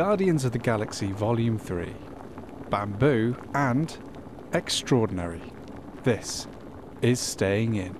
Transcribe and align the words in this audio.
Guardians 0.00 0.44
of 0.44 0.52
the 0.52 0.58
Galaxy 0.58 1.10
Volume 1.12 1.58
3 1.58 1.90
Bamboo 2.68 3.34
and 3.54 3.96
Extraordinary. 4.52 5.40
This 6.04 6.46
is 7.00 7.18
Staying 7.18 7.76
In. 7.76 7.96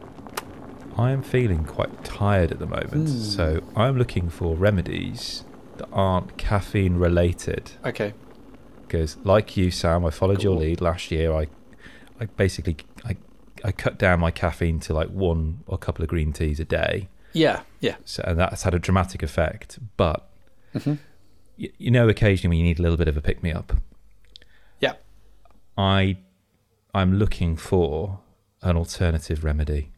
I 0.98 1.10
am 1.12 1.22
feeling 1.22 1.64
quite 1.64 2.04
tired 2.04 2.52
at 2.52 2.58
the 2.58 2.66
moment, 2.66 3.08
Hmm. 3.08 3.18
so 3.18 3.60
I'm 3.74 3.96
looking 3.96 4.28
for 4.28 4.54
remedies 4.56 5.44
that 5.78 5.88
aren't 5.90 6.36
caffeine 6.36 6.96
related. 6.96 7.70
Okay. 7.82 8.12
Because, 8.82 9.16
like 9.24 9.56
you, 9.56 9.70
Sam, 9.70 10.04
I 10.04 10.10
followed 10.10 10.42
your 10.42 10.54
lead 10.56 10.82
last 10.82 11.10
year. 11.10 11.32
I, 11.32 11.46
I 12.20 12.26
basically, 12.26 12.76
I, 13.06 13.16
I 13.64 13.72
cut 13.72 13.98
down 13.98 14.20
my 14.20 14.30
caffeine 14.30 14.80
to 14.80 14.92
like 14.92 15.08
one 15.08 15.60
or 15.66 15.76
a 15.76 15.78
couple 15.78 16.02
of 16.02 16.10
green 16.10 16.32
teas 16.34 16.60
a 16.60 16.64
day, 16.66 17.08
Yeah. 17.32 17.62
Yeah. 17.80 17.96
so 18.04 18.22
and 18.26 18.38
that's 18.38 18.64
had 18.64 18.74
a 18.74 18.78
dramatic 18.78 19.22
effect. 19.22 19.78
But 19.96 20.28
Mhm. 20.74 20.98
Y- 21.58 21.70
you 21.78 21.90
know, 21.90 22.08
occasionally 22.08 22.56
when 22.56 22.58
you 22.58 22.64
need 22.64 22.78
a 22.78 22.82
little 22.82 22.96
bit 22.96 23.08
of 23.08 23.16
a 23.16 23.20
pick 23.20 23.42
me 23.42 23.52
up, 23.52 23.72
Yeah. 24.80 24.94
I, 25.78 26.18
I'm 26.94 27.18
looking 27.18 27.56
for 27.56 28.20
an 28.62 28.76
alternative 28.76 29.44
remedy. 29.44 29.90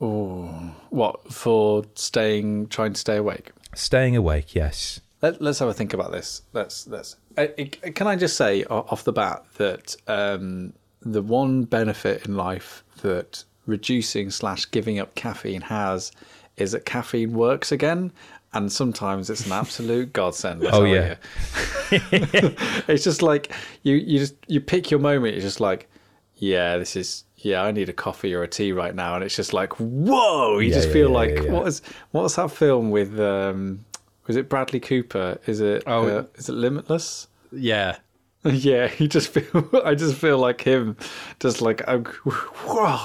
Oh, 0.00 0.74
what 0.90 1.32
for 1.32 1.84
staying, 1.94 2.68
trying 2.68 2.92
to 2.94 3.00
stay 3.00 3.16
awake? 3.16 3.52
Staying 3.74 4.16
awake, 4.16 4.54
yes. 4.54 5.00
Let, 5.22 5.40
let's 5.40 5.58
have 5.60 5.68
a 5.68 5.74
think 5.74 5.94
about 5.94 6.12
this. 6.12 6.42
Let's 6.52 6.86
let's. 6.86 7.16
Uh, 7.38 7.46
can 7.94 8.06
I 8.06 8.14
just 8.16 8.36
say 8.36 8.64
off 8.64 9.04
the 9.04 9.12
bat 9.12 9.44
that 9.56 9.96
um, 10.06 10.74
the 11.00 11.22
one 11.22 11.62
benefit 11.64 12.26
in 12.26 12.36
life 12.36 12.84
that 13.02 13.44
reducing 13.66 14.30
slash 14.30 14.70
giving 14.70 14.98
up 14.98 15.14
caffeine 15.14 15.62
has 15.62 16.12
is 16.56 16.72
that 16.72 16.84
caffeine 16.84 17.32
works 17.32 17.72
again, 17.72 18.12
and 18.54 18.72
sometimes 18.72 19.28
it's 19.30 19.44
an 19.46 19.52
absolute 19.52 20.12
godsend. 20.12 20.64
Oh, 20.70 20.84
yeah. 20.84 21.16
it's 21.90 23.04
just 23.04 23.22
like 23.22 23.52
you 23.82 23.94
you 23.96 24.18
just 24.18 24.34
you 24.46 24.60
pick 24.60 24.90
your 24.90 25.00
moment. 25.00 25.34
It's 25.34 25.44
just 25.44 25.60
like, 25.60 25.88
yeah, 26.36 26.78
this 26.78 26.96
is 26.96 27.24
yeah, 27.38 27.62
I 27.62 27.72
need 27.72 27.88
a 27.88 27.92
coffee 27.92 28.32
or 28.34 28.42
a 28.42 28.48
tea 28.48 28.72
right 28.72 28.94
now, 28.94 29.14
and 29.14 29.22
it's 29.24 29.36
just 29.36 29.52
like, 29.52 29.74
whoa! 29.74 30.58
You 30.58 30.68
Yeah, 30.68 30.74
just 30.74 30.88
yeah, 30.88 30.94
feel 30.94 31.08
yeah, 31.08 31.14
like 31.14 31.44
what 31.48 31.66
is 31.68 31.82
what's 32.12 32.36
that 32.36 32.50
film 32.50 32.90
with 32.90 33.18
um 33.20 33.84
was 34.26 34.36
it 34.36 34.48
Bradley 34.48 34.80
Cooper? 34.80 35.38
Is 35.46 35.60
it 35.60 35.82
Oh. 35.86 36.06
uh, 36.08 36.24
is 36.36 36.48
it 36.48 36.54
Limitless? 36.54 37.28
Yeah. 37.52 37.96
Yeah, 38.46 38.90
you 38.98 39.08
just 39.08 39.28
feel. 39.30 39.70
I 39.86 39.94
just 39.94 40.16
feel 40.16 40.36
like 40.36 40.60
him, 40.60 40.98
just 41.40 41.62
like 41.62 41.80
I'm. 41.88 42.04
Whoa! 42.04 42.98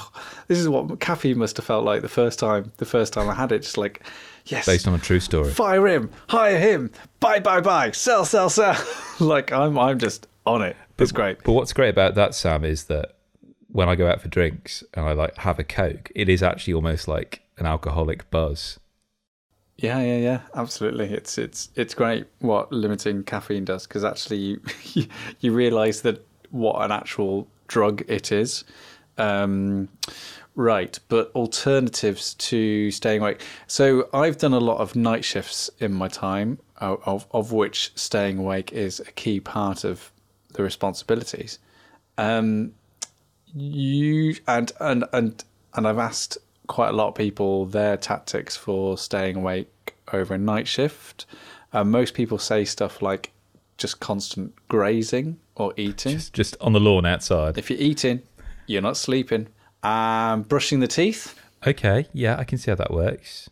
This 0.48 0.58
is 0.58 0.68
what 0.68 1.00
caffeine 1.00 1.38
must 1.38 1.56
have 1.56 1.64
felt 1.64 1.82
like 1.82 2.02
the 2.02 2.10
first 2.10 2.38
time. 2.38 2.72
The 2.76 2.84
first 2.84 3.14
time 3.14 3.26
I 3.26 3.32
had 3.32 3.50
it, 3.50 3.60
just 3.62 3.78
like, 3.78 4.02
yes, 4.46 4.66
Based 4.66 4.86
on 4.88 4.94
a 4.94 4.98
true 4.98 5.20
story. 5.20 5.50
fire 5.52 5.86
him, 5.86 6.10
hire 6.28 6.58
him, 6.58 6.90
buy, 7.20 7.40
buy, 7.40 7.60
buy, 7.60 7.90
sell, 7.92 8.24
sell, 8.24 8.50
sell. 8.50 8.76
like 9.20 9.52
I'm, 9.52 9.78
I'm 9.78 9.98
just 9.98 10.26
on 10.46 10.62
it. 10.62 10.76
It's 10.98 11.12
great. 11.12 11.42
But 11.44 11.52
what's 11.52 11.72
great 11.72 11.88
about 11.88 12.14
that, 12.16 12.34
Sam, 12.34 12.64
is 12.64 12.84
that 12.84 13.16
when 13.68 13.88
I 13.88 13.94
go 13.94 14.08
out 14.08 14.20
for 14.20 14.28
drinks 14.28 14.84
and 14.94 15.06
I 15.06 15.12
like 15.12 15.36
have 15.38 15.58
a 15.58 15.64
Coke, 15.64 16.10
it 16.14 16.28
is 16.28 16.42
actually 16.42 16.74
almost 16.74 17.08
like 17.08 17.42
an 17.58 17.66
alcoholic 17.66 18.30
buzz. 18.30 18.78
Yeah, 19.76 20.00
yeah, 20.00 20.18
yeah. 20.18 20.40
Absolutely. 20.54 21.06
It's 21.06 21.38
it's 21.38 21.70
it's 21.74 21.94
great 21.94 22.26
what 22.40 22.70
limiting 22.70 23.22
caffeine 23.22 23.64
does 23.64 23.86
because 23.86 24.04
actually 24.04 24.36
you 24.36 24.60
you, 24.92 25.06
you 25.40 25.52
realise 25.52 26.02
that 26.02 26.26
what 26.50 26.82
an 26.84 26.92
actual 26.92 27.48
drug 27.68 28.02
it 28.08 28.30
is. 28.32 28.64
Um, 29.16 29.88
right, 30.54 30.98
but 31.08 31.30
alternatives 31.34 32.34
to 32.34 32.90
staying 32.90 33.20
awake. 33.20 33.42
So 33.66 34.08
I've 34.12 34.38
done 34.38 34.52
a 34.52 34.60
lot 34.60 34.78
of 34.78 34.96
night 34.96 35.24
shifts 35.24 35.70
in 35.78 35.92
my 35.92 36.08
time, 36.08 36.58
of 36.78 37.26
of, 37.30 37.52
which 37.52 37.92
staying 37.94 38.38
awake 38.38 38.72
is 38.72 39.00
a 39.00 39.12
key 39.12 39.40
part 39.40 39.84
of 39.84 40.10
the 40.54 40.62
responsibilities. 40.62 41.58
Um, 42.18 42.72
you 43.54 44.36
and 44.46 44.72
and 44.80 45.04
and 45.12 45.44
and 45.74 45.86
I've 45.86 45.98
asked 45.98 46.38
quite 46.66 46.90
a 46.90 46.92
lot 46.92 47.08
of 47.08 47.14
people 47.14 47.66
their 47.66 47.96
tactics 47.96 48.56
for 48.56 48.96
staying 48.96 49.36
awake 49.36 49.96
over 50.12 50.34
a 50.34 50.38
night 50.38 50.68
shift. 50.68 51.26
Uh, 51.72 51.84
most 51.84 52.14
people 52.14 52.38
say 52.38 52.64
stuff 52.64 53.02
like 53.02 53.32
just 53.78 54.00
constant 54.00 54.52
grazing 54.68 55.38
or 55.56 55.72
eating. 55.76 56.12
Just, 56.12 56.32
just 56.32 56.56
on 56.60 56.72
the 56.72 56.80
lawn 56.80 57.06
outside. 57.06 57.58
if 57.58 57.70
you're 57.70 57.78
eating, 57.78 58.22
you're 58.66 58.82
not 58.82 58.96
sleeping. 58.96 59.48
Um, 59.82 60.42
brushing 60.42 60.80
the 60.80 60.86
teeth. 60.86 61.38
Okay, 61.66 62.06
yeah, 62.12 62.36
I 62.38 62.44
can 62.44 62.58
see 62.58 62.70
how 62.70 62.74
that 62.76 62.92
works. 62.92 63.48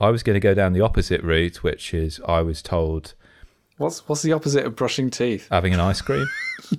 I 0.00 0.10
was 0.10 0.22
going 0.22 0.34
to 0.34 0.40
go 0.40 0.54
down 0.54 0.72
the 0.72 0.80
opposite 0.80 1.22
route, 1.22 1.62
which 1.62 1.92
is 1.92 2.20
I 2.26 2.40
was 2.42 2.62
told 2.62 3.14
What's 3.76 4.08
what's 4.08 4.22
the 4.22 4.32
opposite 4.32 4.64
of 4.66 4.76
brushing 4.76 5.10
teeth? 5.10 5.48
having 5.50 5.72
an 5.74 5.80
ice 5.80 6.00
cream. 6.00 6.26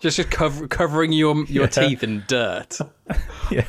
Just, 0.00 0.16
just 0.18 0.30
cover, 0.30 0.68
covering 0.68 1.10
your 1.10 1.34
your 1.46 1.64
Yeah. 1.64 1.66
teeth 1.70 2.04
in 2.04 2.22
dirt. 2.28 2.78
yeah, 3.50 3.64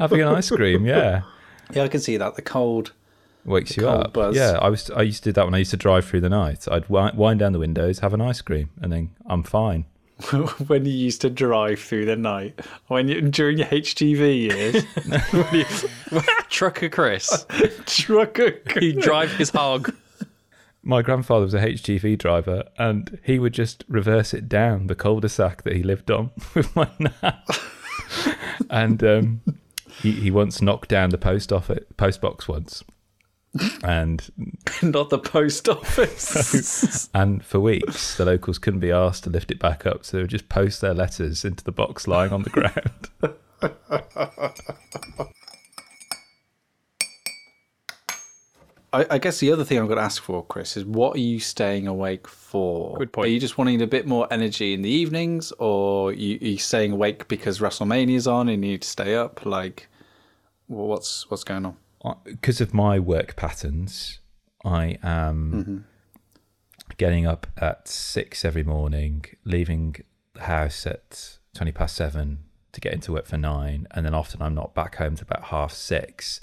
having 0.00 0.20
an 0.22 0.26
ice 0.26 0.50
cream. 0.50 0.84
Yeah, 0.84 1.22
Yeah, 1.72 1.84
I 1.84 1.88
can 1.88 2.00
see 2.00 2.16
that. 2.16 2.34
The 2.34 2.42
cold. 2.42 2.92
wakes 3.44 3.76
The 3.76 3.82
you 3.82 3.86
cold 3.86 4.04
up. 4.06 4.12
buzz. 4.12 4.34
Yeah, 4.34 4.58
I 4.60 4.70
was. 4.70 4.90
I 4.90 5.02
used 5.02 5.22
to 5.22 5.28
do 5.28 5.34
that 5.34 5.44
when 5.44 5.54
I 5.54 5.58
used 5.58 5.70
to 5.70 5.76
drive 5.76 6.04
through 6.04 6.22
the 6.22 6.28
night. 6.28 6.66
I'd 6.68 6.88
wind 6.88 7.38
down 7.38 7.52
the 7.52 7.60
windows, 7.60 8.00
have 8.00 8.12
an 8.12 8.20
ice 8.20 8.40
cream, 8.40 8.70
and 8.82 8.90
then 8.92 9.10
I'm 9.26 9.44
fine. 9.44 9.84
when 10.66 10.84
you 10.84 10.92
used 10.92 11.20
to 11.20 11.30
drive 11.30 11.80
through 11.80 12.04
the 12.04 12.16
night, 12.16 12.60
when 12.88 13.08
you 13.08 13.20
during 13.20 13.58
your 13.58 13.68
HGV 13.68 14.50
years, 14.50 14.84
when 15.30 15.54
you 16.12 16.22
Trucker 16.48 16.88
Kris, 16.88 17.46
truck 17.86 18.38
a 18.38 18.54
he 18.80 18.92
drive 18.92 19.32
his 19.32 19.50
hog. 19.50 19.94
My 20.82 21.02
grandfather 21.02 21.44
was 21.44 21.54
a 21.54 21.60
HGV 21.60 22.18
driver, 22.18 22.64
and 22.78 23.18
he 23.22 23.38
would 23.38 23.52
just 23.52 23.84
reverse 23.88 24.32
it 24.32 24.48
down 24.48 24.86
the 24.86 24.94
cul-de-sac 24.94 25.62
that 25.62 25.76
he 25.76 25.82
lived 25.82 26.10
on 26.10 26.30
with 26.54 26.74
my 26.74 26.88
nan. 26.98 27.34
and 28.70 29.04
um, 29.04 29.40
he, 30.02 30.12
he 30.12 30.30
once 30.30 30.62
knocked 30.62 30.88
down 30.88 31.10
the 31.10 31.18
post 31.18 31.52
office 31.52 31.84
post 31.96 32.20
box 32.20 32.48
once, 32.48 32.82
and 33.82 34.30
not 34.82 35.10
the 35.10 35.18
post 35.18 35.68
office. 35.68 37.08
and 37.14 37.44
for 37.44 37.60
weeks 37.60 38.16
the 38.16 38.24
locals 38.24 38.58
couldn't 38.58 38.80
be 38.80 38.90
asked 38.90 39.24
to 39.24 39.30
lift 39.30 39.50
it 39.50 39.58
back 39.58 39.86
up, 39.86 40.04
so 40.04 40.16
they 40.16 40.22
would 40.22 40.30
just 40.30 40.48
post 40.48 40.80
their 40.80 40.94
letters 40.94 41.44
into 41.44 41.64
the 41.64 41.72
box 41.72 42.06
lying 42.06 42.32
on 42.32 42.42
the 42.42 42.50
ground. 42.50 43.08
I, 48.92 49.04
I 49.10 49.18
guess 49.18 49.38
the 49.38 49.52
other 49.52 49.64
thing 49.64 49.78
I'm 49.78 49.86
going 49.86 49.98
to 49.98 50.04
ask 50.04 50.22
for, 50.22 50.44
Kris, 50.44 50.76
is 50.76 50.84
what 50.84 51.16
are 51.16 51.20
you 51.20 51.40
staying 51.40 51.86
awake 51.86 52.26
for? 52.26 52.96
Good 52.96 53.12
point. 53.12 53.26
Are 53.26 53.30
you 53.30 53.38
just 53.38 53.58
wanting 53.58 53.82
a 53.82 53.86
bit 53.86 54.06
more 54.06 54.26
energy 54.30 54.72
in 54.72 54.82
the 54.82 54.88
evenings, 54.88 55.52
or 55.58 56.12
you, 56.12 56.36
are 56.36 56.44
you 56.52 56.58
staying 56.58 56.92
awake 56.92 57.28
because 57.28 57.58
WrestleMania's 57.58 58.26
on 58.26 58.48
and 58.48 58.64
you 58.64 58.70
need 58.72 58.82
to 58.82 58.88
stay 58.88 59.14
up? 59.14 59.44
Like, 59.44 59.88
what's 60.68 61.30
what's 61.30 61.44
going 61.44 61.66
on? 61.66 61.76
Because 62.24 62.60
of 62.60 62.72
my 62.72 62.98
work 62.98 63.36
patterns, 63.36 64.20
I 64.64 64.98
am 65.02 65.52
mm-hmm. 65.52 65.78
getting 66.96 67.26
up 67.26 67.46
at 67.56 67.88
six 67.88 68.44
every 68.44 68.64
morning, 68.64 69.24
leaving 69.44 69.96
the 70.34 70.42
house 70.42 70.86
at 70.86 71.38
twenty 71.54 71.72
past 71.72 71.96
seven 71.96 72.44
to 72.72 72.80
get 72.80 72.92
into 72.92 73.12
work 73.12 73.26
for 73.26 73.38
nine, 73.38 73.86
and 73.90 74.04
then 74.04 74.14
often 74.14 74.42
I'm 74.42 74.54
not 74.54 74.74
back 74.74 74.96
home 74.96 75.16
to 75.16 75.24
about 75.24 75.44
half 75.44 75.72
six. 75.72 76.40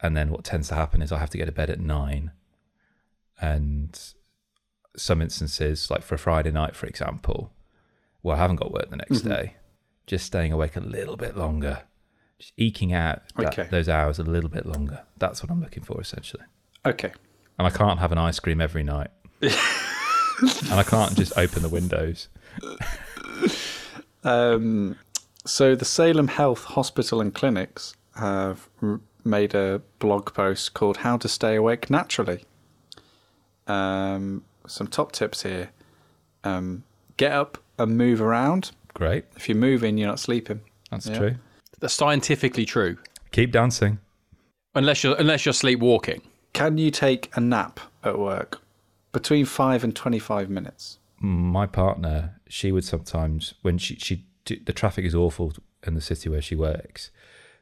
And 0.00 0.16
then 0.16 0.30
what 0.30 0.44
tends 0.44 0.68
to 0.68 0.74
happen 0.74 1.00
is 1.02 1.12
I 1.12 1.18
have 1.18 1.30
to 1.30 1.38
go 1.38 1.44
to 1.44 1.52
bed 1.52 1.70
at 1.70 1.80
nine, 1.80 2.32
and 3.40 3.98
some 4.96 5.22
instances, 5.22 5.90
like 5.90 6.02
for 6.02 6.14
a 6.14 6.18
Friday 6.18 6.50
night, 6.50 6.76
for 6.76 6.86
example, 6.86 7.52
where 8.22 8.36
I 8.36 8.38
haven't 8.38 8.56
got 8.56 8.72
work 8.72 8.90
the 8.90 8.96
next 8.96 9.18
mm-hmm. 9.18 9.28
day, 9.28 9.56
just 10.06 10.26
staying 10.26 10.52
awake 10.52 10.76
a 10.76 10.80
little 10.80 11.16
bit 11.16 11.36
longer, 11.36 11.82
eking 12.56 12.92
out 12.92 13.22
that, 13.36 13.46
Okay. 13.58 13.68
those 13.70 13.88
hours 13.88 14.18
a 14.18 14.22
little 14.24 14.50
bit 14.50 14.66
longer. 14.66 15.02
That's 15.18 15.42
what 15.42 15.50
I'm 15.50 15.60
looking 15.60 15.82
for 15.82 16.00
essentially. 16.00 16.44
Okay. 16.86 17.12
And 17.58 17.66
I 17.66 17.70
can't 17.70 17.98
have 18.00 18.12
an 18.12 18.18
ice 18.18 18.38
cream 18.40 18.60
every 18.60 18.82
night. 18.82 19.10
and 19.42 19.52
I 20.72 20.82
can't 20.82 21.16
just 21.16 21.32
open 21.36 21.62
the 21.62 21.68
windows. 21.68 22.28
Um, 24.22 24.96
so 25.44 25.74
the 25.74 25.84
Salem 25.84 26.28
Health 26.28 26.64
Hospital 26.64 27.20
and 27.20 27.34
Clinics 27.34 27.94
have 28.16 28.68
r- 28.82 29.00
made 29.24 29.54
a 29.54 29.82
blog 29.98 30.32
post 30.34 30.74
called 30.74 30.98
"How 30.98 31.16
to 31.18 31.28
Stay 31.28 31.56
Awake 31.56 31.90
Naturally." 31.90 32.44
Um, 33.66 34.44
some 34.66 34.86
top 34.86 35.12
tips 35.12 35.42
here: 35.42 35.70
um, 36.42 36.84
get 37.16 37.32
up 37.32 37.58
and 37.78 37.98
move 37.98 38.20
around. 38.22 38.72
Great. 38.94 39.24
If 39.36 39.48
you're 39.48 39.58
moving, 39.58 39.98
you're 39.98 40.08
not 40.08 40.20
sleeping. 40.20 40.60
That's 40.90 41.06
Yeah. 41.06 41.18
true. 41.18 41.34
That's 41.84 41.92
scientifically 41.92 42.64
true. 42.64 42.96
Keep 43.32 43.52
dancing. 43.52 43.98
Unless 44.74 45.04
you're 45.04 45.16
unless 45.16 45.44
you're 45.44 45.52
sleepwalking. 45.52 46.22
Can 46.54 46.78
you 46.78 46.90
take 46.90 47.30
a 47.36 47.42
nap 47.42 47.78
at 48.02 48.18
work 48.18 48.62
between 49.12 49.44
five 49.44 49.84
and 49.84 49.94
twenty-five 49.94 50.48
minutes? 50.48 50.98
My 51.20 51.66
partner, 51.66 52.40
she 52.48 52.72
would 52.72 52.86
sometimes 52.86 53.52
when 53.60 53.76
she 53.76 53.96
she 53.96 54.24
the 54.46 54.72
traffic 54.72 55.04
is 55.04 55.14
awful 55.14 55.52
in 55.86 55.92
the 55.92 56.00
city 56.00 56.30
where 56.30 56.40
she 56.40 56.56
works, 56.56 57.10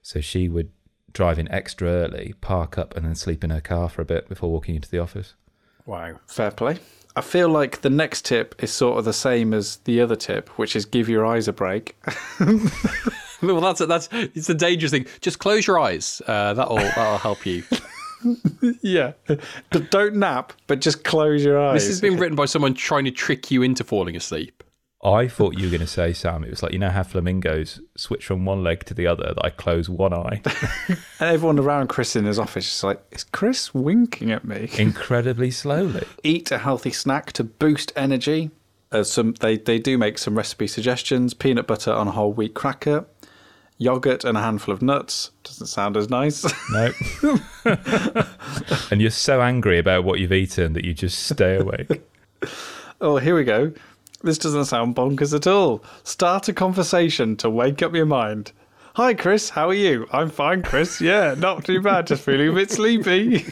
so 0.03 0.21
she 0.21 0.49
would 0.49 0.71
drive 1.13 1.41
in 1.41 1.51
extra 1.51 1.89
early, 1.89 2.35
park 2.41 2.79
up, 2.79 2.97
and 2.97 3.05
then 3.05 3.17
sleep 3.17 3.43
in 3.43 3.51
her 3.51 3.61
car 3.61 3.89
for 3.89 4.03
a 4.03 4.05
bit 4.05 4.29
before 4.29 4.53
walking 4.53 4.77
into 4.77 4.89
the 4.89 5.01
office. 5.01 5.35
Wow. 5.85 6.21
Fair 6.29 6.53
play. 6.53 6.79
I 7.17 7.23
feel 7.23 7.49
like 7.49 7.81
the 7.81 7.91
next 7.91 8.25
tip 8.25 8.55
is 8.63 8.73
sort 8.73 9.01
of 9.01 9.05
the 9.05 9.13
same 9.13 9.53
as 9.53 9.79
the 9.79 10.01
other 10.01 10.15
tip, 10.15 10.49
which 10.61 10.77
is 10.77 10.85
give 10.85 11.09
your 11.09 11.27
eyes 11.27 11.49
a 11.49 11.53
break. 11.53 11.97
Well, 13.53 13.61
that's 13.61 13.81
that's 13.87 14.09
it's 14.13 14.49
a 14.49 14.55
dangerous 14.55 14.93
thing. 14.93 15.07
Just 15.21 15.39
close 15.41 15.67
your 15.67 15.79
eyes. 15.81 16.23
Uh, 16.27 16.55
that'll 16.55 16.77
that'll 16.77 17.19
help 17.19 17.45
you. 17.45 17.65
yeah. 18.83 19.13
D- 19.71 19.81
Don't 19.91 20.17
nap, 20.17 20.53
but 20.67 20.81
just 20.81 21.05
close 21.05 21.45
your 21.45 21.61
eyes. 21.61 21.81
This 21.83 21.89
has 21.89 22.01
been 22.01 22.17
written 22.19 22.37
by 22.37 22.45
someone 22.45 22.75
trying 22.75 23.05
to 23.05 23.11
trick 23.11 23.51
you 23.51 23.63
into 23.63 23.85
falling 23.85 24.17
asleep. 24.17 24.63
I 25.05 25.27
thought 25.27 25.59
you 25.59 25.65
were 25.65 25.71
going 25.71 25.81
to 25.81 25.87
say, 25.89 26.13
Sam, 26.13 26.45
it 26.45 26.51
was 26.51 26.63
like, 26.63 26.73
you 26.73 26.79
know 26.79 26.91
how 26.91 27.03
flamingos 27.03 27.81
switch 27.97 28.25
from 28.25 28.45
one 28.45 28.63
leg 28.63 28.85
to 28.85 28.95
the 28.95 29.09
other, 29.09 29.35
that 29.35 29.45
I 29.45 29.51
close 29.51 29.89
one 29.89 30.13
eye. 30.15 30.41
And 30.87 30.97
everyone 31.19 31.59
around 31.59 31.89
Kris 31.89 32.15
in 32.15 32.25
his 32.25 32.39
office 32.39 32.73
is 32.73 32.85
like, 32.85 33.03
is 33.11 33.25
Kris 33.25 33.75
winking 33.75 34.31
at 34.31 34.45
me? 34.45 34.71
incredibly 34.79 35.51
slowly. 35.51 36.07
Eat 36.23 36.53
a 36.53 36.59
healthy 36.59 36.93
snack 36.93 37.33
to 37.33 37.43
boost 37.43 37.93
energy. 37.97 38.53
Uh, 38.93 39.03
some 39.03 39.33
they, 39.41 39.57
they 39.57 39.81
do 39.81 39.99
make 39.99 40.19
some 40.19 40.37
recipe 40.39 40.69
suggestions. 40.69 41.35
Peanut 41.35 41.67
butter 41.67 41.93
on 41.93 42.07
a 42.07 42.13
whole 42.13 42.33
wheat 42.33 42.55
cracker, 42.55 43.05
yogurt 43.83 44.25
and 44.25 44.39
a 44.39 44.41
handful 44.41 44.73
of 44.73 44.81
nuts. 44.81 45.31
Doesn't 45.45 45.67
sound 45.67 45.97
as 45.97 46.09
nice. 46.09 46.45
No. 46.71 46.93
and 48.91 49.01
you're 49.01 49.11
so 49.11 49.43
angry 49.43 49.79
about 49.79 50.05
what 50.05 50.21
you've 50.21 50.33
eaten 50.33 50.73
that 50.75 50.85
you 50.85 50.95
just 50.95 51.27
stay 51.27 51.57
awake. 51.57 52.03
oh, 53.01 53.17
here 53.17 53.35
we 53.35 53.45
go. 53.45 53.73
This 54.23 54.39
doesn't 54.39 54.67
sound 54.67 54.95
bonkers 54.95 55.35
at 55.35 55.47
all. 55.47 55.83
Start 56.05 56.49
a 56.49 56.53
conversation 56.53 57.37
to 57.39 57.51
wake 57.51 57.83
up 57.83 57.95
your 57.95 58.07
mind. 58.07 58.53
Hi, 58.95 59.15
Kris. 59.15 59.49
How 59.51 59.71
are 59.71 59.75
you? 59.75 60.07
I'm 60.13 60.31
fine, 60.31 60.63
Kris. 60.63 61.01
Yeah, 61.01 61.35
not 61.37 61.65
too 61.65 61.81
bad. 61.81 62.07
Just 62.07 62.23
feeling 62.25 62.51
a 62.51 62.53
bit 62.53 62.71
sleepy. 62.71 63.47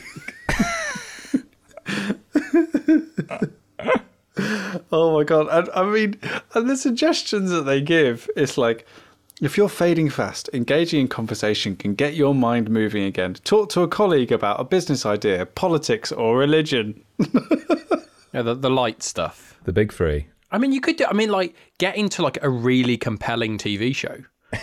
oh 4.93 5.17
my 5.17 5.25
god! 5.25 5.49
And, 5.50 5.69
I 5.75 5.83
mean, 5.91 6.21
and 6.55 6.69
the 6.69 6.76
suggestions 6.76 7.50
that 7.50 7.62
they 7.62 7.81
give, 7.81 8.29
it's 8.37 8.59
like, 8.59 8.87
if 9.40 9.56
you're 9.56 9.69
fading 9.69 10.10
fast, 10.10 10.50
engaging 10.52 11.00
in 11.00 11.08
conversation 11.08 11.76
can 11.76 11.94
get 11.94 12.14
your 12.14 12.34
mind 12.34 12.70
moving 12.70 13.04
again. 13.04 13.34
Talk 13.34 13.70
to 13.70 13.82
a 13.82 13.88
colleague 13.88 14.32
about 14.32 14.60
a 14.60 14.64
business 14.64 15.06
idea, 15.06 15.46
politics, 15.46 16.12
or 16.12 16.37
religion. 16.38 17.02
Yeah, 18.32 18.42
the, 18.42 18.54
the 18.54 18.70
light 18.70 19.02
stuff. 19.02 19.58
The 19.64 19.72
big 19.72 19.92
three. 19.92 20.28
I 20.52 20.58
mean, 20.58 20.72
you 20.72 20.81
could. 20.81 20.96
do 20.96 21.04
I 21.08 21.12
mean, 21.12 21.31
like 21.31 21.54
get 21.78 21.96
into 21.96 22.22
like 22.22 22.38
a 22.42 22.48
really 22.48 22.96
compelling 22.96 23.58
TV 23.58 23.94
show. 23.94 24.19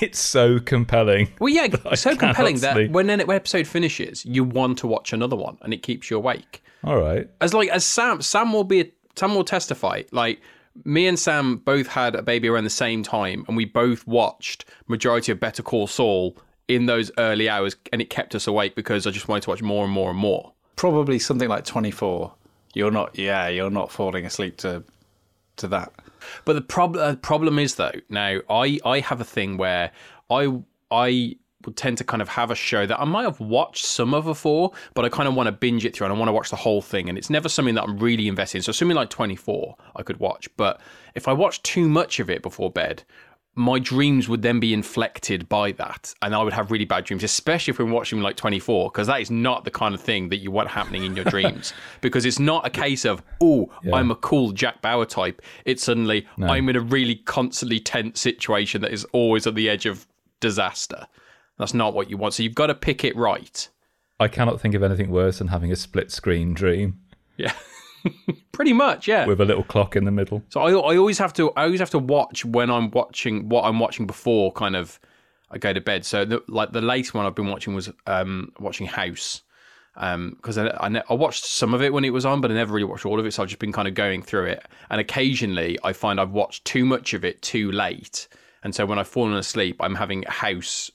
It's 0.00 0.18
so 0.18 0.58
compelling. 0.58 1.28
Well, 1.38 1.52
yeah, 1.52 1.68
I 1.86 1.94
so 1.94 2.10
cannot 2.10 2.34
compelling 2.34 2.56
that 2.58 2.74
sleep. 2.74 2.90
when 2.90 3.08
an 3.08 3.20
episode 3.20 3.68
finishes, 3.68 4.26
you 4.26 4.42
want 4.42 4.78
to 4.78 4.88
watch 4.88 5.12
another 5.12 5.36
one, 5.36 5.56
and 5.62 5.72
it 5.72 5.84
keeps 5.84 6.10
you 6.10 6.16
awake. 6.16 6.64
All 6.82 7.00
right. 7.00 7.30
As 7.40 7.54
like 7.54 7.68
as 7.68 7.84
Sam, 7.84 8.20
Sam 8.20 8.52
will 8.52 8.64
be, 8.64 8.90
Sam 9.14 9.36
will 9.36 9.44
testify. 9.44 10.02
Like 10.10 10.40
me 10.84 11.06
and 11.06 11.18
Sam 11.18 11.56
both 11.56 11.86
had 11.86 12.14
a 12.14 12.22
baby 12.22 12.48
around 12.48 12.64
the 12.64 12.70
same 12.70 13.02
time, 13.02 13.44
and 13.48 13.56
we 13.56 13.64
both 13.64 14.06
watched 14.06 14.64
majority 14.88 15.32
of 15.32 15.40
Better 15.40 15.62
Call 15.62 15.86
Saul 15.86 16.36
in 16.68 16.86
those 16.86 17.10
early 17.18 17.48
hours, 17.48 17.76
and 17.92 18.00
it 18.00 18.10
kept 18.10 18.34
us 18.34 18.46
awake 18.46 18.74
because 18.74 19.06
I 19.06 19.10
just 19.10 19.28
wanted 19.28 19.42
to 19.42 19.50
watch 19.50 19.62
more 19.62 19.84
and 19.84 19.92
more 19.92 20.10
and 20.10 20.18
more. 20.18 20.52
Probably 20.76 21.18
something 21.18 21.48
like 21.48 21.64
24. 21.64 22.32
You're 22.74 22.90
not, 22.90 23.18
yeah, 23.18 23.48
you're 23.48 23.70
not 23.70 23.92
falling 23.92 24.24
asleep 24.24 24.56
to 24.58 24.82
to 25.56 25.68
that. 25.68 25.92
But 26.44 26.54
the 26.54 26.62
problem 26.62 27.04
uh, 27.04 27.16
problem 27.16 27.58
is 27.58 27.74
though. 27.74 27.92
Now 28.08 28.40
I 28.48 28.78
I 28.84 29.00
have 29.00 29.20
a 29.20 29.24
thing 29.24 29.56
where 29.56 29.90
I 30.30 30.60
I 30.90 31.36
would 31.66 31.76
tend 31.76 31.98
to 31.98 32.04
kind 32.04 32.22
of 32.22 32.28
have 32.28 32.50
a 32.50 32.54
show 32.54 32.86
that 32.86 33.00
I 33.00 33.04
might 33.04 33.24
have 33.24 33.40
watched 33.40 33.84
some 33.84 34.14
of 34.14 34.24
before, 34.24 34.72
but 34.94 35.04
I 35.04 35.08
kind 35.08 35.28
of 35.28 35.34
want 35.34 35.46
to 35.46 35.52
binge 35.52 35.84
it 35.84 35.94
through 35.94 36.06
and 36.06 36.14
I 36.14 36.18
want 36.18 36.28
to 36.28 36.32
watch 36.32 36.50
the 36.50 36.56
whole 36.56 36.82
thing. 36.82 37.08
And 37.08 37.18
it's 37.18 37.30
never 37.30 37.48
something 37.48 37.74
that 37.74 37.84
I'm 37.84 37.98
really 37.98 38.28
invested 38.28 38.58
in. 38.58 38.62
So 38.62 38.72
something 38.72 38.96
like 38.96 39.10
24 39.10 39.76
I 39.96 40.02
could 40.02 40.18
watch, 40.20 40.48
but 40.56 40.80
if 41.14 41.28
I 41.28 41.32
watch 41.32 41.62
too 41.62 41.88
much 41.88 42.20
of 42.20 42.30
it 42.30 42.42
before 42.42 42.70
bed. 42.70 43.04
My 43.54 43.78
dreams 43.78 44.30
would 44.30 44.40
then 44.40 44.60
be 44.60 44.72
inflected 44.72 45.46
by 45.46 45.72
that, 45.72 46.14
and 46.22 46.34
I 46.34 46.42
would 46.42 46.54
have 46.54 46.70
really 46.70 46.86
bad 46.86 47.04
dreams, 47.04 47.22
especially 47.22 47.72
if 47.72 47.78
we're 47.78 47.84
watching 47.84 48.22
like 48.22 48.34
24, 48.34 48.88
because 48.90 49.08
that 49.08 49.20
is 49.20 49.30
not 49.30 49.66
the 49.66 49.70
kind 49.70 49.94
of 49.94 50.00
thing 50.00 50.30
that 50.30 50.38
you 50.38 50.50
want 50.50 50.70
happening 50.70 51.04
in 51.04 51.14
your 51.14 51.24
dreams. 51.36 51.74
because 52.00 52.24
it's 52.24 52.38
not 52.38 52.66
a 52.66 52.70
case 52.70 53.04
of, 53.04 53.22
oh, 53.42 53.70
I'm 53.92 54.10
a 54.10 54.14
cool 54.14 54.52
Jack 54.52 54.80
Bauer 54.80 55.04
type. 55.04 55.42
It's 55.66 55.84
suddenly, 55.84 56.26
I'm 56.40 56.70
in 56.70 56.76
a 56.76 56.80
really 56.80 57.16
constantly 57.16 57.78
tense 57.78 58.22
situation 58.22 58.80
that 58.80 58.90
is 58.90 59.04
always 59.12 59.46
at 59.46 59.54
the 59.54 59.68
edge 59.68 59.84
of 59.84 60.06
disaster. 60.40 61.06
That's 61.62 61.74
not 61.74 61.94
what 61.94 62.10
you 62.10 62.16
want. 62.16 62.34
So 62.34 62.42
you've 62.42 62.54
got 62.54 62.66
to 62.66 62.74
pick 62.74 63.04
it 63.04 63.14
right. 63.16 63.68
I 64.18 64.28
cannot 64.28 64.60
think 64.60 64.74
of 64.74 64.82
anything 64.82 65.10
worse 65.10 65.38
than 65.38 65.48
having 65.48 65.70
a 65.72 65.76
split 65.76 66.10
screen 66.10 66.54
dream 66.54 67.00
Yeah. 67.36 67.52
Pretty 68.52 68.72
much, 68.72 69.06
yeah. 69.06 69.26
with 69.26 69.40
a 69.40 69.44
little 69.44 69.62
clock 69.62 69.94
in 69.94 70.04
the 70.04 70.10
middle. 70.10 70.42
So 70.48 70.60
I, 70.60 70.70
I 70.70 70.96
always 70.96 71.18
have 71.18 71.32
to 71.34 71.50
I 71.52 71.64
always 71.64 71.78
have 71.80 71.90
to 71.90 71.98
watch 71.98 72.44
when 72.44 72.68
I'm 72.68 72.90
watching 72.90 73.48
what 73.48 73.62
I'm 73.64 73.78
watching 73.78 74.06
before 74.06 74.52
kind 74.52 74.74
of 74.74 74.98
I 75.50 75.58
go 75.58 75.72
to 75.72 75.80
bed. 75.80 76.04
So 76.04 76.24
the, 76.24 76.42
like 76.48 76.72
the 76.72 76.80
latest 76.80 77.14
one 77.14 77.26
I've 77.26 77.34
been 77.34 77.46
watching 77.48 77.74
was 77.74 77.90
um 78.06 78.52
watching 78.58 78.86
House. 78.86 79.42
Um, 79.94 80.30
because 80.36 80.56
I, 80.56 80.74
I, 80.80 80.88
ne- 80.88 81.02
I 81.10 81.14
watched 81.14 81.44
some 81.44 81.74
of 81.74 81.82
it 81.82 81.92
when 81.92 82.04
it 82.04 82.10
was 82.10 82.24
on, 82.24 82.40
but 82.40 82.50
I 82.50 82.54
never 82.54 82.72
really 82.72 82.84
watched 82.84 83.04
all 83.04 83.20
of 83.20 83.26
it. 83.26 83.32
So 83.34 83.42
I've 83.42 83.50
just 83.50 83.58
been 83.58 83.72
kind 83.72 83.86
of 83.86 83.92
going 83.94 84.22
through 84.22 84.46
it. 84.46 84.66
And 84.90 85.00
occasionally 85.00 85.78
I 85.84 85.92
find 85.92 86.18
I've 86.18 86.30
watched 86.30 86.64
too 86.64 86.84
much 86.86 87.12
of 87.12 87.24
it 87.26 87.42
too 87.42 87.70
late. 87.70 88.26
And 88.62 88.74
so 88.74 88.86
when 88.86 88.98
I've 88.98 89.08
fallen 89.08 89.34
asleep, 89.34 89.76
I'm 89.80 89.94
having 89.94 90.22
House 90.22 90.90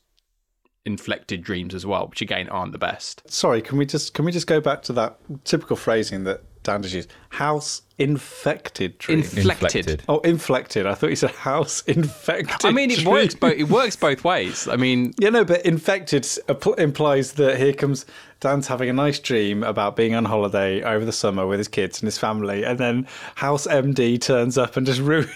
inflected 0.87 1.43
dreams 1.43 1.75
as 1.75 1.85
well, 1.85 2.07
which 2.07 2.21
again 2.21 2.49
aren't 2.49 2.71
the 2.71 2.79
best. 2.79 3.21
Sorry, 3.29 3.61
can 3.61 3.77
we 3.77 3.85
just 3.85 4.15
can 4.15 4.25
we 4.25 4.31
just 4.31 4.47
go 4.47 4.59
back 4.59 4.81
to 4.83 4.93
that 4.93 5.19
typical 5.43 5.75
phrasing 5.75 6.23
that 6.23 6.41
Dan 6.63 6.81
has 6.83 6.93
used? 6.95 7.11
House 7.29 7.83
infected 7.99 8.97
dream. 8.97 9.19
Inflected. 9.19 9.75
Inflected. 9.87 10.03
oh, 10.09 10.19
inflected. 10.19 10.85
I 10.85 10.93
thought 10.95 11.09
you 11.09 11.15
said 11.15 11.31
house 11.31 11.81
infected. 11.87 12.65
I 12.65 12.71
mean, 12.71 12.89
it 12.91 12.99
dream. 12.99 13.11
works 13.11 13.35
both. 13.35 13.53
It 13.57 13.69
works 13.69 13.95
both 13.95 14.23
ways. 14.23 14.67
I 14.67 14.75
mean, 14.75 15.13
Yeah, 15.19 15.29
no, 15.29 15.43
but 15.45 15.65
infected 15.65 16.23
s- 16.25 16.39
appl- 16.47 16.79
implies 16.79 17.33
that 17.33 17.57
here 17.57 17.73
comes 17.73 18.05
Dan's 18.39 18.67
having 18.67 18.89
a 18.89 18.93
nice 18.93 19.19
dream 19.19 19.63
about 19.63 19.95
being 19.95 20.13
on 20.15 20.25
holiday 20.25 20.83
over 20.83 21.03
the 21.05 21.11
summer 21.11 21.47
with 21.47 21.57
his 21.59 21.67
kids 21.67 21.99
and 22.01 22.07
his 22.07 22.17
family, 22.19 22.63
and 22.63 22.77
then 22.79 23.07
House 23.35 23.65
MD 23.67 24.19
turns 24.21 24.57
up 24.57 24.77
and 24.77 24.85
just 24.85 24.99
ruins 25.11 25.29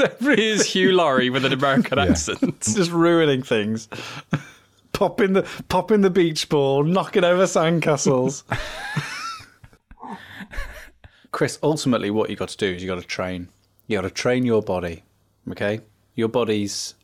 everything. 0.00 0.36
here's 0.44 0.64
Hugh 0.66 0.92
Laurie 0.92 1.30
with 1.30 1.44
an 1.44 1.52
American 1.52 1.98
accent. 2.00 2.60
just 2.62 2.90
ruining 2.90 3.42
things. 3.42 3.88
Popping 4.98 5.32
the 5.34 5.42
popping 5.68 6.00
the 6.00 6.10
beach 6.10 6.48
ball, 6.48 6.82
knocking 6.82 7.22
over 7.22 7.44
sandcastles. 7.44 8.42
Kris, 11.30 11.56
ultimately, 11.62 12.10
what 12.10 12.30
you 12.30 12.34
got 12.34 12.48
to 12.48 12.56
do 12.56 12.66
is 12.66 12.82
you 12.82 12.88
got 12.88 13.00
to 13.00 13.06
train. 13.06 13.48
You 13.86 13.96
got 13.98 14.02
to 14.02 14.10
train 14.10 14.44
your 14.44 14.60
body. 14.60 15.04
Okay, 15.52 15.82
your 16.16 16.26
body's 16.26 16.94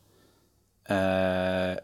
uh, 0.89 1.77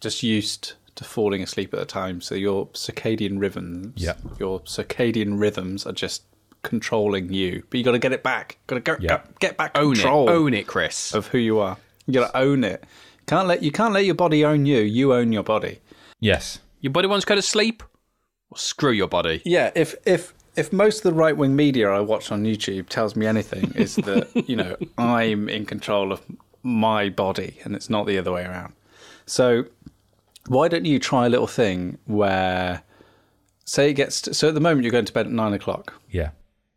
just 0.00 0.22
used 0.22 0.74
to 0.96 1.04
falling 1.04 1.42
asleep 1.42 1.72
at 1.72 1.80
a 1.80 1.86
time, 1.86 2.20
so 2.20 2.34
your 2.34 2.66
circadian 2.68 3.40
rhythms, 3.40 3.94
Yeah. 3.96 4.16
your 4.38 4.60
circadian 4.60 5.40
rhythms 5.40 5.86
are 5.86 5.92
just 5.92 6.24
controlling 6.62 7.32
you. 7.32 7.62
But 7.70 7.78
you 7.78 7.84
got 7.84 7.92
to 7.92 7.98
get 7.98 8.12
it 8.12 8.22
back. 8.22 8.58
Got 8.66 8.74
to 8.76 8.80
go, 8.82 8.96
Yeah. 9.00 9.22
get 9.40 9.56
back 9.56 9.72
Own 9.78 9.94
control 9.94 10.28
it. 10.28 10.32
Own 10.32 10.52
it, 10.52 10.66
Kris. 10.66 11.14
of 11.14 11.28
who 11.28 11.38
you 11.38 11.58
are. 11.58 11.78
You 12.06 12.20
got 12.20 12.32
to 12.32 12.38
own 12.38 12.64
it. 12.64 12.84
Can't 13.26 13.48
let 13.48 13.62
you 13.62 13.72
can't 13.72 13.94
let 13.94 14.04
your 14.04 14.14
body 14.14 14.44
own 14.44 14.66
you. 14.66 14.80
You 14.80 15.14
own 15.14 15.32
your 15.32 15.42
body. 15.42 15.80
Yes. 16.20 16.60
Your 16.80 16.92
body 16.92 17.08
wants 17.08 17.24
to 17.24 17.28
go 17.28 17.34
to 17.34 17.42
sleep? 17.42 17.82
Well, 18.50 18.58
screw 18.58 18.92
your 18.92 19.08
body. 19.08 19.42
Yeah, 19.44 19.70
if 19.74 19.94
if 20.04 20.34
if 20.56 20.72
most 20.72 20.98
of 20.98 21.02
the 21.04 21.14
right 21.14 21.36
wing 21.36 21.56
media 21.56 21.90
I 21.90 22.00
watch 22.00 22.30
on 22.30 22.44
YouTube 22.44 22.88
tells 22.88 23.16
me 23.16 23.26
anything, 23.26 23.72
is 23.74 23.96
that 24.08 24.48
you 24.48 24.56
know 24.56 24.76
I'm 24.98 25.48
in 25.48 25.66
control 25.66 26.12
of 26.12 26.20
my 26.62 27.08
body 27.10 27.58
and 27.64 27.76
it's 27.76 27.90
not 27.90 28.06
the 28.06 28.18
other 28.18 28.32
way 28.32 28.44
around. 28.44 28.74
So 29.26 29.66
why 30.48 30.68
don't 30.68 30.84
you 30.84 30.98
try 30.98 31.26
a 31.26 31.28
little 31.28 31.46
thing 31.46 31.98
where, 32.06 32.82
say 33.64 33.90
it 33.90 33.94
gets 33.94 34.20
to, 34.22 34.34
so 34.34 34.48
at 34.48 34.54
the 34.54 34.60
moment 34.60 34.84
you're 34.84 34.92
going 34.92 35.04
to 35.04 35.12
bed 35.12 35.26
at 35.26 35.32
nine 35.32 35.52
o'clock. 35.52 35.94
Yeah. 36.10 36.30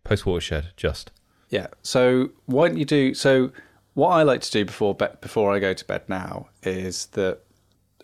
Post 0.03 0.25
watershed, 0.25 0.69
just. 0.77 1.11
Yeah. 1.49 1.67
So 1.81 2.29
why 2.45 2.67
don't 2.67 2.77
you 2.77 2.85
do 2.85 3.13
so? 3.13 3.51
What 3.97 4.09
I 4.09 4.21
like 4.21 4.41
to 4.41 4.51
do 4.51 4.63
before 4.63 4.93
be- 4.93 5.07
before 5.21 5.51
I 5.51 5.57
go 5.57 5.73
to 5.73 5.85
bed 5.85 6.03
now 6.07 6.49
is 6.61 7.07
that 7.13 7.39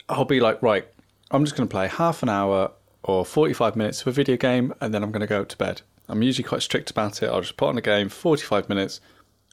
I'll 0.09 0.25
be 0.25 0.39
like, 0.39 0.59
right, 0.63 0.88
I'm 1.29 1.45
just 1.45 1.55
going 1.55 1.69
to 1.69 1.71
play 1.71 1.88
half 1.88 2.23
an 2.23 2.29
hour 2.29 2.71
or 3.03 3.23
45 3.23 3.75
minutes 3.75 4.01
of 4.01 4.07
a 4.07 4.12
video 4.12 4.35
game, 4.35 4.73
and 4.81 4.91
then 4.91 5.03
I'm 5.03 5.12
going 5.12 5.21
to 5.21 5.27
go 5.27 5.43
to 5.43 5.55
bed. 5.55 5.83
I'm 6.09 6.23
usually 6.23 6.45
quite 6.45 6.63
strict 6.63 6.89
about 6.89 7.21
it. 7.21 7.27
I'll 7.27 7.41
just 7.41 7.57
put 7.57 7.69
on 7.69 7.77
a 7.77 7.81
game, 7.81 8.09
45 8.09 8.69
minutes, 8.69 9.01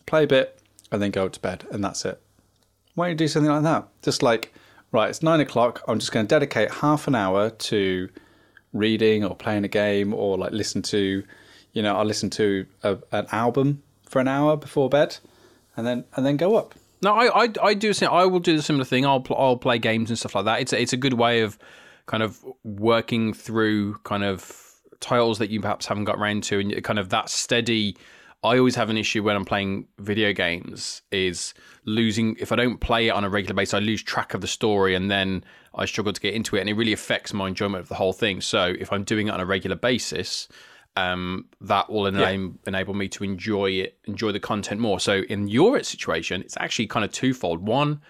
play 0.06 0.24
a 0.24 0.26
bit, 0.26 0.58
and 0.90 1.02
then 1.02 1.10
go 1.10 1.28
to 1.28 1.40
bed, 1.40 1.66
and 1.70 1.84
that's 1.84 2.06
it. 2.06 2.18
Why 2.94 3.04
don't 3.04 3.10
you 3.10 3.16
do 3.16 3.28
something 3.28 3.52
like 3.52 3.64
that? 3.64 3.88
Just 4.00 4.22
like, 4.22 4.54
right, 4.92 5.10
it's 5.10 5.22
nine 5.22 5.40
o'clock. 5.40 5.82
I'm 5.86 5.98
just 5.98 6.10
going 6.10 6.24
to 6.24 6.34
dedicate 6.34 6.70
half 6.70 7.06
an 7.06 7.14
hour 7.14 7.50
to 7.50 8.08
reading 8.72 9.26
or 9.26 9.36
playing 9.36 9.66
a 9.66 9.68
game 9.68 10.14
or 10.14 10.38
like 10.38 10.52
listen 10.52 10.80
to, 10.84 11.22
you 11.74 11.82
know, 11.82 11.96
I'll 11.96 12.06
listen 12.06 12.30
to 12.30 12.64
a, 12.82 12.96
an 13.12 13.26
album 13.30 13.82
for 14.08 14.22
an 14.22 14.28
hour 14.28 14.56
before 14.56 14.88
bed, 14.88 15.18
and 15.80 15.86
then 15.86 16.04
and 16.16 16.24
then 16.24 16.36
go 16.36 16.56
up. 16.56 16.74
No, 17.02 17.14
I, 17.14 17.44
I, 17.44 17.48
I 17.62 17.74
do. 17.74 17.92
I 18.08 18.26
will 18.26 18.40
do 18.40 18.56
the 18.56 18.62
similar 18.62 18.84
thing. 18.84 19.06
I'll, 19.06 19.20
pl- 19.20 19.36
I'll 19.38 19.56
play 19.56 19.78
games 19.78 20.10
and 20.10 20.18
stuff 20.18 20.34
like 20.34 20.44
that. 20.44 20.60
It's, 20.60 20.72
a, 20.74 20.82
it's 20.82 20.92
a 20.92 20.98
good 20.98 21.14
way 21.14 21.40
of 21.40 21.58
kind 22.04 22.22
of 22.22 22.38
working 22.62 23.32
through 23.32 23.94
kind 24.04 24.22
of 24.22 24.74
titles 25.00 25.38
that 25.38 25.48
you 25.48 25.62
perhaps 25.62 25.86
haven't 25.86 26.04
got 26.04 26.16
around 26.16 26.44
to, 26.44 26.58
and 26.60 26.84
kind 26.84 26.98
of 26.98 27.08
that 27.08 27.30
steady. 27.30 27.96
I 28.42 28.58
always 28.58 28.74
have 28.74 28.90
an 28.90 28.96
issue 28.96 29.22
when 29.22 29.36
I'm 29.36 29.44
playing 29.44 29.86
video 29.98 30.32
games 30.32 31.02
is 31.10 31.52
losing 31.84 32.36
if 32.38 32.52
I 32.52 32.56
don't 32.56 32.80
play 32.80 33.08
it 33.08 33.10
on 33.10 33.24
a 33.24 33.28
regular 33.28 33.54
basis, 33.54 33.74
I 33.74 33.80
lose 33.80 34.02
track 34.02 34.32
of 34.32 34.40
the 34.40 34.46
story 34.46 34.94
and 34.94 35.10
then 35.10 35.44
I 35.74 35.84
struggle 35.84 36.12
to 36.12 36.20
get 36.20 36.32
into 36.32 36.56
it 36.56 36.60
and 36.60 36.70
it 36.70 36.74
really 36.74 36.94
affects 36.94 37.34
my 37.34 37.48
enjoyment 37.48 37.82
of 37.82 37.88
the 37.88 37.96
whole 37.96 38.14
thing. 38.14 38.40
So 38.40 38.74
if 38.78 38.92
I'm 38.92 39.04
doing 39.04 39.28
it 39.28 39.30
on 39.30 39.40
a 39.40 39.46
regular 39.46 39.76
basis, 39.76 40.48
um, 40.96 41.46
that 41.60 41.90
will 41.90 42.06
enable, 42.06 42.44
yeah. 42.44 42.48
enable 42.66 42.94
me 42.94 43.08
to 43.08 43.24
enjoy 43.24 43.70
it, 43.70 43.98
enjoy 44.04 44.32
the 44.32 44.40
content 44.40 44.80
more. 44.80 45.00
So 45.00 45.22
in 45.28 45.48
your 45.48 45.82
situation, 45.82 46.42
it's 46.42 46.56
actually 46.58 46.86
kind 46.86 47.04
of 47.04 47.12
twofold. 47.12 47.66
One, 47.66 48.00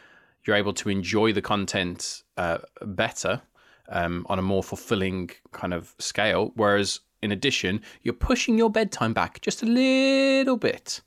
you're 0.45 0.57
able 0.57 0.73
to 0.75 0.89
enjoy 0.89 1.33
the 1.33 1.43
content 1.43 2.23
uh, 2.37 2.59
better 2.83 3.43
um, 3.89 4.27
on 4.29 4.39
a 4.39 4.43
more 4.43 4.63
fulfilling 4.63 5.31
kind 5.53 5.75
of 5.75 5.95
scale. 5.99 6.53
Whereas 6.55 7.01
in 7.23 7.33
addition, 7.33 7.83
you're 8.03 8.15
pushing 8.15 8.57
your 8.57 8.71
bedtime 8.71 9.13
back 9.13 9.41
just 9.41 9.63
a 9.63 9.67
little 9.67 10.57
bit. 10.57 11.03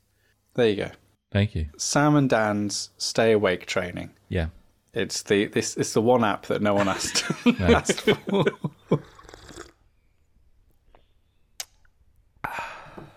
There 0.54 0.68
you 0.68 0.76
go. 0.76 0.90
Thank 1.32 1.54
you. 1.54 1.66
Sam 1.76 2.14
and 2.14 2.30
Dan's 2.30 2.90
stay 2.96 3.32
awake 3.32 3.66
training. 3.66 4.10
Yeah. 4.28 4.48
It's 4.92 5.22
the 5.22 5.46
this 5.46 5.76
it's 5.76 5.92
the 5.92 6.00
one 6.00 6.22
app 6.22 6.46
that 6.46 6.62
no 6.62 6.74
one 6.74 6.88
asked, 6.88 7.24
asked 7.58 8.02
for. 8.02 8.44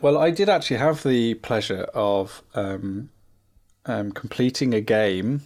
Well, 0.01 0.17
I 0.17 0.31
did 0.31 0.49
actually 0.49 0.77
have 0.77 1.03
the 1.03 1.35
pleasure 1.35 1.83
of 1.93 2.43
um, 2.53 3.09
um, 3.85 4.11
completing 4.11 4.73
a 4.73 4.81
game 4.81 5.41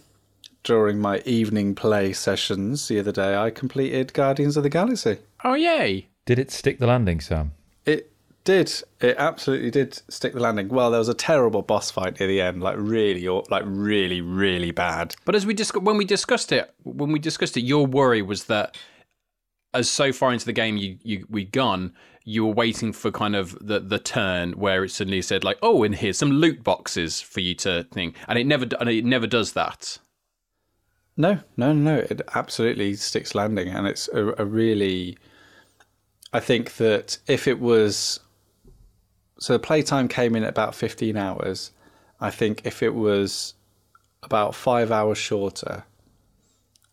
during 0.62 0.98
my 0.98 1.20
evening 1.24 1.74
play 1.74 2.12
sessions 2.12 2.88
the 2.88 2.98
other 2.98 3.12
day. 3.12 3.36
I 3.36 3.50
completed 3.50 4.12
Guardians 4.12 4.56
of 4.56 4.62
the 4.62 4.68
Galaxy. 4.68 5.18
Oh 5.44 5.54
yay! 5.54 6.06
Did 6.26 6.38
it 6.38 6.50
stick 6.50 6.78
the 6.78 6.86
landing, 6.86 7.20
Sam? 7.20 7.52
It 7.84 8.12
did. 8.44 8.72
It 9.00 9.16
absolutely 9.18 9.70
did 9.70 10.00
stick 10.08 10.34
the 10.34 10.40
landing. 10.40 10.68
Well, 10.68 10.90
there 10.90 10.98
was 10.98 11.08
a 11.08 11.14
terrible 11.14 11.62
boss 11.62 11.90
fight 11.90 12.18
near 12.20 12.28
the 12.28 12.40
end, 12.40 12.62
like 12.62 12.76
really, 12.78 13.26
like 13.50 13.64
really, 13.66 14.20
really 14.20 14.70
bad. 14.70 15.14
But 15.24 15.34
as 15.34 15.46
we 15.46 15.54
dis- 15.54 15.74
when 15.74 15.96
we 15.96 16.04
discussed 16.04 16.52
it, 16.52 16.72
when 16.84 17.12
we 17.12 17.18
discussed 17.18 17.56
it, 17.56 17.62
your 17.62 17.86
worry 17.86 18.22
was 18.22 18.44
that 18.44 18.76
as 19.74 19.88
so 19.88 20.12
far 20.12 20.32
into 20.32 20.44
the 20.44 20.52
game 20.52 20.76
you, 20.76 20.98
you 21.02 21.26
we'd 21.30 21.52
gone, 21.52 21.94
you 22.24 22.46
were 22.46 22.52
waiting 22.52 22.92
for 22.92 23.10
kind 23.10 23.34
of 23.34 23.56
the 23.60 23.80
the 23.80 23.98
turn 23.98 24.52
where 24.52 24.84
it 24.84 24.90
suddenly 24.90 25.22
said 25.22 25.44
like, 25.44 25.58
oh, 25.62 25.82
and 25.82 25.94
here's 25.94 26.18
some 26.18 26.30
loot 26.30 26.62
boxes 26.62 27.20
for 27.20 27.40
you 27.40 27.54
to 27.56 27.84
think, 27.92 28.16
and 28.28 28.38
it 28.38 28.46
never 28.46 28.66
and 28.80 28.88
it 28.88 29.04
never 29.04 29.26
does 29.26 29.52
that. 29.52 29.98
No, 31.16 31.40
no, 31.56 31.72
no. 31.72 31.98
It 31.98 32.22
absolutely 32.34 32.94
sticks 32.94 33.34
landing, 33.34 33.68
and 33.68 33.86
it's 33.86 34.08
a, 34.08 34.34
a 34.38 34.44
really. 34.44 35.18
I 36.32 36.40
think 36.40 36.76
that 36.76 37.18
if 37.26 37.46
it 37.46 37.60
was 37.60 38.20
so 39.42 39.54
the 39.54 39.58
playtime 39.58 40.06
came 40.06 40.36
in 40.36 40.44
at 40.44 40.50
about 40.50 40.72
15 40.72 41.16
hours. 41.16 41.72
I 42.20 42.30
think 42.30 42.64
if 42.64 42.80
it 42.80 42.94
was 42.94 43.54
about 44.22 44.54
five 44.54 44.92
hours 44.92 45.18
shorter 45.18 45.82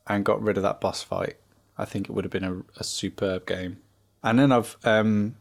and 0.07 0.25
got 0.25 0.41
rid 0.41 0.57
of 0.57 0.63
that 0.63 0.81
boss 0.81 1.03
fight, 1.03 1.37
I 1.77 1.85
think 1.85 2.09
it 2.09 2.13
would 2.13 2.25
have 2.25 2.31
been 2.31 2.43
a, 2.43 2.63
a 2.77 2.83
superb 2.83 3.45
game. 3.45 3.77
And 4.23 4.39
then 4.39 4.51
I've 4.51 4.75
um, 4.83 5.35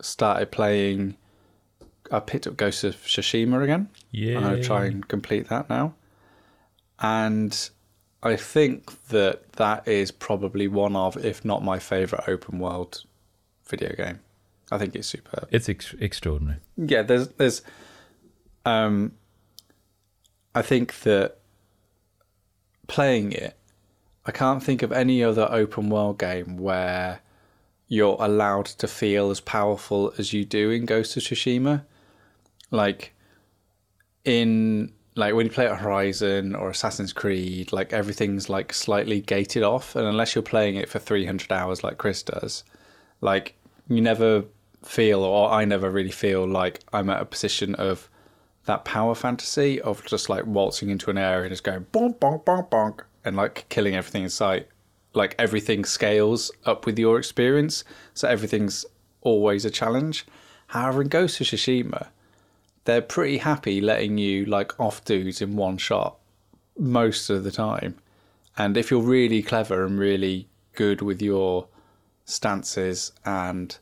started 0.00 0.50
playing. 0.50 1.16
I 2.10 2.20
picked 2.20 2.46
up 2.46 2.56
Ghost 2.56 2.84
of 2.84 2.96
Tsushima 2.96 3.62
again. 3.62 3.88
Yeah. 4.10 4.38
I'm 4.38 4.56
to 4.56 4.62
try 4.62 4.86
and 4.86 5.06
complete 5.06 5.48
that 5.48 5.70
now. 5.70 5.94
And 6.98 7.70
I 8.22 8.36
think 8.36 9.08
that 9.08 9.52
that 9.54 9.86
is 9.88 10.10
probably 10.10 10.68
one 10.68 10.96
of, 10.96 11.16
if 11.24 11.44
not 11.44 11.62
my 11.64 11.78
favourite 11.78 12.28
open 12.28 12.58
world 12.58 13.04
video 13.66 13.94
game. 13.94 14.20
I 14.70 14.78
think 14.78 14.94
it's 14.94 15.08
superb. 15.08 15.48
It's 15.50 15.68
ex- 15.68 15.94
extraordinary. 15.98 16.58
Yeah, 16.76 17.02
there's 17.02 17.28
there's 17.28 17.62
um 18.64 19.12
I 20.54 20.62
think 20.62 21.00
that 21.00 21.38
playing 22.86 23.32
it 23.32 23.56
I 24.26 24.32
can't 24.32 24.62
think 24.62 24.82
of 24.82 24.92
any 24.92 25.24
other 25.24 25.48
open 25.50 25.88
world 25.88 26.18
game 26.18 26.56
where 26.56 27.20
you're 27.90 28.16
allowed 28.20 28.66
to 28.66 28.86
feel 28.86 29.30
as 29.30 29.40
powerful 29.40 30.14
as 30.16 30.32
you 30.32 30.44
do 30.44 30.70
in 30.70 30.86
Ghost 30.86 31.16
of 31.16 31.24
Tsushima. 31.24 31.82
Like 32.70 33.12
in 34.24 34.92
like 35.16 35.34
when 35.34 35.46
you 35.46 35.52
play 35.52 35.66
Horizon 35.66 36.54
or 36.54 36.70
Assassin's 36.70 37.12
Creed, 37.12 37.72
like 37.72 37.92
everything's 37.92 38.48
like 38.48 38.72
slightly 38.72 39.20
gated 39.20 39.64
off, 39.64 39.96
and 39.96 40.06
unless 40.06 40.34
you're 40.34 40.42
playing 40.42 40.76
it 40.76 40.88
for 40.88 41.00
300 41.00 41.50
hours 41.52 41.82
like 41.82 41.98
Kris 41.98 42.22
does, 42.22 42.62
like 43.20 43.56
you 43.88 44.00
never 44.00 44.44
feel, 44.84 45.24
or 45.24 45.50
I 45.50 45.64
never 45.64 45.90
really 45.90 46.12
feel 46.12 46.46
like 46.46 46.80
I'm 46.92 47.10
at 47.10 47.20
a 47.20 47.24
position 47.24 47.74
of 47.74 48.08
that 48.66 48.84
power 48.84 49.16
fantasy 49.16 49.80
of 49.80 50.06
just 50.06 50.28
like 50.28 50.46
waltzing 50.46 50.90
into 50.90 51.10
an 51.10 51.18
area 51.18 51.42
and 51.42 51.50
just 51.50 51.64
going 51.64 51.86
bonk, 51.92 52.20
bonk, 52.20 52.44
bonk, 52.44 52.70
bonk, 52.70 53.00
and 53.24 53.34
like 53.34 53.66
killing 53.68 53.96
everything 53.96 54.22
in 54.22 54.30
sight. 54.30 54.68
Like 55.12 55.34
everything 55.38 55.84
scales 55.84 56.50
up 56.64 56.86
with 56.86 56.98
your 56.98 57.18
experience, 57.18 57.84
so 58.14 58.28
everything's 58.28 58.84
always 59.22 59.64
a 59.64 59.70
challenge. 59.70 60.26
However, 60.68 61.02
in 61.02 61.08
Ghost 61.08 61.40
of 61.40 61.48
Tsushima, 61.48 62.08
they're 62.84 63.02
pretty 63.02 63.38
happy 63.38 63.80
letting 63.80 64.18
you 64.18 64.44
like 64.44 64.78
off 64.78 65.04
dudes 65.04 65.42
in 65.42 65.56
one 65.56 65.78
shot 65.78 66.16
most 66.78 67.28
of 67.28 67.44
the 67.44 67.50
time. 67.50 67.96
And 68.56 68.76
if 68.76 68.90
you're 68.90 69.00
really 69.00 69.42
clever 69.42 69.84
and 69.84 69.98
really 69.98 70.48
good 70.74 71.02
with 71.02 71.20
your 71.20 71.66
stances 72.24 73.12
and 73.24 73.76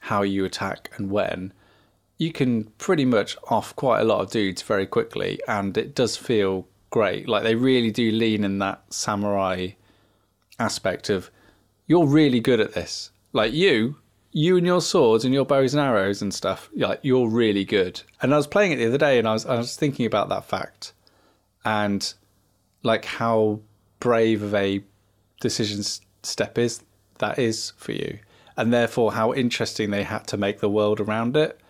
how 0.00 0.22
you 0.22 0.44
attack 0.44 0.90
and 0.96 1.10
when, 1.10 1.52
you 2.18 2.32
can 2.32 2.64
pretty 2.78 3.04
much 3.04 3.36
off 3.48 3.76
quite 3.76 4.00
a 4.00 4.04
lot 4.04 4.20
of 4.22 4.30
dudes 4.30 4.62
very 4.62 4.86
quickly, 4.86 5.38
and 5.46 5.76
it 5.76 5.94
does 5.94 6.16
feel 6.16 6.66
great. 6.88 7.28
Like 7.28 7.42
they 7.42 7.54
really 7.54 7.90
do 7.90 8.10
lean 8.10 8.42
in 8.42 8.58
that 8.60 8.82
samurai 8.92 9.70
aspect 10.58 11.10
of 11.10 11.30
you're 11.86 12.06
really 12.06 12.40
good 12.40 12.60
at 12.60 12.74
this. 12.74 13.10
Like 13.32 13.52
you, 13.52 13.96
you 14.32 14.56
and 14.56 14.66
your 14.66 14.80
swords 14.80 15.24
and 15.24 15.32
your 15.32 15.44
bows 15.44 15.74
and 15.74 15.80
arrows 15.80 16.22
and 16.22 16.32
stuff, 16.32 16.68
like 16.74 17.00
you're 17.02 17.28
really 17.28 17.64
good. 17.64 18.02
And 18.22 18.32
I 18.34 18.36
was 18.36 18.46
playing 18.46 18.72
it 18.72 18.76
the 18.76 18.86
other 18.86 18.98
day, 18.98 19.18
and 19.18 19.28
I 19.28 19.32
was 19.32 19.46
I 19.46 19.56
was 19.56 19.76
thinking 19.76 20.06
about 20.06 20.28
that 20.30 20.44
fact, 20.44 20.92
and 21.64 22.12
like 22.82 23.04
how 23.04 23.60
brave 24.00 24.42
of 24.42 24.54
a 24.54 24.82
decision 25.40 25.82
step 26.22 26.58
is 26.58 26.82
that 27.18 27.38
is 27.38 27.72
for 27.76 27.92
you 27.92 28.18
and 28.56 28.72
therefore 28.72 29.12
how 29.12 29.34
interesting 29.34 29.90
they 29.90 30.02
had 30.02 30.26
to 30.28 30.36
make 30.36 30.60
the 30.60 30.68
world 30.68 31.00
around 31.00 31.36
it 31.36 31.60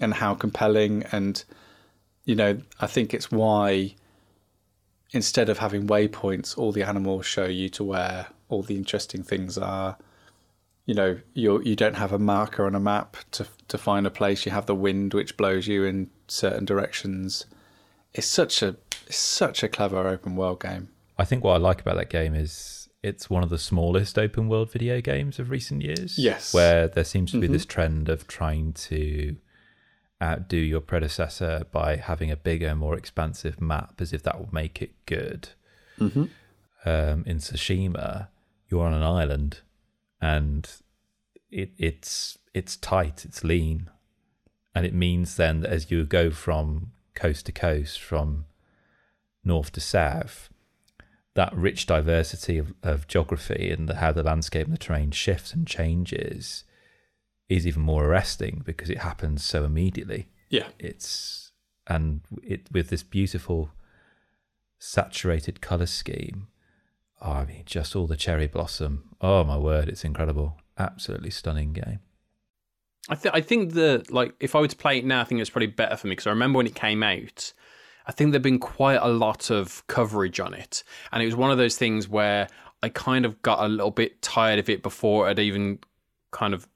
and 0.00 0.14
how 0.14 0.34
compelling 0.34 1.04
and 1.12 1.44
you 2.24 2.34
know 2.34 2.58
i 2.80 2.86
think 2.86 3.14
it's 3.14 3.30
why 3.30 3.94
instead 5.12 5.48
of 5.48 5.58
having 5.58 5.86
waypoints 5.86 6.56
all 6.56 6.72
the 6.72 6.82
animals 6.82 7.26
show 7.26 7.46
you 7.46 7.68
to 7.68 7.84
where 7.84 8.26
all 8.48 8.62
the 8.62 8.76
interesting 8.76 9.22
things 9.22 9.56
are 9.56 9.96
you 10.86 10.94
know 10.94 11.18
you 11.34 11.62
you 11.62 11.76
don't 11.76 11.96
have 11.96 12.12
a 12.12 12.18
marker 12.18 12.66
on 12.66 12.74
a 12.74 12.80
map 12.80 13.16
to 13.30 13.46
to 13.68 13.78
find 13.78 14.06
a 14.06 14.10
place 14.10 14.44
you 14.44 14.52
have 14.52 14.66
the 14.66 14.74
wind 14.74 15.14
which 15.14 15.36
blows 15.36 15.66
you 15.66 15.84
in 15.84 16.10
certain 16.26 16.64
directions 16.64 17.46
it's 18.14 18.26
such 18.26 18.62
a 18.62 18.76
it's 19.06 19.16
such 19.16 19.62
a 19.62 19.68
clever 19.68 20.06
open 20.06 20.36
world 20.36 20.60
game 20.60 20.88
i 21.18 21.24
think 21.24 21.42
what 21.42 21.54
i 21.54 21.56
like 21.56 21.80
about 21.80 21.96
that 21.96 22.10
game 22.10 22.34
is 22.34 22.78
it's 23.02 23.30
one 23.30 23.42
of 23.42 23.50
the 23.50 23.58
smallest 23.58 24.18
open 24.18 24.48
world 24.48 24.72
video 24.72 25.00
games 25.00 25.38
of 25.38 25.50
recent 25.50 25.82
years. 25.82 26.18
Yes. 26.18 26.52
Where 26.52 26.88
there 26.88 27.04
seems 27.04 27.30
to 27.32 27.40
be 27.40 27.46
mm-hmm. 27.46 27.52
this 27.52 27.64
trend 27.64 28.08
of 28.08 28.26
trying 28.26 28.72
to 28.74 29.36
outdo 30.22 30.56
your 30.56 30.80
predecessor 30.80 31.64
by 31.70 31.96
having 31.96 32.30
a 32.30 32.36
bigger, 32.36 32.74
more 32.74 32.96
expansive 32.96 33.60
map 33.60 34.00
as 34.00 34.12
if 34.12 34.22
that 34.24 34.40
would 34.40 34.52
make 34.52 34.82
it 34.82 34.92
good. 35.06 35.50
Mm-hmm. 35.98 36.24
Um, 36.84 37.24
in 37.26 37.38
Tsushima, 37.38 38.28
you're 38.68 38.84
on 38.84 38.94
an 38.94 39.02
island 39.02 39.60
and 40.20 40.68
it, 41.50 41.72
it's 41.78 42.38
it's 42.54 42.76
tight, 42.76 43.24
it's 43.24 43.44
lean. 43.44 43.90
And 44.74 44.84
it 44.84 44.94
means 44.94 45.36
then 45.36 45.60
that 45.60 45.70
as 45.70 45.90
you 45.90 46.04
go 46.04 46.30
from 46.30 46.92
coast 47.14 47.46
to 47.46 47.52
coast, 47.52 48.00
from 48.00 48.44
north 49.44 49.72
to 49.72 49.80
south, 49.80 50.50
that 51.34 51.54
rich 51.54 51.86
diversity 51.86 52.58
of, 52.58 52.74
of 52.82 53.06
geography 53.06 53.70
and 53.70 53.88
the, 53.88 53.96
how 53.96 54.12
the 54.12 54.22
landscape 54.22 54.66
and 54.66 54.74
the 54.74 54.78
terrain 54.78 55.10
shifts 55.10 55.52
and 55.52 55.66
changes 55.66 56.64
is 57.48 57.66
even 57.66 57.82
more 57.82 58.04
arresting 58.04 58.62
because 58.64 58.90
it 58.90 58.98
happens 58.98 59.44
so 59.44 59.64
immediately. 59.64 60.28
Yeah. 60.50 60.68
It's 60.78 61.52
and 61.86 62.20
it 62.42 62.68
with 62.70 62.90
this 62.90 63.02
beautiful 63.02 63.70
saturated 64.78 65.60
color 65.60 65.86
scheme. 65.86 66.48
Oh, 67.20 67.32
I 67.32 67.44
mean, 67.46 67.62
just 67.66 67.96
all 67.96 68.06
the 68.06 68.16
cherry 68.16 68.46
blossom. 68.46 69.14
Oh 69.20 69.42
my 69.44 69.56
word, 69.56 69.88
it's 69.88 70.04
incredible. 70.04 70.58
Absolutely 70.78 71.30
stunning 71.30 71.72
game. 71.72 72.00
I 73.08 73.14
think 73.14 73.34
I 73.34 73.40
think 73.40 73.72
the 73.72 74.04
like 74.10 74.34
if 74.38 74.54
I 74.54 74.60
were 74.60 74.68
to 74.68 74.76
play 74.76 74.98
it 74.98 75.04
now, 75.04 75.20
I 75.20 75.24
think 75.24 75.40
it's 75.40 75.50
probably 75.50 75.68
better 75.68 75.96
for 75.96 76.06
me 76.06 76.12
because 76.12 76.26
I 76.26 76.30
remember 76.30 76.58
when 76.58 76.66
it 76.66 76.74
came 76.74 77.02
out, 77.02 77.52
I 78.06 78.12
think 78.12 78.30
there'd 78.30 78.42
been 78.42 78.58
quite 78.58 79.00
a 79.00 79.08
lot 79.08 79.50
of 79.50 79.86
coverage 79.86 80.38
on 80.40 80.52
it, 80.52 80.84
and 81.10 81.22
it 81.22 81.26
was 81.26 81.34
one 81.34 81.50
of 81.50 81.58
those 81.58 81.76
things 81.76 82.08
where 82.08 82.48
I 82.82 82.90
kind 82.90 83.24
of 83.24 83.40
got 83.42 83.64
a 83.64 83.68
little 83.68 83.90
bit 83.90 84.20
tired 84.22 84.58
of 84.58 84.68
it 84.68 84.82
before 84.82 85.28
it 85.30 85.38
even 85.38 85.78
kind 86.30 86.52
of 86.52 86.68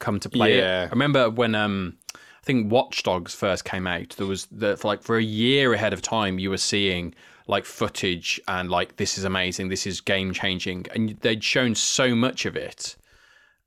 come 0.00 0.18
to 0.20 0.28
play 0.28 0.58
Yeah. 0.58 0.82
it. 0.84 0.86
I 0.86 0.90
remember 0.90 1.30
when 1.30 1.54
um, 1.54 1.96
I 2.14 2.18
think 2.44 2.72
Watch 2.72 3.02
Dogs 3.04 3.34
first 3.34 3.64
came 3.64 3.86
out. 3.86 4.10
There 4.18 4.26
was 4.26 4.46
the 4.46 4.76
for 4.76 4.88
like 4.88 5.02
for 5.02 5.16
a 5.16 5.22
year 5.22 5.72
ahead 5.72 5.92
of 5.92 6.02
time, 6.02 6.38
you 6.40 6.50
were 6.50 6.56
seeing 6.58 7.14
like 7.46 7.64
footage 7.64 8.40
and 8.48 8.70
like 8.70 8.96
this 8.96 9.16
is 9.18 9.24
amazing, 9.24 9.68
this 9.68 9.86
is 9.86 10.00
game 10.00 10.32
changing, 10.32 10.86
and 10.94 11.10
they'd 11.20 11.42
shown 11.44 11.74
so 11.74 12.14
much 12.14 12.46
of 12.46 12.56
it 12.56 12.96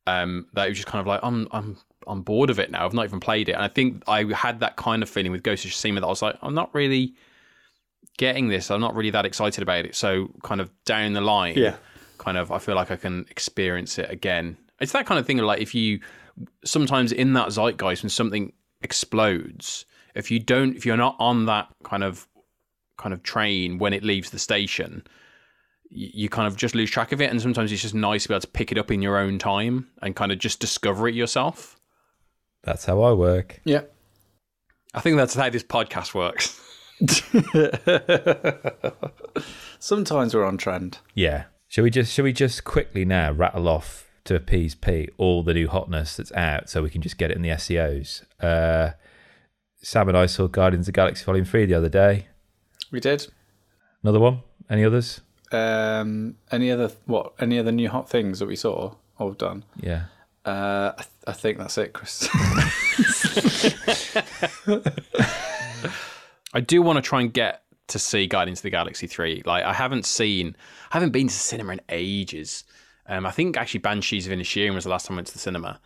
um, 0.07 0.47
that 0.53 0.65
it 0.65 0.69
was 0.69 0.77
just 0.77 0.87
kind 0.87 0.99
of 1.01 1.07
like 1.07 1.19
I'm 1.23 1.47
I'm 1.51 1.77
I'm 2.07 2.21
bored 2.21 2.49
of 2.49 2.59
it 2.59 2.69
now. 2.71 2.85
I've 2.85 2.93
not 2.93 3.05
even 3.05 3.19
played 3.21 3.47
it, 3.49 3.53
and 3.53 3.61
I 3.63 3.67
think 3.69 4.03
I 4.07 4.23
had 4.33 4.59
that 4.59 4.75
kind 4.75 5.01
of 5.03 5.09
feeling 5.09 5.31
with 5.31 5.43
Ghost 5.43 5.63
of 5.65 5.71
Tsushima 5.71 5.95
that 6.01 6.05
I 6.05 6.09
was 6.09 6.21
like 6.21 6.37
I'm 6.41 6.53
not 6.53 6.73
really 6.73 7.13
getting 8.17 8.47
this. 8.49 8.69
I'm 8.69 8.81
not 8.81 8.95
really 8.95 9.09
that 9.11 9.25
excited 9.25 9.61
about 9.61 9.85
it. 9.85 9.95
So 9.95 10.29
kind 10.43 10.61
of 10.61 10.69
down 10.85 11.13
the 11.13 11.21
line, 11.21 11.55
Yeah. 11.57 11.75
kind 12.17 12.37
of 12.37 12.51
I 12.51 12.59
feel 12.59 12.75
like 12.75 12.91
I 12.91 12.95
can 12.95 13.25
experience 13.29 13.97
it 13.97 14.09
again. 14.09 14.57
It's 14.79 14.91
that 14.91 15.05
kind 15.05 15.19
of 15.19 15.25
thing. 15.25 15.39
of 15.39 15.45
Like 15.45 15.61
if 15.61 15.73
you 15.73 15.99
sometimes 16.65 17.11
in 17.11 17.33
that 17.33 17.49
zeitgeist 17.49 18.03
when 18.03 18.09
something 18.09 18.53
explodes, 18.81 19.85
if 20.15 20.31
you 20.31 20.39
don't, 20.39 20.75
if 20.75 20.85
you're 20.85 20.97
not 20.97 21.15
on 21.19 21.45
that 21.45 21.67
kind 21.83 22.03
of 22.03 22.27
kind 22.97 23.13
of 23.13 23.23
train 23.23 23.79
when 23.79 23.93
it 23.93 24.03
leaves 24.03 24.29
the 24.29 24.39
station, 24.39 25.03
you 25.89 26.29
kind 26.29 26.47
of 26.47 26.55
just 26.55 26.75
lose 26.75 26.89
track 26.89 27.11
of 27.11 27.21
it. 27.21 27.29
And 27.29 27.41
sometimes 27.41 27.71
it's 27.71 27.81
just 27.81 27.95
nice 27.95 28.23
to 28.23 28.29
be 28.29 28.33
able 28.33 28.41
to 28.41 28.47
pick 28.47 28.71
it 28.71 28.77
up 28.77 28.91
in 28.91 29.01
your 29.01 29.17
own 29.17 29.39
time 29.39 29.87
and 30.01 30.15
kind 30.15 30.31
of 30.31 30.39
just 30.39 30.59
discover 30.59 31.07
it 31.07 31.15
yourself. 31.15 31.79
That's 32.63 32.85
how 32.85 33.01
I 33.01 33.13
work. 33.13 33.59
Yeah. 33.63 33.81
I 34.93 35.01
think 35.01 35.17
that's 35.17 35.33
how 35.33 35.49
this 35.49 35.63
podcast 35.63 36.13
works. 36.13 36.59
Sometimes 39.79 40.33
we're 40.33 40.45
on 40.45 40.57
trend. 40.57 40.99
Yeah. 41.13 41.45
Shall 41.67 41.83
we 41.83 41.89
just 41.89 42.13
shall 42.13 42.23
we 42.23 42.33
just 42.33 42.63
quickly 42.63 43.03
now 43.03 43.31
rattle 43.31 43.67
off 43.67 44.02
to 44.25 44.35
appease 44.35 44.75
Pete 44.75 45.11
all 45.17 45.43
the 45.43 45.53
new 45.53 45.67
hotness 45.67 46.15
that's 46.15 46.31
out 46.33 46.69
so 46.69 46.81
we 46.81 46.89
can 46.89 47.01
just 47.01 47.17
get 47.17 47.31
it 47.31 47.37
in 47.37 47.43
the 47.43 47.49
SEOs? 47.49 48.23
Uh, 48.41 48.91
Sam 49.81 50.07
and 50.07 50.17
I 50.17 50.27
saw 50.27 50.47
Guardians 50.47 50.87
of 50.87 50.93
the 50.93 50.97
Galaxy 50.97 51.25
Volume 51.25 51.45
Three 51.45 51.65
the 51.65 51.73
other 51.75 51.89
day. 51.89 52.27
We 52.91 52.99
did. 52.99 53.27
Another 54.01 54.19
one? 54.19 54.41
Any 54.69 54.85
others? 54.85 55.21
Um, 55.51 56.35
any 56.51 56.71
other 56.71 56.91
what? 57.05 57.33
Any 57.39 57.59
other 57.59 57.71
new 57.71 57.89
hot 57.89 58.09
things 58.09 58.39
that 58.39 58.47
we 58.47 58.55
saw 58.55 58.95
or 59.17 59.33
done? 59.33 59.63
Yeah. 59.77 60.05
Uh, 60.45 60.91
I, 60.97 61.01
th- 61.01 61.09
I 61.27 61.33
think 61.33 61.57
that's 61.57 61.77
it, 61.77 61.93
Kris. 61.93 62.27
I 66.53 66.59
do 66.59 66.81
want 66.81 66.97
to 66.97 67.01
try 67.01 67.21
and 67.21 67.31
get 67.31 67.63
to 67.87 67.99
see 67.99 68.27
Guardians 68.27 68.59
of 68.59 68.63
the 68.63 68.69
Galaxy 68.69 69.07
3. 69.07 69.43
Like, 69.45 69.63
I 69.63 69.73
haven't 69.73 70.05
seen, 70.05 70.55
I 70.91 70.95
haven't 70.95 71.11
been 71.11 71.27
to 71.27 71.33
cinema 71.33 71.73
in 71.73 71.81
ages. 71.89 72.63
Um, 73.07 73.25
I 73.25 73.31
think 73.31 73.57
actually 73.57 73.81
Banshees 73.81 74.27
of 74.27 74.33
Inisherin 74.33 74.73
was 74.73 74.85
the 74.85 74.89
last 74.89 75.07
time 75.07 75.15
I 75.15 75.17
went 75.17 75.27
to 75.27 75.33
the 75.33 75.39
cinema. 75.39 75.79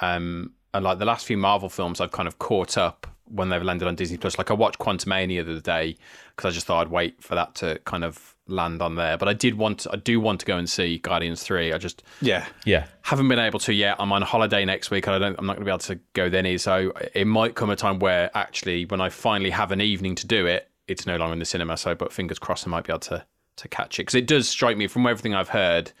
Um, 0.00 0.52
and 0.74 0.84
like 0.84 0.98
the 0.98 1.04
last 1.04 1.26
few 1.26 1.36
Marvel 1.36 1.68
films, 1.68 2.00
I've 2.00 2.12
kind 2.12 2.26
of 2.26 2.38
caught 2.38 2.78
up 2.78 3.06
when 3.26 3.48
they've 3.48 3.62
landed 3.62 3.88
on 3.88 3.94
Disney 3.94 4.16
Plus. 4.16 4.38
Like 4.38 4.50
I 4.50 4.54
watched 4.54 4.78
Quantumania 4.78 5.44
the 5.44 5.52
other 5.52 5.60
day 5.60 5.96
because 6.30 6.50
I 6.50 6.54
just 6.54 6.66
thought 6.66 6.82
I'd 6.82 6.90
wait 6.90 7.22
for 7.22 7.34
that 7.34 7.54
to 7.56 7.78
kind 7.84 8.04
of 8.04 8.34
land 8.46 8.82
on 8.82 8.94
there. 8.94 9.16
But 9.16 9.28
I 9.28 9.32
did 9.32 9.54
want, 9.54 9.86
I 9.90 9.96
do 9.96 10.18
want 10.20 10.40
to 10.40 10.46
go 10.46 10.56
and 10.56 10.68
see 10.68 10.98
Guardians 10.98 11.42
3. 11.42 11.72
I 11.72 11.78
just 11.78 12.02
yeah. 12.20 12.46
Yeah. 12.64 12.86
haven't 13.02 13.28
been 13.28 13.38
able 13.38 13.58
to 13.60 13.72
yet. 13.72 13.96
I'm 13.98 14.12
on 14.12 14.22
holiday 14.22 14.64
next 14.64 14.90
week, 14.90 15.06
and 15.06 15.16
I 15.16 15.18
don't. 15.18 15.38
I'm 15.38 15.46
not 15.46 15.56
going 15.56 15.64
to 15.64 15.68
be 15.68 15.70
able 15.70 15.78
to 15.78 16.00
go 16.14 16.28
then. 16.28 16.58
So 16.58 16.92
it 17.14 17.26
might 17.26 17.54
come 17.54 17.70
a 17.70 17.76
time 17.76 17.98
where 17.98 18.30
actually, 18.34 18.84
when 18.86 19.00
I 19.00 19.10
finally 19.10 19.50
have 19.50 19.72
an 19.72 19.80
evening 19.80 20.14
to 20.16 20.26
do 20.26 20.46
it, 20.46 20.68
it's 20.88 21.06
no 21.06 21.16
longer 21.16 21.34
in 21.34 21.38
the 21.38 21.44
cinema. 21.44 21.76
So, 21.76 21.94
but 21.94 22.12
fingers 22.12 22.38
crossed, 22.38 22.66
I 22.66 22.70
might 22.70 22.84
be 22.84 22.92
able 22.92 23.00
to 23.00 23.24
to 23.56 23.68
catch 23.68 23.98
it 23.98 24.02
because 24.02 24.14
it 24.14 24.26
does 24.26 24.48
strike 24.48 24.76
me 24.76 24.86
from 24.86 25.06
everything 25.06 25.34
I've 25.34 25.50
heard. 25.50 25.92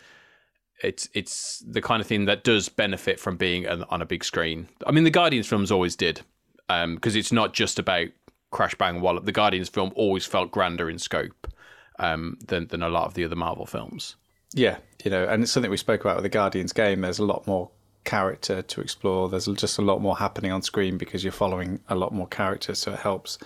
It's 0.82 1.08
it's 1.14 1.62
the 1.66 1.80
kind 1.80 2.00
of 2.00 2.06
thing 2.06 2.24
that 2.26 2.44
does 2.44 2.68
benefit 2.68 3.20
from 3.20 3.36
being 3.36 3.68
on, 3.68 3.84
on 3.84 4.02
a 4.02 4.06
big 4.06 4.24
screen. 4.24 4.68
I 4.86 4.90
mean, 4.90 5.04
the 5.04 5.10
Guardians 5.10 5.46
films 5.46 5.70
always 5.70 5.96
did 5.96 6.22
because 6.68 7.16
it's 7.16 7.32
not 7.32 7.52
just 7.52 7.78
about 7.78 8.08
crash 8.50 8.74
bang 8.74 9.00
wallop. 9.00 9.24
The 9.24 9.32
Guardians 9.32 9.68
film 9.68 9.92
always 9.94 10.24
felt 10.24 10.50
grander 10.50 10.88
in 10.88 10.98
scope 10.98 11.52
um, 11.98 12.38
than 12.46 12.68
than 12.68 12.82
a 12.82 12.88
lot 12.88 13.06
of 13.06 13.14
the 13.14 13.24
other 13.24 13.36
Marvel 13.36 13.66
films. 13.66 14.16
Yeah, 14.54 14.78
you 15.04 15.10
know, 15.10 15.24
and 15.24 15.42
it's 15.42 15.52
something 15.52 15.70
we 15.70 15.76
spoke 15.76 16.02
about 16.02 16.16
with 16.16 16.24
the 16.24 16.28
Guardians 16.28 16.72
game. 16.72 17.00
There's 17.00 17.18
a 17.18 17.24
lot 17.24 17.46
more 17.46 17.70
character 18.04 18.62
to 18.62 18.80
explore. 18.80 19.28
There's 19.28 19.46
just 19.46 19.78
a 19.78 19.82
lot 19.82 20.00
more 20.00 20.16
happening 20.16 20.52
on 20.52 20.62
screen 20.62 20.98
because 20.98 21.24
you're 21.24 21.32
following 21.32 21.80
a 21.88 21.94
lot 21.94 22.12
more 22.12 22.26
characters, 22.26 22.78
so 22.78 22.92
it 22.92 22.98
helps 23.00 23.38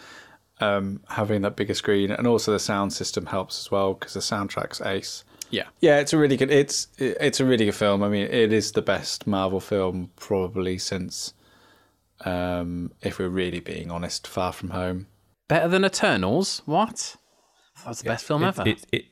um, 0.60 1.02
having 1.08 1.42
that 1.42 1.56
bigger 1.56 1.74
screen, 1.74 2.10
and 2.10 2.26
also 2.26 2.52
the 2.52 2.58
sound 2.58 2.92
system 2.92 3.26
helps 3.26 3.58
as 3.60 3.70
well 3.70 3.94
because 3.94 4.14
the 4.14 4.20
soundtrack's 4.20 4.80
ace. 4.80 5.24
Yeah. 5.50 5.64
Yeah, 5.80 5.98
it's 6.00 6.12
a 6.12 6.18
really 6.18 6.36
good. 6.36 6.50
It's 6.50 6.88
it's 6.98 7.40
a 7.40 7.44
really 7.44 7.66
good 7.66 7.74
film. 7.74 8.02
I 8.02 8.08
mean, 8.08 8.26
it 8.26 8.52
is 8.52 8.72
the 8.72 8.82
best 8.82 9.26
Marvel 9.26 9.60
film 9.60 10.10
probably 10.16 10.78
since, 10.78 11.34
um, 12.24 12.92
if 13.02 13.18
we're 13.18 13.28
really 13.28 13.60
being 13.60 13.90
honest, 13.90 14.26
Far 14.26 14.52
From 14.52 14.70
Home. 14.70 15.06
Better 15.48 15.68
than 15.68 15.84
Eternals? 15.84 16.62
What? 16.66 17.16
That's 17.84 18.02
the 18.02 18.08
best 18.08 18.24
film 18.24 18.42
It, 18.42 18.48
ever. 18.48 18.68
it, 18.68 18.86
it, 18.90 19.04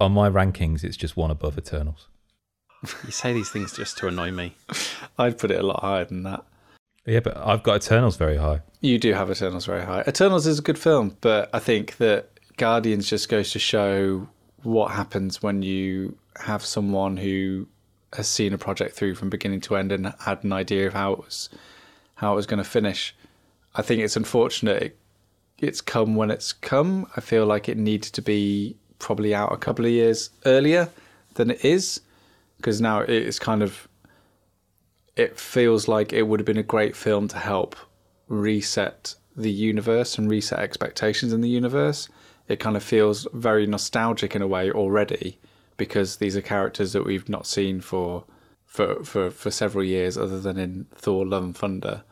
on 0.00 0.12
my 0.12 0.30
rankings, 0.30 0.84
it's 0.84 0.96
just 0.96 1.16
one 1.16 1.30
above 1.30 1.58
Eternals. 1.58 2.08
you 3.04 3.10
say 3.12 3.32
these 3.32 3.50
things 3.50 3.72
just 3.76 3.98
to 3.98 4.08
annoy 4.08 4.30
me. 4.30 4.56
I'd 5.18 5.38
put 5.38 5.50
it 5.50 5.60
a 5.60 5.66
lot 5.66 5.80
higher 5.80 6.04
than 6.04 6.22
that. 6.22 6.44
Yeah, 7.04 7.20
but 7.20 7.36
I've 7.36 7.62
got 7.62 7.84
Eternals 7.84 8.16
very 8.16 8.36
high. 8.36 8.60
You 8.80 8.98
do 8.98 9.12
have 9.12 9.30
Eternals 9.30 9.66
very 9.66 9.84
high. 9.84 10.02
Eternals 10.06 10.46
is 10.46 10.60
a 10.60 10.62
good 10.62 10.78
film, 10.78 11.16
but 11.20 11.50
I 11.52 11.58
think 11.58 11.96
that 11.98 12.30
Guardians 12.56 13.10
just 13.10 13.28
goes 13.28 13.50
to 13.52 13.58
show 13.58 14.28
what 14.62 14.92
happens 14.92 15.42
when 15.42 15.62
you 15.62 16.16
have 16.36 16.64
someone 16.64 17.16
who 17.16 17.66
has 18.14 18.28
seen 18.28 18.52
a 18.52 18.58
project 18.58 18.94
through 18.94 19.14
from 19.14 19.30
beginning 19.30 19.60
to 19.62 19.76
end 19.76 19.92
and 19.92 20.14
had 20.20 20.44
an 20.44 20.52
idea 20.52 20.86
of 20.86 20.92
how 20.92 21.12
it 21.12 21.18
was 21.18 21.48
how 22.16 22.32
it 22.32 22.36
was 22.36 22.46
going 22.46 22.62
to 22.62 22.68
finish. 22.68 23.14
I 23.74 23.82
think 23.82 24.02
it's 24.02 24.16
unfortunate 24.16 24.82
it, 24.82 24.98
it's 25.58 25.80
come 25.80 26.14
when 26.14 26.30
it's 26.30 26.52
come. 26.52 27.06
I 27.16 27.20
feel 27.20 27.46
like 27.46 27.68
it 27.68 27.76
needed 27.76 28.12
to 28.14 28.22
be 28.22 28.76
probably 28.98 29.34
out 29.34 29.52
a 29.52 29.56
couple 29.56 29.84
of 29.84 29.90
years 29.90 30.30
earlier 30.44 30.88
than 31.34 31.50
it 31.50 31.64
is 31.64 32.00
because 32.56 32.80
now 32.80 33.00
it's 33.00 33.38
kind 33.38 33.62
of 33.62 33.88
it 35.16 35.38
feels 35.38 35.88
like 35.88 36.12
it 36.12 36.22
would 36.22 36.40
have 36.40 36.46
been 36.46 36.56
a 36.56 36.62
great 36.62 36.96
film 36.96 37.28
to 37.28 37.38
help 37.38 37.76
reset 38.28 39.14
the 39.36 39.50
universe 39.50 40.18
and 40.18 40.30
reset 40.30 40.58
expectations 40.58 41.32
in 41.32 41.40
the 41.40 41.48
universe. 41.48 42.08
It 42.52 42.60
kind 42.60 42.76
of 42.76 42.82
feels 42.82 43.26
very 43.32 43.66
nostalgic 43.66 44.36
in 44.36 44.42
a 44.42 44.46
way 44.46 44.70
already 44.70 45.38
because 45.78 46.16
these 46.16 46.36
are 46.36 46.42
characters 46.42 46.92
that 46.92 47.06
we've 47.06 47.26
not 47.28 47.46
seen 47.46 47.80
for 47.80 48.24
for 48.66 49.02
for, 49.04 49.30
for 49.30 49.50
several 49.50 49.82
years, 49.82 50.18
other 50.18 50.38
than 50.38 50.58
in 50.58 50.86
Thor: 50.94 51.24
Love 51.24 51.44
and 51.44 51.56
Thunder. 51.56 52.04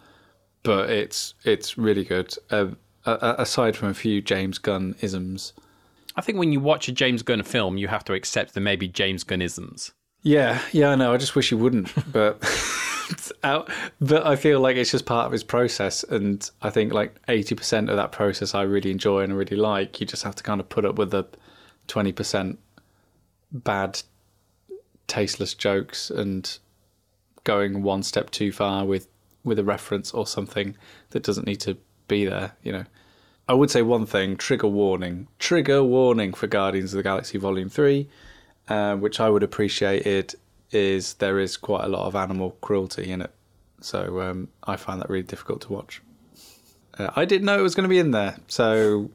But 0.62 0.88
it's 0.88 1.35
it's 1.44 1.76
really 1.76 2.05
good. 2.05 2.35
Uh, 2.50 2.68
aside 3.05 3.76
from 3.76 3.88
a 3.88 3.94
few 3.94 4.22
James 4.22 4.57
Gunn 4.57 4.94
isms. 5.03 5.53
I 6.16 6.22
think 6.22 6.38
when 6.38 6.53
you 6.53 6.61
watch 6.61 6.88
a 6.88 6.92
James 6.92 7.22
Gunn 7.22 7.42
film, 7.42 7.76
you 7.76 7.88
have 7.88 8.05
to 8.05 8.14
accept 8.14 8.55
there 8.55 8.62
may 8.62 8.76
be 8.76 8.88
James 8.88 9.24
Gunnisms. 9.24 9.92
Yeah, 10.22 10.61
yeah, 10.72 10.90
I 10.90 10.96
know. 10.96 11.12
I 11.12 11.16
just 11.16 11.35
wish 11.35 11.48
he 11.48 11.54
wouldn't, 11.54 11.92
but 12.12 12.42
out. 13.42 13.70
But 14.00 14.26
I 14.26 14.37
feel 14.37 14.61
like 14.61 14.76
it's 14.76 14.90
just 14.90 15.06
part 15.06 15.26
of 15.26 15.33
his 15.33 15.44
process, 15.44 16.04
and 16.04 16.48
I 16.62 16.70
think 16.70 16.92
like 16.92 17.16
eighty 17.28 17.54
percent 17.54 17.88
of 17.88 17.96
that 17.96 18.12
process 18.12 18.54
I 18.54 18.62
really 18.62 18.90
enjoy 18.90 19.22
and 19.22 19.33
I 19.33 19.37
really 19.37 19.56
like. 19.56 20.00
You 20.00 20.06
just 20.06 20.22
have 20.22 20.35
to 20.37 20.42
kind 20.42 20.61
of 20.61 20.68
put 20.68 20.85
up 20.85 20.96
with 20.96 21.11
the 21.11 21.24
twenty 21.87 22.12
percent 22.12 22.59
bad, 23.52 24.02
tasteless 25.06 25.54
jokes 25.54 26.11
and 26.11 26.59
going 27.44 27.83
one 27.83 28.02
step 28.02 28.30
too 28.30 28.52
far 28.52 28.85
with 28.85 29.09
with 29.42 29.59
a 29.59 29.64
reference 29.64 30.12
or 30.12 30.26
something 30.26 30.76
that 31.11 31.22
doesn't 31.22 31.46
need 31.46 31.61
to 31.61 31.76
be 32.09 32.24
there. 32.26 32.52
You 32.62 32.72
know. 32.72 32.85
I 33.48 33.54
would 33.54 33.70
say 33.70 33.83
one 33.83 34.06
thing: 34.06 34.37
trigger 34.37 34.68
warning. 34.68 35.26
Trigger 35.38 35.83
warning 35.83 36.35
for 36.35 36.46
Guardians 36.46 36.92
of 36.92 36.98
the 36.98 37.02
Galaxy 37.02 37.38
Volume 37.38 37.70
Three 37.70 38.09
um, 38.70 39.00
which 39.02 39.20
I 39.20 39.28
would 39.28 39.42
appreciate 39.42 40.06
it 40.06 40.35
is 40.70 41.14
there 41.14 41.38
is 41.38 41.56
quite 41.59 41.85
a 41.85 41.88
lot 41.88 42.06
of 42.06 42.14
animal 42.16 42.52
cruelty 42.62 43.11
in 43.11 43.20
it. 43.20 43.33
So 43.83 44.20
um, 44.22 44.48
I 44.64 44.76
find 44.76 45.00
that 45.00 45.11
really 45.11 45.22
difficult 45.24 45.61
to 45.62 45.72
watch. 45.72 46.00
Uh, 46.98 47.11
I 47.16 47.24
didn't 47.24 47.44
know 47.46 47.59
it 47.59 47.62
was 47.62 47.74
going 47.74 47.85
to 47.85 47.88
be 47.88 47.98
in 47.98 48.11
there, 48.12 48.38
so 48.48 49.11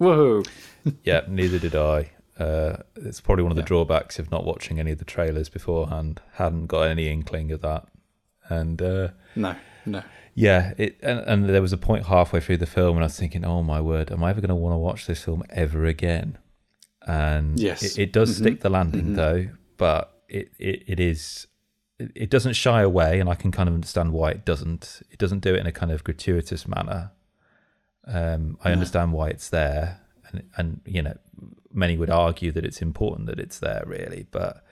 woohoo! 0.00 0.46
Yeah, 1.02 1.22
neither 1.28 1.58
did 1.58 1.74
I. 1.74 2.10
Uh, 2.38 2.76
it's 2.96 3.20
probably 3.20 3.42
one 3.42 3.52
of 3.52 3.56
the 3.56 3.62
drawbacks 3.62 4.18
of 4.18 4.30
not 4.30 4.44
watching 4.44 4.78
any 4.78 4.90
of 4.92 4.98
the 4.98 5.04
trailers 5.06 5.48
beforehand. 5.48 6.20
Hadn't 6.32 6.66
got 6.66 6.82
any 6.82 7.08
inkling 7.08 7.50
of 7.52 7.62
that, 7.62 7.86
and 8.50 8.82
uh, 8.82 9.08
No, 9.34 9.56
no. 9.86 10.02
yeah, 10.34 10.74
it 10.76 10.98
and, 11.00 11.20
and 11.20 11.48
there 11.48 11.62
was 11.62 11.72
a 11.72 11.78
point 11.78 12.04
halfway 12.06 12.40
through 12.40 12.58
the 12.58 12.66
film 12.66 12.96
when 12.96 13.02
I 13.02 13.06
was 13.06 13.18
thinking, 13.18 13.46
"Oh 13.46 13.62
my 13.62 13.80
word, 13.80 14.12
am 14.12 14.22
I 14.24 14.28
ever 14.30 14.42
going 14.42 14.48
to 14.50 14.54
want 14.54 14.74
to 14.74 14.78
watch 14.78 15.06
this 15.06 15.24
film 15.24 15.42
ever 15.48 15.86
again?" 15.86 16.36
And 17.06 17.58
Yes. 17.60 17.82
it, 17.82 17.98
it 17.98 18.12
does 18.12 18.36
stick 18.36 18.60
the 18.60 18.70
landing 18.70 19.14
though, 19.14 19.48
but 19.76 20.22
it, 20.28 20.50
it, 20.58 20.82
it 20.86 21.00
is 21.00 21.46
it, 21.98 22.10
it 22.14 22.30
doesn't 22.30 22.54
shy 22.54 22.82
away, 22.82 23.20
and 23.20 23.28
I 23.28 23.34
can 23.34 23.52
kind 23.52 23.68
of 23.68 23.74
understand 23.74 24.12
why 24.12 24.30
it 24.30 24.44
doesn't. 24.44 25.02
It 25.10 25.18
doesn't 25.18 25.40
do 25.40 25.54
it 25.54 25.60
in 25.60 25.66
a 25.66 25.72
kind 25.72 25.92
of 25.92 26.02
gratuitous 26.02 26.66
manner. 26.66 27.12
Um, 28.06 28.58
I 28.64 28.72
understand 28.72 29.12
why 29.12 29.28
it's 29.28 29.48
there, 29.50 30.00
and 30.28 30.42
and 30.56 30.80
you 30.86 31.02
know, 31.02 31.16
many 31.72 31.96
would 31.96 32.10
argue 32.10 32.52
that 32.52 32.64
it's 32.64 32.80
important 32.82 33.26
that 33.26 33.38
it's 33.38 33.58
there, 33.58 33.82
really. 33.86 34.26
But 34.30 34.64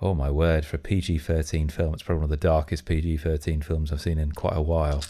Oh 0.00 0.14
my 0.14 0.30
word! 0.30 0.64
For 0.64 0.76
a 0.76 0.78
PG 0.78 1.18
thirteen 1.18 1.68
film, 1.68 1.94
it's 1.94 2.02
probably 2.04 2.18
one 2.20 2.24
of 2.24 2.30
the 2.30 2.36
darkest 2.36 2.84
PG 2.84 3.16
thirteen 3.16 3.60
films 3.62 3.90
I've 3.92 4.00
seen 4.00 4.18
in 4.18 4.30
quite 4.32 4.56
a 4.56 4.62
while. 4.62 5.02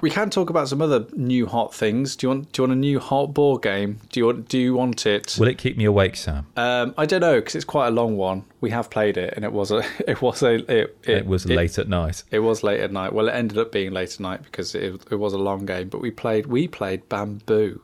We 0.00 0.10
can 0.10 0.30
talk 0.30 0.50
about 0.50 0.68
some 0.68 0.82
other 0.82 1.06
new 1.14 1.46
hot 1.46 1.74
things. 1.74 2.16
Do 2.16 2.26
you 2.26 2.28
want? 2.28 2.52
Do 2.52 2.62
you 2.62 2.68
want 2.68 2.78
a 2.78 2.80
new 2.80 3.00
hot 3.00 3.34
board 3.34 3.62
game? 3.62 4.00
Do 4.10 4.20
you 4.20 4.26
want? 4.26 4.48
Do 4.48 4.58
you 4.58 4.74
want 4.74 5.06
it? 5.06 5.36
Will 5.38 5.48
it 5.48 5.58
keep 5.58 5.76
me 5.76 5.84
awake, 5.84 6.16
Sam? 6.16 6.46
Um, 6.56 6.94
I 6.98 7.06
don't 7.06 7.20
know 7.20 7.36
because 7.36 7.54
it's 7.54 7.64
quite 7.64 7.88
a 7.88 7.90
long 7.90 8.16
one. 8.16 8.44
We 8.60 8.70
have 8.70 8.90
played 8.90 9.16
it, 9.16 9.34
and 9.36 9.44
it 9.44 9.52
was 9.52 9.70
a. 9.70 9.82
It 10.08 10.20
was 10.20 10.42
a. 10.42 10.54
It, 10.54 10.98
it, 11.04 11.08
It, 11.08 11.26
was 11.26 11.46
late 11.46 11.78
at 11.78 11.88
night. 11.88 12.22
It 12.30 12.40
was 12.40 12.62
late 12.62 12.80
at 12.80 12.92
night. 12.92 13.12
Well, 13.12 13.28
it 13.28 13.32
ended 13.32 13.58
up 13.58 13.72
being 13.72 13.92
late 13.92 14.12
at 14.14 14.20
night 14.20 14.42
because 14.42 14.74
it, 14.74 15.02
it 15.10 15.16
was 15.16 15.32
a 15.32 15.38
long 15.38 15.66
game. 15.66 15.88
But 15.88 16.00
we 16.00 16.10
played. 16.10 16.46
We 16.46 16.68
played 16.68 17.08
Bamboo 17.08 17.80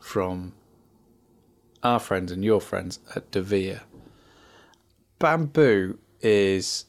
from 0.00 0.52
our 1.82 1.98
friends 1.98 2.32
and 2.32 2.44
your 2.44 2.60
friends 2.60 3.00
at 3.14 3.30
Devir. 3.30 3.80
Bamboo 5.18 5.98
is 6.20 6.86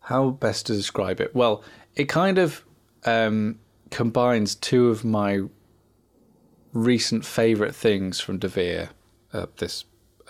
how 0.00 0.30
best 0.30 0.66
to 0.66 0.72
describe 0.72 1.20
it. 1.20 1.34
Well, 1.34 1.62
it 1.94 2.08
kind 2.08 2.38
of 2.38 2.64
um, 3.04 3.58
combines 3.90 4.54
two 4.54 4.88
of 4.88 5.04
my 5.04 5.42
recent 6.72 7.24
favourite 7.24 7.74
things 7.74 8.20
from 8.20 8.38
Devir, 8.38 8.90
uh, 9.32 9.46
this 9.56 9.84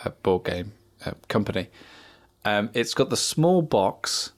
uh, 0.04 0.10
board 0.22 0.44
game 0.44 0.72
uh, 1.04 1.12
company. 1.28 1.68
Um, 2.44 2.70
it's 2.74 2.94
got 2.94 3.10
the 3.10 3.16
small 3.16 3.62
box 3.62 4.32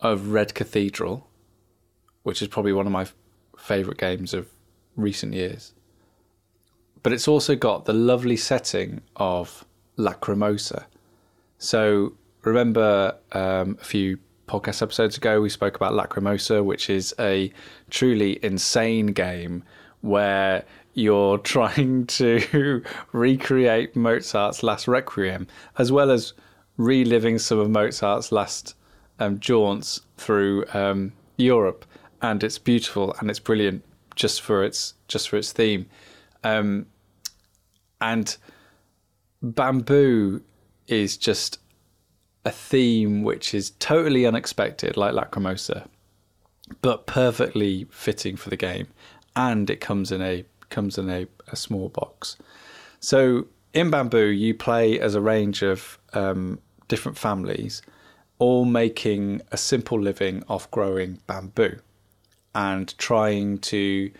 of 0.00 0.28
Red 0.28 0.54
Cathedral, 0.54 1.28
which 2.22 2.42
is 2.42 2.48
probably 2.48 2.72
one 2.72 2.86
of 2.86 2.92
my 2.92 3.06
favourite 3.56 3.98
games 3.98 4.34
of 4.34 4.48
recent 4.96 5.34
years. 5.34 5.72
But 7.02 7.12
it's 7.12 7.28
also 7.28 7.54
got 7.54 7.84
the 7.84 7.92
lovely 7.92 8.36
setting 8.36 9.02
of 9.16 9.64
Lacrimosa. 9.96 10.86
So 11.58 12.14
remember 12.42 13.16
um, 13.32 13.78
a 13.80 13.84
few 13.84 14.18
podcast 14.48 14.82
episodes 14.82 15.16
ago 15.16 15.40
we 15.40 15.48
spoke 15.48 15.76
about 15.76 15.92
Lacrimosa, 15.92 16.64
which 16.64 16.90
is 16.90 17.14
a 17.20 17.52
truly 17.90 18.42
insane 18.42 19.08
game 19.08 19.62
where 20.00 20.64
you're 20.94 21.38
trying 21.54 22.06
to 22.06 22.82
recreate 23.12 23.94
Mozart's 23.94 24.62
last 24.62 24.88
Requiem, 24.88 25.46
as 25.76 25.92
well 25.92 26.10
as 26.10 26.32
reliving 26.78 27.38
some 27.38 27.58
of 27.58 27.70
Mozart's 27.70 28.32
last 28.32 28.74
um, 29.20 29.38
jaunts 29.38 30.00
through 30.16 30.64
um, 30.72 31.12
Europe, 31.36 31.84
and 32.22 32.42
it's 32.42 32.58
beautiful 32.58 33.14
and 33.20 33.30
it's 33.30 33.38
brilliant 33.38 33.84
just 34.16 34.40
for 34.40 34.64
its 34.64 34.94
just 35.06 35.28
for 35.28 35.36
its 35.36 35.52
theme, 35.52 35.86
um, 36.42 36.86
and 38.00 38.36
bamboo 39.42 40.42
is 40.88 41.16
just 41.16 41.60
a 42.48 42.50
theme 42.50 43.22
which 43.22 43.52
is 43.52 43.72
totally 43.78 44.24
unexpected, 44.24 44.96
like 44.96 45.12
Lacrimosa, 45.12 45.86
but 46.80 47.06
perfectly 47.06 47.86
fitting 47.90 48.36
for 48.36 48.48
the 48.48 48.56
game, 48.56 48.88
and 49.36 49.68
it 49.68 49.80
comes 49.80 50.10
in 50.10 50.22
a 50.22 50.44
comes 50.70 50.96
in 50.96 51.10
a, 51.10 51.26
a 51.52 51.56
small 51.56 51.90
box. 51.90 52.36
So 53.00 53.46
in 53.74 53.90
Bamboo, 53.90 54.28
you 54.44 54.54
play 54.54 54.98
as 54.98 55.14
a 55.14 55.20
range 55.20 55.62
of 55.62 55.98
um, 56.14 56.58
different 56.88 57.18
families, 57.18 57.82
all 58.38 58.64
making 58.64 59.42
a 59.52 59.58
simple 59.58 60.00
living 60.00 60.42
off 60.48 60.70
growing 60.70 61.20
bamboo, 61.26 61.76
and 62.54 62.96
trying 62.98 63.58
to 63.58 64.10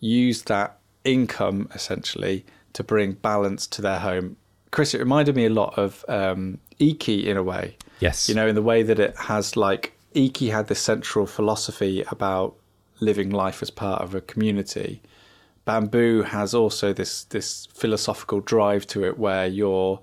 use 0.00 0.42
that 0.44 0.78
income 1.04 1.68
essentially 1.74 2.46
to 2.72 2.82
bring 2.82 3.12
balance 3.12 3.66
to 3.66 3.82
their 3.82 3.98
home. 3.98 4.36
Kris, 4.70 4.94
it 4.94 4.98
reminded 4.98 5.36
me 5.36 5.44
a 5.44 5.50
lot 5.50 5.78
of 5.78 6.04
um, 6.08 6.58
Iki 6.78 7.28
in 7.28 7.36
a 7.36 7.42
way. 7.42 7.76
Yes. 8.00 8.28
You 8.28 8.34
know, 8.34 8.46
in 8.46 8.54
the 8.54 8.62
way 8.62 8.82
that 8.82 8.98
it 8.98 9.16
has 9.16 9.56
like 9.56 9.96
Iki 10.14 10.50
had 10.50 10.68
this 10.68 10.80
central 10.80 11.26
philosophy 11.26 12.04
about 12.10 12.54
living 13.00 13.30
life 13.30 13.62
as 13.62 13.70
part 13.70 14.02
of 14.02 14.14
a 14.14 14.20
community. 14.20 15.02
Bamboo 15.64 16.22
has 16.22 16.54
also 16.54 16.92
this 16.92 17.24
this 17.24 17.66
philosophical 17.66 18.40
drive 18.40 18.86
to 18.88 19.04
it 19.04 19.18
where 19.18 19.46
you're 19.46 20.00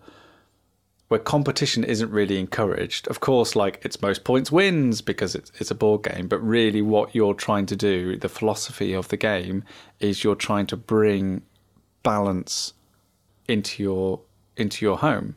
where 1.08 1.20
competition 1.20 1.84
isn't 1.84 2.10
really 2.10 2.40
encouraged. 2.40 3.08
Of 3.10 3.20
course, 3.20 3.56
like 3.56 3.84
its 3.84 4.02
most 4.02 4.24
points 4.24 4.52
wins 4.52 5.02
because 5.02 5.36
it's 5.36 5.52
it's 5.60 5.70
a 5.70 5.76
board 5.76 6.04
game, 6.04 6.28
but 6.28 6.40
really 6.40 6.82
what 6.82 7.14
you're 7.14 7.34
trying 7.34 7.66
to 7.68 7.76
do, 7.76 8.18
the 8.18 8.30
philosophy 8.30 8.94
of 8.94 9.10
the 9.10 9.18
game 9.18 9.64
is 10.00 10.24
you're 10.24 10.36
trying 10.36 10.68
to 10.68 10.78
bring 10.78 11.42
balance 12.02 12.74
into 13.48 13.84
your 13.84 14.22
into 14.58 14.86
your 14.86 14.98
home. 14.98 15.36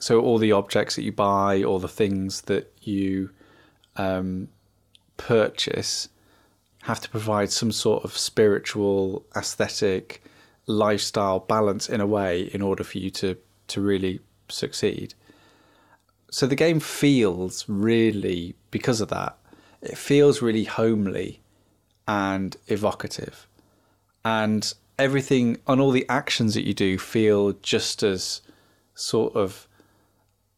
So 0.00 0.20
all 0.20 0.38
the 0.38 0.52
objects 0.52 0.96
that 0.96 1.02
you 1.02 1.12
buy, 1.12 1.62
all 1.62 1.78
the 1.78 1.86
things 1.88 2.42
that 2.42 2.72
you 2.80 3.30
um, 3.96 4.48
purchase, 5.18 6.08
have 6.82 7.00
to 7.02 7.10
provide 7.10 7.52
some 7.52 7.70
sort 7.70 8.02
of 8.04 8.16
spiritual, 8.16 9.24
aesthetic, 9.36 10.22
lifestyle 10.66 11.40
balance 11.40 11.88
in 11.88 12.00
a 12.00 12.06
way 12.06 12.42
in 12.54 12.62
order 12.62 12.82
for 12.82 12.98
you 12.98 13.10
to 13.10 13.36
to 13.68 13.80
really 13.80 14.20
succeed. 14.48 15.14
So 16.30 16.46
the 16.46 16.56
game 16.56 16.80
feels 16.80 17.68
really 17.68 18.54
because 18.70 19.00
of 19.00 19.08
that. 19.08 19.36
It 19.82 19.98
feels 19.98 20.42
really 20.42 20.64
homely 20.64 21.40
and 22.08 22.56
evocative, 22.68 23.46
and 24.24 24.72
everything 24.98 25.58
on 25.66 25.78
all 25.78 25.90
the 25.90 26.08
actions 26.08 26.54
that 26.54 26.66
you 26.66 26.74
do 26.74 26.98
feel 26.98 27.52
just 27.52 28.02
as 28.02 28.40
sort 28.94 29.34
of 29.34 29.66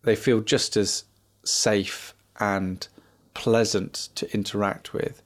they 0.02 0.16
feel 0.16 0.40
just 0.40 0.76
as 0.76 1.04
safe 1.44 2.14
and 2.38 2.86
pleasant 3.34 4.08
to 4.14 4.32
interact 4.34 4.92
with. 4.92 5.22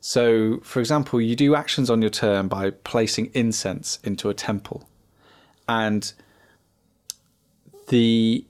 So, 0.00 0.60
for 0.62 0.80
example, 0.80 1.20
you 1.20 1.36
do 1.36 1.54
actions 1.54 1.90
on 1.90 2.00
your 2.00 2.10
turn 2.10 2.48
by 2.48 2.70
placing 2.70 3.30
incense 3.34 3.98
into 4.02 4.30
a 4.30 4.34
temple, 4.34 4.88
and 5.68 6.12
the 7.88 8.44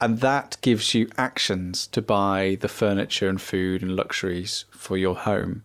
and 0.00 0.20
that 0.20 0.58
gives 0.60 0.94
you 0.94 1.08
actions 1.16 1.86
to 1.88 2.02
buy 2.02 2.58
the 2.60 2.68
furniture 2.68 3.28
and 3.28 3.40
food 3.40 3.82
and 3.82 3.96
luxuries 3.96 4.66
for 4.70 4.96
your 4.98 5.16
home. 5.16 5.62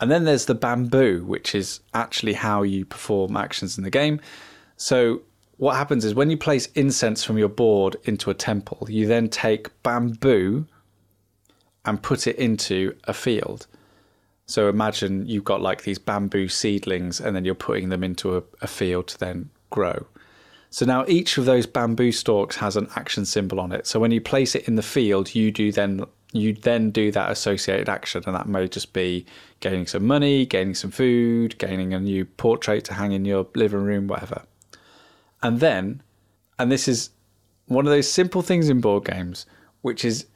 And 0.00 0.10
then 0.10 0.24
there's 0.24 0.46
the 0.46 0.54
bamboo, 0.54 1.24
which 1.24 1.54
is 1.54 1.80
actually 1.94 2.34
how 2.34 2.62
you 2.62 2.84
perform 2.84 3.36
actions 3.36 3.78
in 3.78 3.84
the 3.84 3.90
game. 3.90 4.20
So 4.76 5.22
what 5.58 5.76
happens 5.76 6.04
is 6.04 6.14
when 6.14 6.30
you 6.30 6.36
place 6.36 6.66
incense 6.74 7.24
from 7.24 7.38
your 7.38 7.48
board 7.48 7.96
into 8.04 8.30
a 8.30 8.34
temple, 8.34 8.86
you 8.90 9.06
then 9.06 9.28
take 9.28 9.82
bamboo 9.82 10.66
and 11.84 12.02
put 12.02 12.26
it 12.26 12.36
into 12.36 12.94
a 13.04 13.14
field. 13.14 13.66
So 14.46 14.68
imagine 14.68 15.26
you've 15.26 15.44
got 15.44 15.60
like 15.60 15.82
these 15.82 15.98
bamboo 15.98 16.48
seedlings 16.48 17.20
and 17.20 17.34
then 17.34 17.44
you're 17.44 17.54
putting 17.54 17.88
them 17.88 18.04
into 18.04 18.36
a, 18.36 18.42
a 18.60 18.66
field 18.66 19.08
to 19.08 19.18
then 19.18 19.50
grow. 19.70 20.06
So 20.70 20.84
now 20.84 21.04
each 21.08 21.38
of 21.38 21.46
those 21.46 21.66
bamboo 21.66 22.12
stalks 22.12 22.56
has 22.56 22.76
an 22.76 22.88
action 22.96 23.24
symbol 23.24 23.58
on 23.60 23.72
it. 23.72 23.86
So 23.86 23.98
when 23.98 24.10
you 24.10 24.20
place 24.20 24.54
it 24.54 24.68
in 24.68 24.76
the 24.76 24.82
field, 24.82 25.34
you 25.34 25.50
do 25.50 25.72
then 25.72 26.04
you 26.32 26.52
then 26.52 26.90
do 26.90 27.10
that 27.12 27.30
associated 27.30 27.88
action, 27.88 28.22
and 28.26 28.34
that 28.34 28.48
may 28.48 28.68
just 28.68 28.92
be 28.92 29.24
gaining 29.60 29.86
some 29.86 30.06
money, 30.06 30.44
gaining 30.44 30.74
some 30.74 30.90
food, 30.90 31.56
gaining 31.58 31.94
a 31.94 32.00
new 32.00 32.24
portrait 32.24 32.84
to 32.84 32.94
hang 32.94 33.12
in 33.12 33.24
your 33.24 33.46
living 33.54 33.82
room, 33.82 34.06
whatever. 34.06 34.42
And 35.42 35.60
then, 35.60 36.02
and 36.58 36.70
this 36.70 36.88
is 36.88 37.10
one 37.66 37.86
of 37.86 37.92
those 37.92 38.10
simple 38.10 38.42
things 38.42 38.68
in 38.68 38.80
board 38.80 39.04
games, 39.04 39.46
which 39.82 40.04
is 40.04 40.26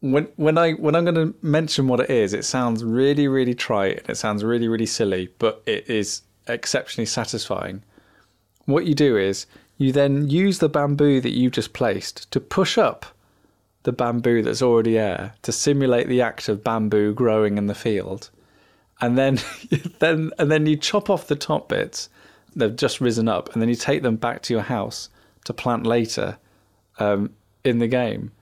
when 0.00 0.28
when 0.36 0.58
I 0.58 0.72
when 0.72 0.94
I'm 0.94 1.04
going 1.04 1.14
to 1.14 1.34
mention 1.42 1.88
what 1.88 2.00
it 2.00 2.10
is, 2.10 2.32
it 2.32 2.44
sounds 2.44 2.84
really 2.84 3.26
really 3.28 3.54
trite 3.54 3.98
and 3.98 4.10
it 4.10 4.16
sounds 4.16 4.44
really 4.44 4.68
really 4.68 4.86
silly, 4.86 5.32
but 5.38 5.62
it 5.66 5.88
is 5.88 6.22
exceptionally 6.46 7.06
satisfying. 7.06 7.82
What 8.66 8.86
you 8.86 8.94
do 8.94 9.16
is 9.16 9.46
you 9.76 9.92
then 9.92 10.28
use 10.28 10.58
the 10.58 10.68
bamboo 10.68 11.20
that 11.20 11.36
you've 11.36 11.52
just 11.52 11.72
placed 11.72 12.30
to 12.32 12.40
push 12.40 12.76
up 12.76 13.06
the 13.84 13.92
bamboo 13.92 14.42
that's 14.42 14.62
already 14.62 14.94
there 14.94 15.34
to 15.42 15.52
simulate 15.52 16.08
the 16.08 16.20
act 16.20 16.48
of 16.48 16.64
bamboo 16.64 17.14
growing 17.14 17.56
in 17.56 17.66
the 17.66 17.74
field, 17.74 18.30
and 19.00 19.16
then 19.16 19.38
then 19.98 20.30
and 20.38 20.50
then 20.50 20.66
you 20.66 20.76
chop 20.76 21.08
off 21.10 21.28
the 21.28 21.36
top 21.36 21.68
bits 21.68 22.08
they've 22.56 22.74
just 22.76 23.00
risen 23.00 23.28
up, 23.28 23.52
and 23.52 23.62
then 23.62 23.68
you 23.68 23.74
take 23.74 24.02
them 24.02 24.16
back 24.16 24.42
to 24.42 24.54
your 24.54 24.62
house 24.62 25.08
to 25.44 25.52
plant 25.54 25.86
later 25.86 26.38
um, 26.98 27.30
in 27.64 27.78
the 27.78 27.88
game. 27.88 28.32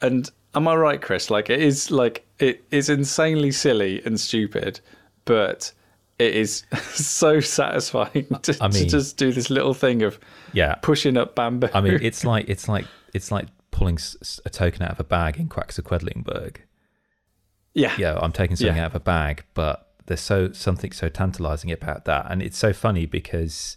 And 0.00 0.30
am 0.54 0.68
I 0.68 0.74
right, 0.76 1.00
Kris? 1.00 1.30
Like 1.30 1.48
it 1.50 1.60
is 1.62 1.90
like 1.90 2.26
it 2.38 2.64
is 2.70 2.88
insanely 2.88 3.50
silly 3.52 4.02
and 4.04 4.18
stupid, 4.20 4.80
but 5.24 5.72
it 6.18 6.34
is 6.34 6.64
so 6.92 7.40
satisfying 7.40 8.26
to, 8.42 8.56
I 8.60 8.68
mean- 8.68 8.72
to 8.82 8.86
just 8.86 9.16
do 9.16 9.32
this 9.32 9.50
little 9.50 9.74
thing 9.74 10.02
of 10.02 10.18
Yeah. 10.52 10.74
pushing 10.76 11.16
up 11.16 11.34
bamboo. 11.34 11.68
I 11.74 11.80
mean, 11.80 11.98
it's 12.02 12.24
like 12.32 12.48
it's 12.48 12.68
like 12.68 12.86
it's 13.14 13.30
like 13.30 13.46
pulling 13.70 13.98
a 14.44 14.50
token 14.50 14.82
out 14.82 14.90
of 14.92 15.00
a 15.00 15.04
bag 15.04 15.38
in 15.38 15.48
Quacks 15.48 15.78
of 15.78 15.84
Quedlinburg. 15.84 16.56
yeah, 17.74 17.94
Yeah, 17.98 18.18
I'm 18.20 18.32
taking 18.32 18.56
something 18.56 18.76
Yeah. 18.76 18.84
out 18.84 18.90
of 18.92 18.94
a 18.96 19.00
bag, 19.00 19.44
but 19.54 19.85
there's 20.06 20.20
so 20.20 20.52
something 20.52 20.92
so 20.92 21.08
tantalizing 21.08 21.70
about 21.72 22.04
that, 22.06 22.26
and 22.28 22.42
it's 22.42 22.58
so 22.58 22.72
funny 22.72 23.06
because 23.06 23.76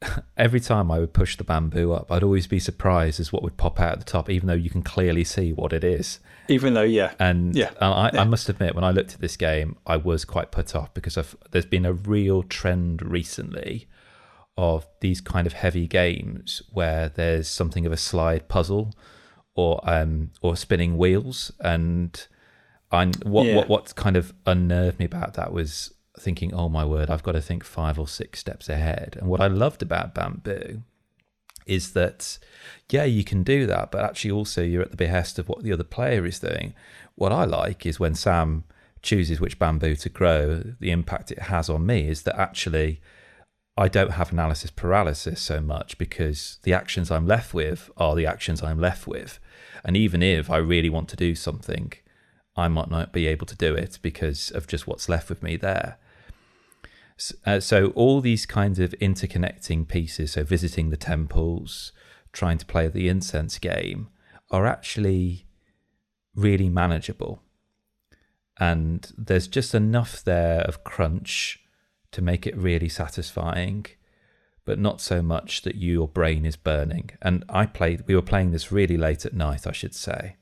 every 0.36 0.60
time 0.60 0.90
I 0.90 0.98
would 0.98 1.12
push 1.12 1.36
the 1.36 1.44
bamboo 1.44 1.92
up, 1.92 2.10
I'd 2.12 2.22
always 2.22 2.46
be 2.46 2.58
surprised 2.58 3.20
as 3.20 3.32
what 3.32 3.42
would 3.42 3.56
pop 3.56 3.80
out 3.80 3.92
at 3.92 3.98
the 3.98 4.04
top, 4.04 4.30
even 4.30 4.46
though 4.46 4.54
you 4.54 4.70
can 4.70 4.82
clearly 4.82 5.24
see 5.24 5.52
what 5.52 5.72
it 5.72 5.84
is. 5.84 6.20
Even 6.48 6.74
though, 6.74 6.82
yeah, 6.82 7.12
And 7.18 7.54
Yeah, 7.54 7.70
I, 7.80 8.10
yeah. 8.12 8.22
I 8.22 8.24
must 8.24 8.48
admit, 8.48 8.74
when 8.74 8.84
I 8.84 8.90
looked 8.90 9.14
at 9.14 9.20
this 9.20 9.36
game, 9.36 9.76
I 9.86 9.96
was 9.96 10.24
quite 10.24 10.50
put 10.50 10.74
off 10.74 10.94
because 10.94 11.18
I've, 11.18 11.36
there's 11.50 11.66
been 11.66 11.84
a 11.84 11.92
real 11.92 12.42
trend 12.42 13.02
recently 13.02 13.88
of 14.56 14.86
these 15.00 15.20
kind 15.20 15.46
of 15.46 15.52
heavy 15.52 15.86
games 15.86 16.62
where 16.72 17.08
there's 17.08 17.48
something 17.48 17.86
of 17.86 17.92
a 17.92 17.96
slide 17.96 18.48
puzzle 18.48 18.92
or 19.54 19.80
um 19.84 20.30
or 20.40 20.56
spinning 20.56 20.98
wheels 20.98 21.52
and 21.60 22.26
I 22.90 23.06
what 23.24 23.46
Yeah. 23.46 23.56
what 23.56 23.68
what 23.68 23.94
kind 23.96 24.16
of 24.16 24.32
unnerved 24.46 24.98
me 24.98 25.04
about 25.04 25.34
that 25.34 25.52
was 25.52 25.94
thinking 26.18 26.52
oh 26.52 26.68
my 26.68 26.84
word 26.84 27.10
I've 27.10 27.22
got 27.22 27.32
to 27.32 27.40
think 27.40 27.62
five 27.64 27.98
or 27.98 28.08
six 28.08 28.40
steps 28.40 28.68
ahead. 28.68 29.16
And 29.20 29.28
what 29.28 29.40
I 29.40 29.46
loved 29.46 29.82
about 29.82 30.14
bamboo 30.14 30.82
is 31.66 31.92
that 31.92 32.38
yeah 32.90 33.04
you 33.04 33.22
can 33.22 33.42
do 33.42 33.66
that 33.66 33.90
but 33.90 34.02
actually 34.02 34.30
also 34.30 34.62
you're 34.62 34.82
at 34.82 34.90
the 34.90 34.96
behest 34.96 35.38
of 35.38 35.48
what 35.48 35.62
the 35.62 35.72
other 35.72 35.84
player 35.84 36.24
is 36.24 36.38
doing. 36.40 36.74
What 37.14 37.32
i 37.32 37.44
like 37.44 37.84
is 37.84 38.00
when 38.00 38.14
sam 38.14 38.64
chooses 39.02 39.40
which 39.40 39.58
bamboo 39.58 39.94
to 39.96 40.08
grow 40.08 40.62
the 40.80 40.90
impact 40.90 41.30
it 41.30 41.38
has 41.42 41.68
on 41.68 41.84
me 41.86 42.08
is 42.08 42.22
that 42.22 42.36
actually 42.38 43.00
i 43.76 43.86
don't 43.86 44.12
have 44.12 44.32
analysis 44.32 44.70
paralysis 44.70 45.40
so 45.40 45.60
much 45.60 45.98
because 45.98 46.58
the 46.62 46.72
actions 46.72 47.10
i'm 47.10 47.26
left 47.26 47.52
with 47.54 47.90
are 47.96 48.16
the 48.16 48.26
actions 48.26 48.62
i'm 48.62 48.80
left 48.80 49.06
with. 49.06 49.38
And 49.84 49.96
even 49.96 50.22
if 50.22 50.50
i 50.50 50.56
really 50.56 50.88
want 50.90 51.08
to 51.10 51.16
do 51.16 51.34
something 51.34 51.92
i 52.58 52.68
might 52.68 52.90
not 52.90 53.12
be 53.12 53.26
able 53.26 53.46
to 53.46 53.56
do 53.56 53.74
it 53.74 53.98
because 54.02 54.50
of 54.50 54.66
just 54.66 54.86
what's 54.86 55.08
left 55.08 55.28
with 55.28 55.42
me 55.42 55.56
there 55.56 55.96
S- 57.18 57.34
Uh, 57.44 57.60
so 57.60 57.88
all 57.96 58.20
these 58.20 58.46
kinds 58.46 58.78
of 58.78 58.94
interconnecting 59.00 59.88
pieces, 59.88 60.32
so 60.32 60.44
visiting 60.44 60.90
the 60.90 60.96
temples, 61.12 61.92
trying 62.32 62.58
to 62.58 62.66
play 62.66 62.86
the 62.88 63.08
incense 63.08 63.58
game, 63.58 64.08
are 64.50 64.66
actually 64.66 65.46
really 66.34 66.68
manageable. 66.68 67.42
And 68.60 69.00
there's 69.16 69.48
just 69.48 69.74
enough 69.74 70.22
there 70.22 70.60
of 70.62 70.84
crunch 70.84 71.60
to 72.12 72.22
make 72.22 72.46
it 72.46 72.56
really 72.56 72.88
satisfying, 72.88 73.86
but 74.64 74.78
not 74.78 75.00
so 75.00 75.20
much 75.20 75.62
that 75.62 75.76
your 75.76 76.06
brain 76.08 76.46
is 76.46 76.56
burning. 76.56 77.10
And 77.20 77.44
I 77.48 77.66
played, 77.66 78.04
we 78.06 78.14
were 78.14 78.22
playing 78.22 78.52
this 78.52 78.70
really 78.72 78.96
late 78.96 79.26
at 79.26 79.34
night, 79.34 79.66
I 79.66 79.72
should 79.72 79.94
say. 79.94 80.36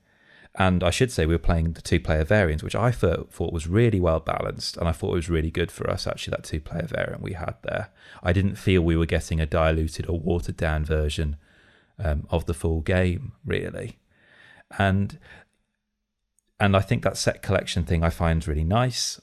And 0.58 0.82
I 0.82 0.90
should 0.90 1.12
say 1.12 1.26
we 1.26 1.34
were 1.34 1.38
playing 1.38 1.72
the 1.72 1.82
two 1.82 2.00
player 2.00 2.24
variant, 2.24 2.62
which 2.62 2.74
I 2.74 2.90
thought, 2.90 3.30
thought 3.30 3.52
was 3.52 3.66
really 3.66 4.00
well 4.00 4.20
balanced. 4.20 4.78
And 4.78 4.88
I 4.88 4.92
thought 4.92 5.12
it 5.12 5.16
was 5.16 5.28
really 5.28 5.50
good 5.50 5.70
for 5.70 5.88
us, 5.90 6.06
actually, 6.06 6.30
that 6.30 6.44
two 6.44 6.60
player 6.60 6.86
variant 6.86 7.22
we 7.22 7.34
had 7.34 7.56
there. 7.62 7.90
I 8.22 8.32
didn't 8.32 8.56
feel 8.56 8.80
we 8.80 8.96
were 8.96 9.06
getting 9.06 9.38
a 9.38 9.46
diluted 9.46 10.08
or 10.08 10.18
watered 10.18 10.56
down 10.56 10.84
version 10.84 11.36
um, 12.02 12.26
of 12.30 12.46
the 12.46 12.54
full 12.54 12.80
game, 12.80 13.32
really. 13.44 13.98
And 14.78 15.18
and 16.58 16.74
I 16.74 16.80
think 16.80 17.02
that 17.02 17.18
set 17.18 17.42
collection 17.42 17.84
thing 17.84 18.02
I 18.02 18.08
find 18.08 18.46
really 18.48 18.64
nice. 18.64 19.20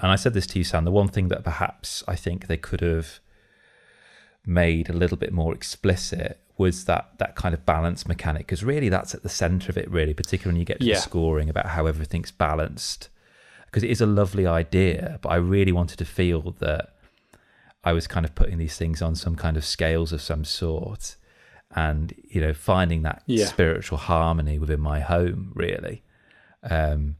And 0.00 0.10
I 0.10 0.16
said 0.16 0.34
this 0.34 0.48
to 0.48 0.58
you, 0.58 0.64
Sam. 0.64 0.84
The 0.84 0.90
one 0.90 1.08
thing 1.08 1.28
that 1.28 1.44
perhaps 1.44 2.02
I 2.08 2.16
think 2.16 2.48
they 2.48 2.56
could 2.56 2.80
have 2.80 3.20
made 4.44 4.90
a 4.90 4.92
little 4.92 5.16
bit 5.16 5.32
more 5.32 5.54
explicit 5.54 6.40
was 6.56 6.84
that 6.84 7.10
that 7.18 7.34
kind 7.34 7.52
of 7.54 7.66
balance 7.66 8.06
mechanic 8.06 8.46
because 8.46 8.62
really 8.64 8.88
that's 8.88 9.14
at 9.14 9.22
the 9.22 9.28
center 9.28 9.70
of 9.70 9.76
it 9.76 9.90
really 9.90 10.14
particularly 10.14 10.54
when 10.54 10.60
you 10.60 10.64
get 10.64 10.78
to 10.80 10.86
Yeah. 10.86 10.94
the 10.94 11.00
scoring 11.00 11.48
about 11.48 11.66
how 11.66 11.86
everything's 11.86 12.30
balanced 12.30 13.08
because 13.66 13.82
it 13.82 13.90
is 13.90 14.00
a 14.00 14.06
lovely 14.06 14.46
idea 14.46 15.18
but 15.22 15.30
i 15.30 15.36
really 15.36 15.72
wanted 15.72 15.98
to 15.98 16.04
feel 16.04 16.54
that 16.60 16.94
i 17.82 17.92
was 17.92 18.06
kind 18.06 18.24
of 18.24 18.34
putting 18.36 18.58
these 18.58 18.76
things 18.76 19.02
on 19.02 19.14
some 19.16 19.34
kind 19.34 19.56
of 19.56 19.64
scales 19.64 20.12
of 20.12 20.22
some 20.22 20.44
sort 20.44 21.16
and 21.74 22.14
you 22.22 22.40
know 22.40 22.52
finding 22.54 23.02
that 23.02 23.22
Yeah. 23.26 23.46
spiritual 23.46 23.98
harmony 23.98 24.58
within 24.60 24.80
my 24.80 25.00
home 25.00 25.50
really 25.54 26.02
um 26.62 27.16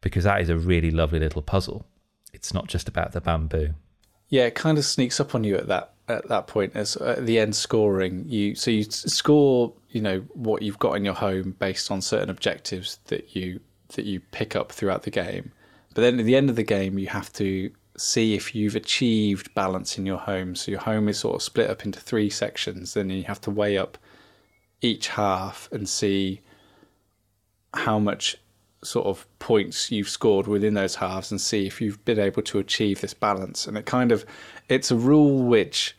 because 0.00 0.22
that 0.22 0.40
is 0.40 0.48
a 0.48 0.56
really 0.56 0.92
lovely 0.92 1.18
little 1.18 1.42
puzzle 1.42 1.84
it's 2.32 2.54
not 2.54 2.68
just 2.68 2.88
about 2.88 3.10
the 3.10 3.20
bamboo 3.20 3.74
Yeah, 4.28 4.44
it 4.44 4.54
kind 4.54 4.78
of 4.78 4.84
sneaks 4.84 5.20
up 5.20 5.34
on 5.34 5.44
you 5.44 5.56
at 5.56 5.68
that 5.68 5.94
at 6.08 6.28
that 6.28 6.46
point 6.46 6.72
as 6.74 6.96
at 6.96 7.26
the 7.26 7.38
end 7.38 7.54
scoring. 7.54 8.24
You 8.28 8.54
so 8.54 8.70
you 8.70 8.84
score, 8.84 9.72
you 9.90 10.00
know, 10.00 10.20
what 10.34 10.62
you've 10.62 10.78
got 10.78 10.94
in 10.94 11.04
your 11.04 11.14
home 11.14 11.54
based 11.58 11.90
on 11.90 12.00
certain 12.00 12.30
objectives 12.30 12.98
that 13.06 13.34
you 13.36 13.60
that 13.94 14.04
you 14.04 14.20
pick 14.20 14.54
up 14.54 14.72
throughout 14.72 15.02
the 15.02 15.10
game. 15.10 15.52
But 15.94 16.02
then 16.02 16.18
at 16.20 16.26
the 16.26 16.36
end 16.36 16.50
of 16.50 16.56
the 16.56 16.62
game, 16.62 16.98
you 16.98 17.08
have 17.08 17.32
to 17.34 17.70
see 17.96 18.34
if 18.34 18.54
you've 18.54 18.76
achieved 18.76 19.52
balance 19.54 19.98
in 19.98 20.06
your 20.06 20.18
home. 20.18 20.54
So 20.54 20.70
your 20.70 20.80
home 20.80 21.08
is 21.08 21.18
sort 21.18 21.36
of 21.36 21.42
split 21.42 21.70
up 21.70 21.84
into 21.84 22.00
three 22.00 22.30
sections, 22.30 22.94
then 22.94 23.10
you 23.10 23.24
have 23.24 23.40
to 23.42 23.50
weigh 23.50 23.78
up 23.78 23.98
each 24.80 25.08
half 25.08 25.68
and 25.72 25.88
see 25.88 26.40
how 27.74 27.98
much 27.98 28.36
sort 28.82 29.06
of 29.06 29.26
points 29.38 29.90
you've 29.90 30.08
scored 30.08 30.46
within 30.46 30.74
those 30.74 30.94
halves 30.94 31.30
and 31.30 31.40
see 31.40 31.66
if 31.66 31.80
you've 31.80 32.04
been 32.04 32.18
able 32.18 32.42
to 32.42 32.58
achieve 32.58 33.00
this 33.00 33.14
balance. 33.14 33.66
And 33.66 33.76
it 33.76 33.86
kind 33.86 34.12
of 34.12 34.24
it's 34.68 34.90
a 34.90 34.96
rule 34.96 35.42
which 35.42 35.96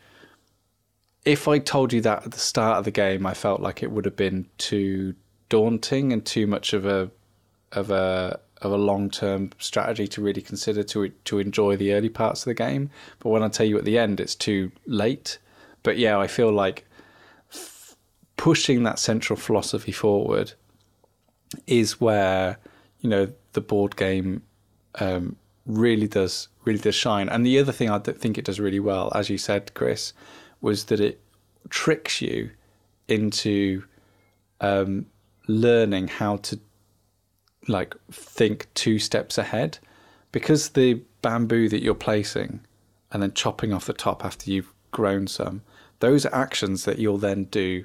if 1.26 1.48
I 1.48 1.60
told 1.60 1.92
you 1.92 2.02
that 2.02 2.26
at 2.26 2.32
the 2.32 2.40
start 2.40 2.80
of 2.80 2.86
the 2.86 2.92
game, 2.92 3.26
I 3.26 3.34
felt 3.34 3.62
like 3.62 3.84
it 3.84 3.92
would 3.92 4.06
have 4.06 4.16
been 4.16 4.48
too 4.58 5.16
daunting 5.50 6.14
and 6.14 6.26
too 6.26 6.48
much 6.48 6.74
of 6.74 6.86
a 6.86 7.12
of 7.72 7.92
a 7.92 8.40
of 8.62 8.72
a 8.72 8.78
long 8.78 9.10
term 9.10 9.52
strategy 9.58 10.08
to 10.08 10.22
really 10.22 10.42
consider 10.42 10.84
to 10.84 11.10
to 11.10 11.40
enjoy 11.40 11.76
the 11.76 11.94
early 11.94 12.10
parts 12.10 12.42
of 12.42 12.46
the 12.46 12.54
game. 12.54 12.90
But 13.20 13.30
when 13.30 13.44
I 13.44 13.50
tell 13.50 13.66
you 13.66 13.78
at 13.78 13.86
the 13.86 13.98
end, 13.98 14.20
it's 14.20 14.36
too 14.36 14.72
late. 14.86 15.38
But 15.84 15.98
yeah, 15.98 16.18
I 16.18 16.28
feel 16.28 16.52
like 16.52 16.86
f- 17.52 17.96
pushing 18.38 18.84
that 18.84 19.00
central 19.00 19.38
philosophy 19.38 19.92
forward 19.92 20.54
is 21.68 22.00
where 22.00 22.58
you 23.02 23.10
know 23.10 23.32
the 23.54 23.62
board 23.62 23.96
game 23.96 24.42
um, 25.00 25.36
really 25.66 26.08
does 26.08 26.48
really 26.66 26.80
does 26.80 26.96
shine. 26.96 27.30
And 27.30 27.46
the 27.46 27.60
other 27.60 27.72
thing 27.72 27.90
I 27.90 28.00
think 28.00 28.38
it 28.38 28.46
does 28.46 28.60
really 28.60 28.80
well, 28.80 29.12
as 29.16 29.30
you 29.30 29.38
said, 29.38 29.74
Kris, 29.74 30.14
was 30.62 30.86
that 30.86 31.00
it 31.00 31.20
tricks 31.70 32.22
you 32.22 32.52
into 33.08 33.84
um, 34.62 35.06
learning 35.48 36.08
how 36.08 36.38
to 36.38 36.60
like 37.68 37.96
think 38.12 38.68
two 38.74 39.00
steps 39.00 39.38
ahead 39.38 39.78
because 40.32 40.70
the 40.70 41.02
bamboo 41.22 41.70
that 41.70 41.84
you're 41.84 41.94
placing 41.94 42.62
and 43.12 43.22
then 43.22 43.34
chopping 43.34 43.74
off 43.74 43.86
the 43.86 43.94
top 43.94 44.24
after 44.24 44.50
you've 44.50 44.74
grown 44.92 45.28
some 45.28 45.62
those 46.00 46.26
actions 46.28 46.86
that 46.86 46.98
you'll 46.98 47.18
then 47.18 47.44
do 47.46 47.84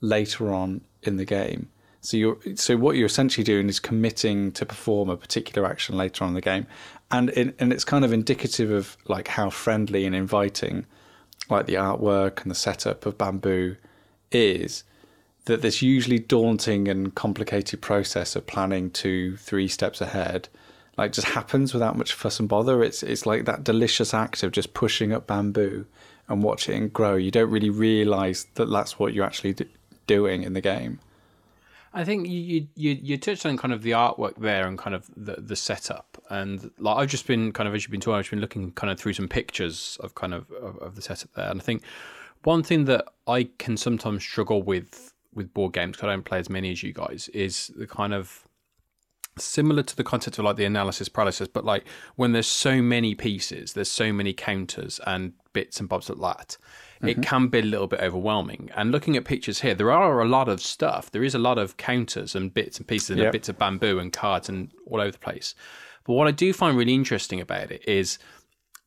later 0.00 0.52
on 0.52 0.80
in 1.02 1.16
the 1.16 1.24
game 1.24 1.68
so 2.00 2.16
you're 2.16 2.38
so 2.54 2.76
what 2.76 2.96
you're 2.96 3.06
essentially 3.06 3.44
doing 3.44 3.68
is 3.68 3.80
committing 3.80 4.52
to 4.52 4.64
perform 4.64 5.08
a 5.10 5.16
particular 5.16 5.68
action 5.68 5.96
later 5.96 6.24
on 6.24 6.30
in 6.30 6.34
the 6.34 6.40
game 6.40 6.66
and 7.10 7.30
it, 7.30 7.54
and 7.58 7.72
it's 7.72 7.84
kind 7.84 8.04
of 8.04 8.12
indicative 8.12 8.70
of 8.70 8.96
like 9.08 9.28
how 9.28 9.50
friendly 9.50 10.06
and 10.06 10.14
inviting 10.14 10.86
like 11.48 11.66
the 11.66 11.74
artwork 11.74 12.42
and 12.42 12.50
the 12.50 12.54
setup 12.54 13.04
of 13.06 13.18
bamboo 13.18 13.76
is 14.32 14.84
that 15.46 15.62
this 15.62 15.82
usually 15.82 16.18
daunting 16.18 16.88
and 16.88 17.14
complicated 17.14 17.80
process 17.80 18.36
of 18.36 18.46
planning 18.46 18.90
two, 18.90 19.36
three 19.36 19.68
steps 19.68 20.00
ahead, 20.00 20.48
like 20.96 21.12
just 21.12 21.28
happens 21.28 21.72
without 21.72 21.96
much 21.96 22.12
fuss 22.12 22.38
and 22.38 22.48
bother. 22.48 22.84
It's 22.84 23.02
it's 23.02 23.26
like 23.26 23.46
that 23.46 23.64
delicious 23.64 24.12
act 24.14 24.42
of 24.42 24.52
just 24.52 24.74
pushing 24.74 25.12
up 25.12 25.26
bamboo 25.26 25.86
and 26.28 26.42
watching 26.42 26.84
it 26.84 26.92
grow. 26.92 27.16
You 27.16 27.30
don't 27.30 27.50
really 27.50 27.70
realize 27.70 28.46
that 28.54 28.70
that's 28.70 28.98
what 28.98 29.14
you're 29.14 29.24
actually 29.24 29.56
doing 30.06 30.42
in 30.42 30.52
the 30.52 30.60
game. 30.60 31.00
I 31.92 32.04
think 32.04 32.28
you, 32.28 32.68
you 32.76 32.98
you 33.02 33.18
touched 33.18 33.44
on 33.44 33.56
kind 33.56 33.74
of 33.74 33.82
the 33.82 33.92
artwork 33.92 34.36
there 34.36 34.66
and 34.66 34.78
kind 34.78 34.94
of 34.94 35.10
the 35.16 35.40
the 35.40 35.56
setup. 35.56 36.22
And 36.30 36.70
like 36.78 36.96
I've 36.96 37.08
just 37.08 37.26
been 37.26 37.52
kind 37.52 37.68
of 37.68 37.74
as 37.74 37.82
you've 37.82 37.90
been 37.90 38.00
talking, 38.00 38.18
I've 38.18 38.30
been 38.30 38.40
looking 38.40 38.72
kind 38.72 38.92
of 38.92 38.98
through 38.98 39.14
some 39.14 39.28
pictures 39.28 39.98
of 40.00 40.14
kind 40.14 40.32
of 40.32 40.50
of, 40.52 40.76
of 40.78 40.94
the 40.94 41.02
setup 41.02 41.32
there, 41.34 41.50
and 41.50 41.60
I 41.60 41.64
think 41.64 41.82
one 42.44 42.62
thing 42.62 42.84
that 42.86 43.06
I 43.26 43.48
can 43.58 43.76
sometimes 43.76 44.22
struggle 44.22 44.62
with 44.62 45.12
with 45.34 45.52
board 45.52 45.72
games 45.72 45.96
because 45.96 46.08
I 46.08 46.12
don't 46.12 46.24
play 46.24 46.38
as 46.38 46.48
many 46.48 46.70
as 46.70 46.82
you 46.82 46.92
guys 46.92 47.28
is 47.34 47.70
the 47.76 47.86
kind 47.86 48.14
of 48.14 48.46
similar 49.38 49.82
to 49.82 49.96
the 49.96 50.04
concept 50.04 50.38
of 50.38 50.44
like 50.44 50.56
the 50.56 50.64
analysis 50.64 51.08
paralysis, 51.08 51.48
but 51.48 51.64
like 51.64 51.84
when 52.16 52.32
there's 52.32 52.46
so 52.46 52.82
many 52.82 53.14
pieces, 53.14 53.72
there's 53.72 53.90
so 53.90 54.12
many 54.12 54.32
counters 54.32 55.00
and 55.06 55.32
bits 55.52 55.80
and 55.80 55.88
bobs 55.88 56.08
like 56.10 56.36
that, 56.36 56.56
it 57.02 57.12
mm-hmm. 57.12 57.22
can 57.22 57.48
be 57.48 57.60
a 57.60 57.62
little 57.62 57.86
bit 57.86 58.00
overwhelming. 58.00 58.70
And 58.76 58.90
looking 58.92 59.16
at 59.16 59.24
pictures 59.24 59.60
here, 59.60 59.74
there 59.74 59.90
are 59.90 60.20
a 60.20 60.28
lot 60.28 60.48
of 60.48 60.60
stuff. 60.60 61.10
There 61.10 61.24
is 61.24 61.34
a 61.34 61.38
lot 61.38 61.58
of 61.58 61.76
counters 61.76 62.34
and 62.34 62.52
bits 62.52 62.78
and 62.78 62.86
pieces 62.86 63.10
and 63.10 63.20
Yep. 63.20 63.32
bits 63.32 63.48
of 63.48 63.58
bamboo 63.58 63.98
and 63.98 64.12
cards 64.12 64.48
and 64.48 64.70
all 64.86 65.00
over 65.00 65.12
the 65.12 65.18
place. 65.18 65.54
But 66.04 66.14
what 66.14 66.28
I 66.28 66.32
do 66.32 66.52
find 66.52 66.76
really 66.76 66.94
interesting 66.94 67.40
about 67.40 67.70
it 67.70 67.86
is 67.88 68.18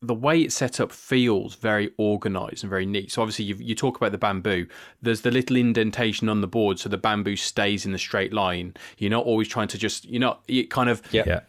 the 0.06 0.14
way 0.14 0.42
it's 0.42 0.54
set 0.54 0.80
up 0.80 0.92
feels 0.92 1.54
very 1.54 1.92
organized 1.96 2.62
and 2.64 2.70
very 2.70 2.86
neat. 2.86 3.12
So 3.12 3.22
obviously 3.22 3.44
you 3.46 3.56
you 3.56 3.74
talk 3.74 3.96
about 3.96 4.12
the 4.12 4.18
bamboo. 4.18 4.66
There's 5.02 5.22
the 5.22 5.30
little 5.30 5.56
indentation 5.56 6.28
on 6.28 6.40
the 6.40 6.46
board, 6.46 6.78
so 6.78 6.88
the 6.88 6.98
bamboo 6.98 7.36
stays 7.36 7.86
in 7.86 7.92
the 7.92 7.98
straight 7.98 8.32
line. 8.32 8.74
You're 8.98 9.10
not 9.10 9.24
always 9.24 9.48
trying 9.48 9.68
to 9.68 9.78
just 9.78 10.04
you're 10.04 10.20
not 10.20 10.42
you 10.46 10.66
kind 10.68 10.90
of 10.90 11.02
Yeah. 11.10 11.24
yeah 11.26 11.40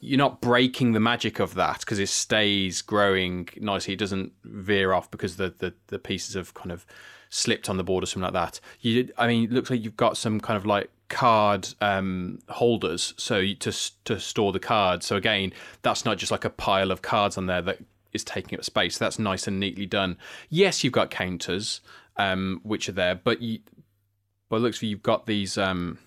you're 0.00 0.18
not 0.18 0.40
breaking 0.40 0.92
the 0.92 1.00
magic 1.00 1.40
of 1.40 1.54
that 1.54 1.80
because 1.80 1.98
it 1.98 2.08
stays 2.08 2.82
growing 2.82 3.48
nicely. 3.56 3.94
It 3.94 3.98
doesn't 3.98 4.32
veer 4.44 4.92
off 4.92 5.10
because 5.10 5.36
the, 5.36 5.54
the, 5.58 5.74
the 5.86 5.98
pieces 5.98 6.34
have 6.34 6.52
kind 6.54 6.70
of 6.70 6.84
slipped 7.30 7.68
on 7.68 7.76
the 7.76 7.82
board 7.82 8.04
or 8.04 8.06
something 8.06 8.22
like 8.22 8.34
that. 8.34 8.60
You, 8.80 9.08
I 9.16 9.26
mean, 9.26 9.44
it 9.44 9.52
looks 9.52 9.70
like 9.70 9.82
you've 9.82 9.96
got 9.96 10.16
some 10.16 10.38
kind 10.38 10.56
of 10.56 10.66
like 10.66 10.90
card 11.08 11.68
um, 11.80 12.40
holders 12.48 13.14
so 13.16 13.38
you, 13.38 13.54
to 13.56 13.72
to 14.04 14.20
store 14.20 14.52
the 14.52 14.60
cards. 14.60 15.06
So 15.06 15.16
again, 15.16 15.52
that's 15.82 16.04
not 16.04 16.18
just 16.18 16.30
like 16.32 16.44
a 16.44 16.50
pile 16.50 16.90
of 16.90 17.02
cards 17.02 17.38
on 17.38 17.46
there 17.46 17.62
that 17.62 17.78
is 18.12 18.24
taking 18.24 18.58
up 18.58 18.64
space. 18.64 18.98
That's 18.98 19.18
nice 19.18 19.46
and 19.46 19.58
neatly 19.60 19.86
done. 19.86 20.16
Yes, 20.48 20.82
you've 20.84 20.92
got 20.92 21.10
counters 21.10 21.80
um, 22.16 22.60
which 22.62 22.88
are 22.88 22.92
there, 22.92 23.14
but 23.14 23.42
you, 23.42 23.60
by 24.48 24.58
looks 24.58 24.78
for 24.78 24.86
you've 24.86 25.02
got 25.02 25.26
these 25.26 25.58
um, 25.58 25.98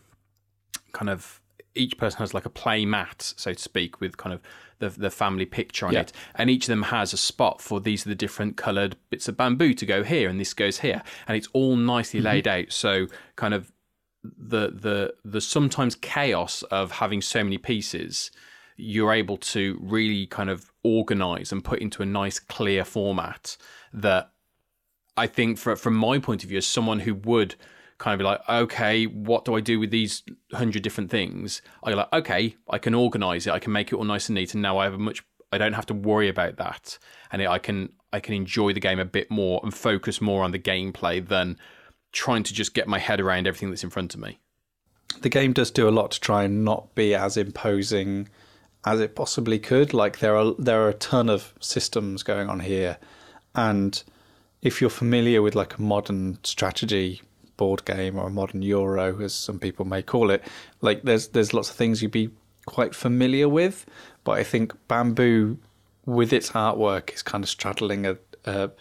kind 0.94 1.10
of 1.10 1.40
each 1.76 1.98
person 1.98 2.18
has 2.20 2.34
like 2.34 2.46
a 2.46 2.50
play 2.50 2.84
mat, 2.86 3.34
so 3.38 3.54
to 3.54 3.60
speak, 3.62 4.00
with 4.02 4.18
kind 4.18 4.34
of 4.34 4.42
the 4.80 4.90
the 4.90 5.10
family 5.12 5.46
picture 5.46 5.86
on 5.86 5.94
Yeah. 5.94 6.02
it, 6.02 6.14
and 6.36 6.50
each 6.50 6.64
of 6.64 6.70
them 6.70 6.84
has 6.84 7.14
a 7.14 7.18
spot 7.18 7.62
for 7.62 7.80
these 7.80 8.06
are 8.06 8.10
the 8.10 8.16
different 8.16 8.58
coloured 8.58 8.96
bits 9.10 9.28
of 9.28 9.38
bamboo 9.38 9.74
to 9.76 9.86
go 9.86 10.04
here, 10.04 10.30
and 10.30 10.40
this 10.40 10.54
goes 10.54 10.80
here, 10.80 11.04
and 11.28 11.38
it's 11.38 11.48
all 11.54 11.76
nicely 11.76 12.22
laid 12.22 12.48
out. 12.48 12.72
So 12.72 13.08
kind 13.36 13.54
of 13.54 13.72
the 14.24 14.72
the 14.72 15.14
the 15.24 15.42
sometimes 15.42 15.96
chaos 15.96 16.64
of 16.64 16.92
having 16.94 17.22
so 17.22 17.44
many 17.44 17.58
pieces, 17.58 18.32
you're 18.78 19.14
able 19.14 19.38
to 19.38 19.78
really 19.82 20.26
kind 20.26 20.50
of 20.50 20.69
organize 20.84 21.52
and 21.52 21.64
put 21.64 21.80
into 21.80 22.02
a 22.02 22.06
nice 22.06 22.40
clear 22.40 22.86
format 22.86 23.58
that 23.94 24.32
I 25.18 25.28
think 25.28 25.58
for, 25.58 25.76
from 25.76 25.96
my 25.96 26.20
point 26.20 26.44
of 26.44 26.50
view, 26.50 26.58
as 26.60 26.68
someone 26.68 27.00
who 27.00 27.14
would 27.14 27.56
kind 27.98 28.14
of 28.14 28.20
be 28.20 28.24
like, 28.24 28.40
okay, 28.48 29.06
what 29.06 29.44
do 29.44 29.56
I 29.56 29.60
do 29.60 29.80
with 29.80 29.92
these 29.92 30.24
hundred 30.54 30.84
different 30.84 31.12
things? 31.12 31.62
I 31.84 31.92
like, 31.92 32.14
okay, 32.14 32.56
I 32.70 32.78
can 32.78 32.94
organize 32.94 33.46
it. 33.46 33.52
I 33.52 33.60
can 33.60 33.74
make 33.74 33.92
it 33.92 33.96
all 33.96 34.06
nice 34.06 34.30
and 34.30 34.36
neat. 34.36 34.54
And 34.54 34.62
now 34.62 34.78
I 34.78 34.86
have 34.86 34.94
a 34.94 34.98
much, 34.98 35.24
I 35.52 35.58
don't 35.58 35.74
have 35.74 35.86
to 35.88 35.94
worry 35.94 36.30
about 36.30 36.56
that. 36.58 36.98
And 37.32 37.42
I 37.42 37.60
can, 37.60 37.90
I 38.14 38.22
can 38.22 38.34
enjoy 38.34 38.72
the 38.72 38.80
game 38.80 39.00
a 39.00 39.06
bit 39.06 39.30
more 39.30 39.60
and 39.64 39.74
focus 39.74 40.22
more 40.22 40.44
on 40.44 40.52
the 40.52 40.60
gameplay 40.60 41.28
than 41.28 41.58
trying 42.14 42.44
to 42.44 42.54
just 42.54 42.74
get 42.74 42.88
my 42.88 43.00
head 43.00 43.20
around 43.20 43.48
everything 43.48 43.70
that's 43.70 43.84
in 43.84 43.90
front 43.90 44.14
of 44.14 44.20
me. 44.20 44.40
the 45.22 45.30
game 45.30 45.54
does 45.54 45.72
do 45.72 45.88
a 45.88 45.92
lot 45.92 46.12
to 46.12 46.20
try 46.20 46.44
and 46.44 46.64
not 46.64 46.96
be 46.96 47.14
as 47.14 47.38
imposing 47.38 48.30
as 48.86 49.00
it 49.00 49.16
possibly 49.16 49.60
could. 49.60 49.94
Like 49.94 50.20
there 50.20 50.36
are 50.36 50.54
there 50.58 50.82
are 50.84 50.90
a 50.90 50.94
ton 50.94 51.30
of 51.30 51.54
systems 51.60 52.24
going 52.24 52.50
on 52.50 52.62
here, 52.62 52.98
and 53.56 54.02
if 54.62 54.82
you're 54.82 54.90
familiar 54.90 55.42
with 55.42 55.56
like 55.56 55.78
a 55.78 55.82
modern 55.82 56.38
strategy 56.44 57.22
board 57.58 57.84
game 57.86 58.18
or 58.18 58.28
a 58.28 58.32
modern 58.32 58.62
Euro, 58.62 59.22
as 59.22 59.34
some 59.34 59.60
people 59.60 59.86
may 59.86 60.02
call 60.02 60.32
it, 60.32 60.44
like 60.82 61.04
there's 61.04 61.30
there's 61.30 61.54
lots 61.54 61.70
of 61.70 61.76
things 61.76 62.02
you'd 62.02 62.12
be 62.12 62.30
quite 62.66 62.96
familiar 62.96 63.50
with. 63.50 63.86
But 64.24 64.34
I 64.34 64.44
think 64.44 64.74
Bamboo, 64.88 65.58
with 66.06 66.34
its 66.34 66.52
artwork, 66.52 67.14
is 67.14 67.22
kind 67.22 67.44
of 67.44 67.50
straddling 67.50 68.06
a, 68.06 68.18
a 68.46 68.72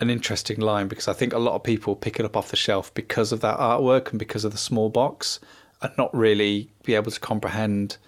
an 0.00 0.10
interesting 0.10 0.60
line 0.60 0.88
because 0.88 1.06
I 1.06 1.12
think 1.12 1.32
a 1.32 1.38
lot 1.38 1.54
of 1.54 1.62
people 1.62 1.94
pick 1.94 2.18
it 2.18 2.26
up 2.26 2.36
off 2.36 2.50
the 2.50 2.56
shelf 2.56 2.92
because 2.92 3.30
of 3.30 3.40
that 3.40 3.58
artwork 3.58 4.10
and 4.10 4.18
because 4.18 4.44
of 4.44 4.50
the 4.50 4.58
small 4.58 4.90
box 4.90 5.38
and 5.80 5.92
not 5.96 6.14
really 6.14 6.70
be 6.84 6.94
able 6.94 7.12
to 7.12 7.20
comprehend 7.20 7.98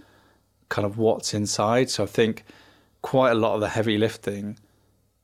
kind 0.75 0.85
of 0.85 0.99
what's 0.99 1.35
inside. 1.35 1.89
So 1.89 2.03
I 2.03 2.07
think 2.07 2.45
quite 3.01 3.31
a 3.31 3.35
lot 3.37 3.55
of 3.55 3.61
the 3.61 3.69
heavy 3.69 3.97
lifting 3.97 4.59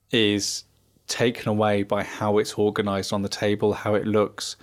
is 0.09 0.63
taken 1.07 1.49
away 1.49 1.83
by 1.83 2.03
how 2.03 2.37
it's 2.37 2.53
organized 2.53 3.11
on 3.11 3.21
the 3.21 3.27
table, 3.27 3.73
how 3.73 3.95
it 3.95 4.07
looks, 4.07 4.55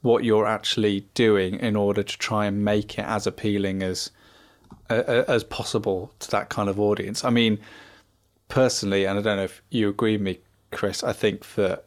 what 0.00 0.24
you're 0.24 0.48
actually 0.48 1.06
doing 1.14 1.60
in 1.60 1.76
order 1.76 2.02
to 2.02 2.18
try 2.18 2.46
and 2.46 2.64
make 2.64 2.98
it 2.98 3.04
as 3.04 3.24
appealing 3.24 3.84
as 3.84 4.10
uh, 4.90 5.22
as 5.28 5.44
possible 5.44 6.12
to 6.18 6.28
that 6.32 6.48
kind 6.48 6.68
of 6.68 6.80
audience. 6.80 7.24
I 7.24 7.30
mean, 7.30 7.60
personally, 8.48 9.04
and 9.04 9.20
I 9.20 9.22
don't 9.22 9.36
know 9.36 9.44
if 9.44 9.62
you 9.70 9.88
agree 9.88 10.14
with 10.16 10.22
me, 10.22 10.38
Kris, 10.72 11.04
I 11.04 11.12
think 11.12 11.54
that 11.54 11.84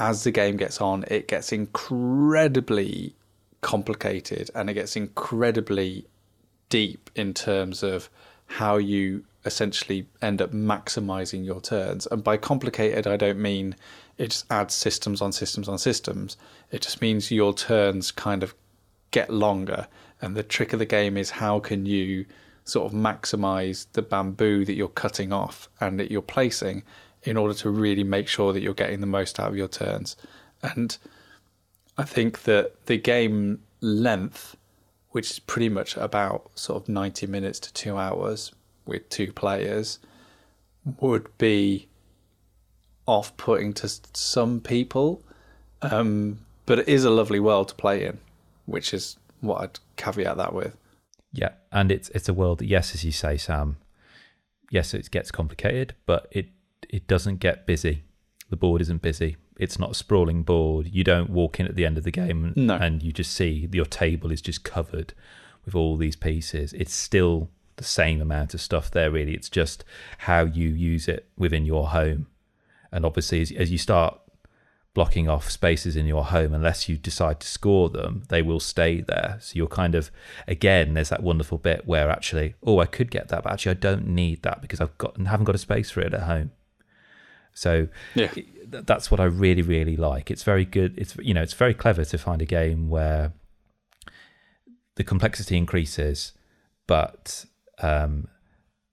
as 0.00 0.24
the 0.24 0.30
game 0.30 0.56
gets 0.56 0.80
on, 0.80 1.04
it 1.08 1.28
gets 1.28 1.52
incredibly 1.52 3.14
complicated 3.60 4.50
and 4.54 4.70
it 4.70 4.74
gets 4.74 4.96
incredibly 4.96 6.06
deep 6.68 7.10
in 7.14 7.34
terms 7.34 7.82
of 7.82 8.10
how 8.46 8.76
you 8.76 9.24
essentially 9.44 10.06
end 10.20 10.42
up 10.42 10.52
maximizing 10.52 11.44
your 11.44 11.60
turns. 11.60 12.06
And 12.06 12.22
by 12.22 12.36
complicated, 12.36 13.06
I 13.06 13.16
don't 13.16 13.38
mean 13.38 13.76
it 14.16 14.30
just 14.30 14.50
adds 14.50 14.74
systems 14.74 15.22
on 15.22 15.32
systems 15.32 15.68
on 15.68 15.78
systems. 15.78 16.36
It 16.70 16.82
just 16.82 17.00
means 17.00 17.30
your 17.30 17.54
turns 17.54 18.10
kind 18.10 18.42
of 18.42 18.54
get 19.10 19.30
longer. 19.30 19.86
And 20.20 20.36
the 20.36 20.42
trick 20.42 20.72
of 20.72 20.78
the 20.78 20.86
game 20.86 21.16
is 21.16 21.30
how 21.30 21.60
can 21.60 21.86
you 21.86 22.26
sort 22.64 22.92
of 22.92 22.98
maximize 22.98 23.86
the 23.92 24.02
bamboo 24.02 24.64
that 24.64 24.74
you're 24.74 24.88
cutting 24.88 25.32
off 25.32 25.68
and 25.80 25.98
that 25.98 26.10
you're 26.10 26.20
placing 26.20 26.82
in 27.22 27.36
order 27.36 27.54
to 27.54 27.70
really 27.70 28.04
make 28.04 28.28
sure 28.28 28.52
that 28.52 28.60
you're 28.60 28.74
getting 28.74 29.00
the 29.00 29.06
most 29.06 29.40
out 29.40 29.48
of 29.48 29.56
your 29.56 29.68
turns. 29.68 30.16
And 30.62 30.96
I 31.96 32.04
think 32.04 32.42
that 32.42 32.86
the 32.86 32.98
game 32.98 33.62
length, 33.80 34.56
which 35.10 35.30
is 35.30 35.38
pretty 35.38 35.68
much 35.68 35.96
about 35.96 36.50
sort 36.54 36.82
of 36.82 36.88
90 36.88 37.26
minutes 37.26 37.58
to 37.60 37.72
two 37.72 37.96
hours 37.96 38.52
with 38.86 39.08
two 39.08 39.32
players, 39.32 39.98
would 41.00 41.36
be 41.38 41.88
off 43.06 43.36
putting 43.36 43.72
to 43.72 43.88
some 44.12 44.60
people. 44.60 45.22
Um, 45.82 46.40
but 46.66 46.80
it 46.80 46.88
is 46.88 47.04
a 47.04 47.10
lovely 47.10 47.40
world 47.40 47.68
to 47.68 47.74
play 47.74 48.04
in, 48.04 48.18
which 48.66 48.92
is 48.92 49.16
what 49.40 49.62
I'd 49.62 49.78
caveat 49.96 50.36
that 50.36 50.52
with. 50.52 50.76
Yeah, 51.32 51.50
and 51.72 51.90
it's 51.90 52.08
it's 52.10 52.28
a 52.28 52.34
world 52.34 52.62
yes, 52.62 52.94
as 52.94 53.04
you 53.04 53.12
say, 53.12 53.36
Sam. 53.36 53.76
Yes, 54.70 54.94
it 54.94 55.10
gets 55.10 55.30
complicated, 55.30 55.94
but 56.06 56.26
it 56.30 56.48
it 56.88 57.06
doesn't 57.06 57.36
get 57.36 57.66
busy. 57.66 58.02
The 58.50 58.56
board 58.56 58.80
isn't 58.80 59.02
busy. 59.02 59.36
It's 59.58 59.78
not 59.78 59.90
a 59.90 59.94
sprawling 59.94 60.44
board. 60.44 60.88
You 60.92 61.04
don't 61.04 61.30
walk 61.30 61.58
in 61.60 61.66
at 61.66 61.74
the 61.74 61.84
end 61.84 61.98
of 61.98 62.04
the 62.04 62.10
game 62.12 62.52
No. 62.56 62.74
and 62.74 63.02
you 63.02 63.12
just 63.12 63.32
see 63.34 63.68
your 63.72 63.84
table 63.84 64.30
is 64.30 64.40
just 64.40 64.62
covered 64.64 65.12
with 65.64 65.74
all 65.74 65.96
these 65.96 66.16
pieces. 66.16 66.72
It's 66.72 66.94
still 66.94 67.50
the 67.76 67.84
same 67.84 68.20
amount 68.20 68.54
of 68.54 68.60
stuff 68.60 68.90
there. 68.90 69.10
Really, 69.10 69.34
it's 69.34 69.48
just 69.50 69.84
how 70.18 70.44
you 70.44 70.68
use 70.68 71.08
it 71.08 71.28
within 71.36 71.64
your 71.66 71.88
home. 71.88 72.28
And 72.92 73.04
obviously, 73.04 73.40
as, 73.42 73.52
as 73.52 73.70
you 73.70 73.78
start 73.78 74.18
blocking 74.94 75.28
off 75.28 75.48
spaces 75.50 75.94
in 75.94 76.06
your 76.06 76.24
home 76.24 76.52
unless 76.52 76.88
you 76.88 76.96
decide 76.96 77.38
to 77.38 77.46
score 77.46 77.88
them 77.88 78.24
they 78.30 78.42
will 78.42 78.58
stay 78.58 79.00
there 79.00 79.38
so 79.40 79.52
you're 79.54 79.68
kind 79.68 79.94
of 79.94 80.10
again 80.48 80.94
there's 80.94 81.10
that 81.10 81.22
wonderful 81.22 81.56
bit 81.56 81.86
where 81.86 82.10
actually 82.10 82.54
oh 82.64 82.80
i 82.80 82.86
could 82.86 83.08
get 83.08 83.28
that 83.28 83.44
but 83.44 83.52
actually 83.52 83.70
i 83.70 83.74
don't 83.74 84.08
need 84.08 84.42
that 84.42 84.60
because 84.60 84.80
i've 84.80 84.96
got 84.98 85.16
haven't 85.26 85.44
got 85.44 85.54
a 85.54 85.58
space 85.58 85.88
for 85.88 86.00
it 86.00 86.12
at 86.12 86.22
home 86.22 86.50
so 87.58 87.88
Yeah. 88.14 88.28
th- 88.28 88.46
that's 88.86 89.10
what 89.10 89.18
i 89.20 89.24
really 89.24 89.62
really 89.62 89.96
like 89.96 90.30
it's 90.30 90.42
very 90.44 90.64
good 90.64 90.96
it's 90.96 91.16
you 91.18 91.34
know 91.34 91.42
it's 91.42 91.54
very 91.54 91.74
clever 91.74 92.04
to 92.04 92.18
find 92.18 92.40
a 92.40 92.46
game 92.46 92.88
where 92.88 93.32
the 94.96 95.04
complexity 95.04 95.56
increases 95.56 96.32
but 96.86 97.44
um, 97.82 98.28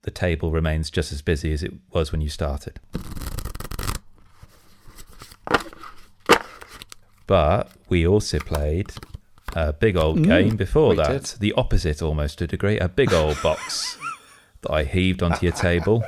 the 0.02 0.10
table 0.10 0.50
remains 0.50 0.90
just 0.90 1.12
as 1.12 1.22
busy 1.22 1.52
as 1.52 1.62
it 1.62 1.72
was 1.92 2.12
when 2.12 2.20
you 2.20 2.28
started 2.28 2.78
But 7.26 7.72
we 7.88 8.06
also 8.06 8.38
played 8.38 8.92
a 9.54 9.72
big 9.72 9.96
old 9.96 10.22
game 10.22 10.54
before 10.56 10.94
that. 10.94 11.10
did. 11.10 11.24
The 11.40 11.52
opposite, 11.54 12.00
almost 12.00 12.38
to 12.38 12.44
a 12.44 12.46
degree. 12.46 12.78
A 12.78 12.88
big 12.88 13.12
old 13.12 13.36
box 13.42 13.98
that 14.62 14.70
I 14.72 14.84
heaved 14.84 15.22
onto 15.24 15.44
your 15.44 15.52
table. 15.52 16.04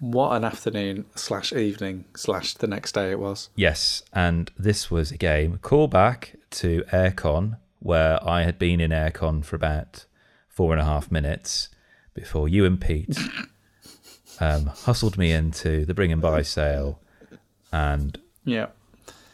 What 0.00 0.32
an 0.36 0.44
afternoon 0.44 1.06
slash 1.14 1.52
evening 1.52 2.04
slash 2.14 2.54
the 2.54 2.66
next 2.66 2.92
day 2.92 3.10
it 3.10 3.18
was. 3.18 3.48
Yes, 3.56 4.02
and 4.12 4.50
this 4.58 4.90
was 4.90 5.10
a 5.10 5.16
game 5.16 5.58
callback 5.62 6.36
to 6.52 6.82
Airecon, 6.92 7.56
where 7.80 8.18
I 8.26 8.42
had 8.42 8.58
been 8.58 8.80
in 8.80 8.90
Airecon 8.90 9.44
for 9.44 9.56
about 9.56 10.04
four 10.48 10.72
and 10.72 10.80
a 10.80 10.84
half 10.84 11.10
minutes 11.10 11.68
before 12.14 12.48
you 12.48 12.64
and 12.64 12.80
Pete 12.80 13.18
um, 14.40 14.66
hustled 14.66 15.16
me 15.18 15.32
into 15.32 15.84
the 15.84 15.94
bring 15.94 16.12
and 16.12 16.20
buy 16.22 16.42
sale 16.42 17.00
and 17.72 18.18
Yeah. 18.44 18.68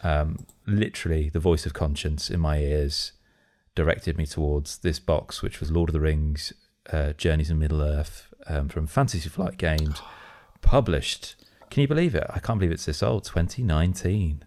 um, 0.03 0.47
literally 0.66 1.28
the 1.28 1.39
voice 1.41 1.64
of 1.66 1.74
conscience 1.74 2.30
in 2.30 2.41
my 2.41 2.59
ears 2.59 3.12
directed 3.74 4.16
me 4.18 4.26
towards 4.26 4.78
this 4.78 4.99
box, 4.99 5.43
which 5.43 5.61
was 5.61 5.70
Lord 5.70 5.89
of 5.89 5.93
the 5.95 6.01
Rings, 6.01 6.53
uh, 6.93 7.12
Journeys 7.14 7.51
in 7.51 7.59
Middle 7.59 7.80
Earth 7.82 8.28
um, 8.49 8.68
from 8.68 8.86
Fantasy 8.86 9.28
Flight 9.28 9.57
Games, 9.59 10.01
published. 10.62 11.36
Can 11.70 11.82
you 11.82 11.88
believe 11.88 12.14
it? 12.14 12.26
I 12.30 12.38
can't 12.38 12.58
believe 12.58 12.72
it's 12.72 12.86
this 12.86 13.02
old, 13.02 13.24
2019. 13.24 14.44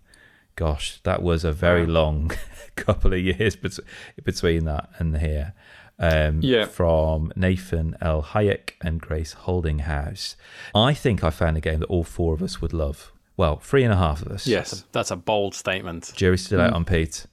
Gosh, 0.56 1.00
that 1.04 1.22
was 1.22 1.44
a 1.44 1.52
very 1.52 1.86
long 1.86 2.32
couple 2.76 3.14
of 3.14 3.20
years 3.20 3.56
bet- 3.56 3.80
between 4.24 4.66
that 4.66 4.90
and 4.98 5.18
here. 5.18 5.54
Um, 6.00 6.40
Yeah. 6.42 6.66
From 6.66 7.32
Nathan 7.36 7.96
L. 8.02 8.22
Hajek 8.24 8.72
and 8.82 9.00
Grace 9.02 9.36
Holdinghaus. 9.46 10.36
I 10.74 10.94
think 10.94 11.24
I 11.24 11.30
found 11.30 11.58
a 11.58 11.62
game 11.62 11.80
that 11.80 11.88
all 11.90 12.04
four 12.04 12.34
of 12.34 12.42
us 12.42 12.62
would 12.62 12.74
love. 12.74 13.12
Well, 13.38 13.58
three 13.58 13.84
and 13.84 13.92
a 13.94 13.98
half 13.98 14.22
of 14.22 14.30
us. 14.32 14.48
Yes. 14.48 14.86
That's 14.94 15.12
a 15.12 15.16
bold 15.18 15.56
statement. 15.56 16.14
Jury's 16.16 16.46
still 16.46 16.62
out 16.62 16.74
on 16.74 16.86
Pete. 16.86 17.26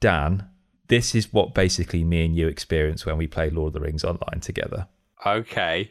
Dan, 0.00 0.48
this 0.86 1.14
is 1.14 1.32
what 1.32 1.54
basically 1.54 2.04
me 2.04 2.24
and 2.24 2.36
you 2.36 2.46
experienced 2.48 3.06
when 3.06 3.16
we 3.18 3.26
played 3.26 3.52
Lord 3.52 3.68
of 3.68 3.72
the 3.74 3.80
Rings 3.80 4.04
online 4.04 4.40
together. 4.40 4.86
Okay. 5.26 5.90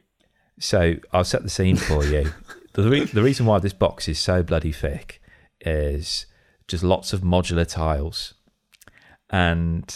So 0.59 0.95
I'll 1.13 1.23
set 1.23 1.43
the 1.43 1.49
scene 1.49 1.75
for 1.75 2.03
you. 2.03 2.31
the, 2.73 2.89
re- 2.89 3.05
the 3.05 3.23
reason 3.23 3.45
why 3.45 3.59
this 3.59 3.73
box 3.73 4.07
is 4.07 4.19
so 4.19 4.43
bloody 4.43 4.71
thick 4.71 5.21
is 5.61 6.25
just 6.67 6.83
lots 6.83 7.13
of 7.13 7.21
modular 7.21 7.67
tiles. 7.67 8.33
And 9.29 9.93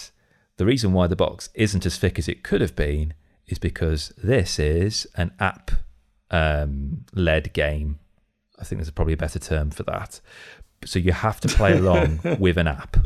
the 0.57 0.66
reason 0.66 0.93
why 0.93 1.07
the 1.07 1.16
box 1.16 1.49
isn't 1.53 1.86
as 1.86 1.97
thick 1.97 2.20
as 2.20 2.28
it 2.28 2.43
could 2.43 2.62
have 2.62 2.76
been 2.76 3.14
is 3.47 3.59
because 3.59 4.14
this 4.18 4.59
is 4.59 5.07
an 5.16 5.32
app 5.39 5.72
um, 6.30 7.05
led 7.14 7.53
game. 7.53 7.99
I 8.59 8.64
think 8.64 8.80
there's 8.80 8.91
probably 8.91 9.14
a 9.14 9.18
better 9.18 9.39
term 9.39 9.72
for 9.72 9.84
that. 9.84 10.22
So 10.86 10.99
you 10.99 11.12
have 11.12 11.39
to 11.41 11.47
play 11.47 11.78
along 11.78 12.20
with 12.39 12.57
an 12.57 12.68
app, 12.68 12.97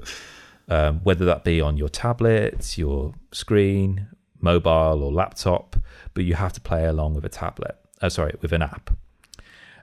um, 0.70 1.00
whether 1.04 1.26
that 1.26 1.44
be 1.44 1.62
on 1.62 1.78
your 1.78 1.90
tablet, 1.90 2.78
your 2.78 3.14
screen, 3.32 4.08
mobile, 4.46 5.04
or 5.04 5.12
laptop. 5.12 5.76
But 6.14 6.24
you 6.24 6.36
have 6.36 6.54
to 6.54 6.62
play 6.62 6.86
along 6.86 7.16
with 7.16 7.26
a 7.26 7.30
tablet. 7.30 7.76
Oh, 8.02 8.10
sorry, 8.10 8.36
with 8.42 8.54
an 8.54 8.62
app. 8.62 8.96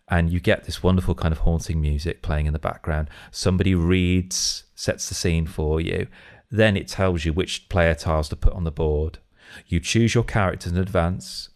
And 0.09 0.31
you 0.31 0.41
get 0.41 0.65
this 0.65 0.83
wonderful 0.83 1.15
kind 1.15 1.33
of 1.33 1.39
haunting 1.41 1.81
music 1.81 2.23
playing 2.23 2.47
in 2.47 2.53
the 2.53 2.59
background. 2.59 3.11
Somebody 3.31 3.75
reads, 3.75 4.65
sets 4.75 5.09
the 5.09 5.15
scene 5.15 5.47
for 5.47 5.81
you. 5.81 6.07
Then 6.51 6.77
it 6.77 6.89
tells 6.89 7.25
you 7.25 7.33
which 7.33 7.69
player 7.69 7.95
tiles 7.95 8.29
to 8.29 8.37
put 8.37 8.53
on 8.53 8.65
the 8.65 8.71
board. 8.71 9.19
You 9.67 9.81
choose 9.81 10.15
your 10.15 10.25
characters 10.25 10.73
in 10.73 10.79
advance, 10.79 11.49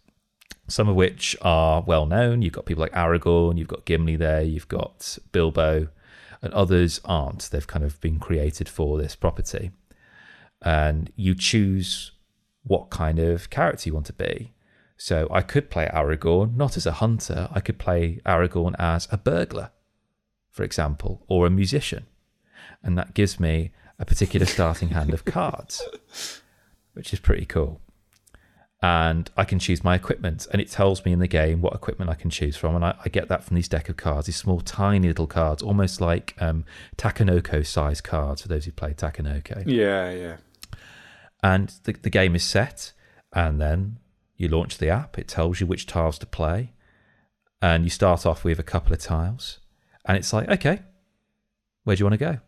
some 0.67 0.89
of 0.89 0.95
which 0.95 1.35
are 1.41 1.83
well 1.83 2.05
known. 2.05 2.41
You've 2.41 2.53
got 2.53 2.65
people 2.65 2.81
like 2.81 2.93
Aragorn, 2.93 3.57
you've 3.57 3.67
got 3.67 3.85
Gimli 3.85 4.15
there, 4.15 4.41
you've 4.41 4.67
got 4.67 5.17
Bilbo, 5.31 5.89
and 6.41 6.53
others 6.53 6.99
aren't. 7.05 7.49
They've 7.51 7.67
kind 7.67 7.85
of 7.85 7.99
been 8.01 8.19
created 8.19 8.67
for 8.67 8.97
this 8.97 9.15
property. 9.15 9.71
And 10.63 11.11
you 11.15 11.35
choose 11.35 12.11
what 12.67 12.89
kind 12.89 13.19
of 13.19 13.49
character 13.49 13.89
you 13.89 13.93
want 13.93 14.05
to 14.07 14.13
be. 14.13 14.53
So 14.97 15.27
I 15.31 15.41
could 15.41 15.69
play 15.69 15.89
Aragorn 15.93 16.55
not 16.55 16.75
as 16.75 16.85
a 16.85 16.93
hunter, 16.93 17.47
I 17.51 17.59
could 17.59 17.77
play 17.77 18.19
Aragorn 18.25 18.75
as 18.79 19.07
a 19.11 19.17
burglar, 19.17 19.71
for 20.51 20.63
example, 20.63 21.23
or 21.27 21.45
a 21.45 21.51
musician. 21.51 22.07
And 22.83 22.97
that 22.97 23.13
gives 23.13 23.39
me 23.39 23.71
a 23.99 24.05
particular 24.05 24.45
starting 24.45 24.89
hand 24.89 25.13
of 25.13 25.25
cards, 25.25 25.81
which 26.93 27.13
is 27.13 27.19
pretty 27.19 27.45
cool. 27.45 27.81
And 28.81 29.29
I 29.35 29.43
can 29.43 29.57
choose 29.57 29.83
my 29.83 29.95
equipment, 29.95 30.45
and 30.51 30.61
it 30.61 30.69
tells 30.69 31.03
me 31.03 31.11
in 31.11 31.17
the 31.17 31.27
game 31.27 31.61
what 31.61 31.73
equipment 31.73 32.11
I 32.11 32.13
can 32.13 32.29
choose 32.29 32.55
from. 32.55 32.75
And 32.75 32.85
I, 32.85 32.95
I 33.03 33.09
get 33.09 33.27
that 33.27 33.43
from 33.43 33.55
these 33.55 33.67
deck 33.67 33.89
of 33.89 33.97
cards, 33.97 34.27
these 34.27 34.35
small, 34.35 34.61
tiny 34.61 35.07
little 35.07 35.25
cards, 35.25 35.63
almost 35.63 35.99
like 35.99 36.35
um, 36.39 36.63
Takenoko 36.95 37.65
size 37.65 38.01
cards 38.01 38.43
for 38.43 38.47
those 38.47 38.65
who 38.65 38.71
play 38.71 38.93
Takenoko. 38.93 39.63
Yeah, 39.65 40.11
yeah. 40.11 40.37
And 41.43 41.71
the, 41.83 41.93
the 41.93 42.09
game 42.09 42.35
is 42.35 42.43
set, 42.43 42.93
and 43.33 43.61
then 43.61 43.99
you 44.35 44.47
launch 44.47 44.77
the 44.77 44.89
app. 44.89 45.17
It 45.17 45.27
tells 45.27 45.59
you 45.59 45.67
which 45.67 45.85
tiles 45.85 46.17
to 46.19 46.25
play, 46.25 46.73
and 47.61 47.83
you 47.83 47.89
start 47.89 48.25
off 48.25 48.43
with 48.43 48.59
a 48.59 48.63
couple 48.63 48.93
of 48.93 48.99
tiles, 48.99 49.59
and 50.05 50.17
it's 50.17 50.33
like, 50.33 50.49
okay, 50.49 50.81
where 51.83 51.95
do 51.95 52.01
you 52.01 52.05
want 52.05 52.19
to 52.19 52.25
go? 52.25 52.39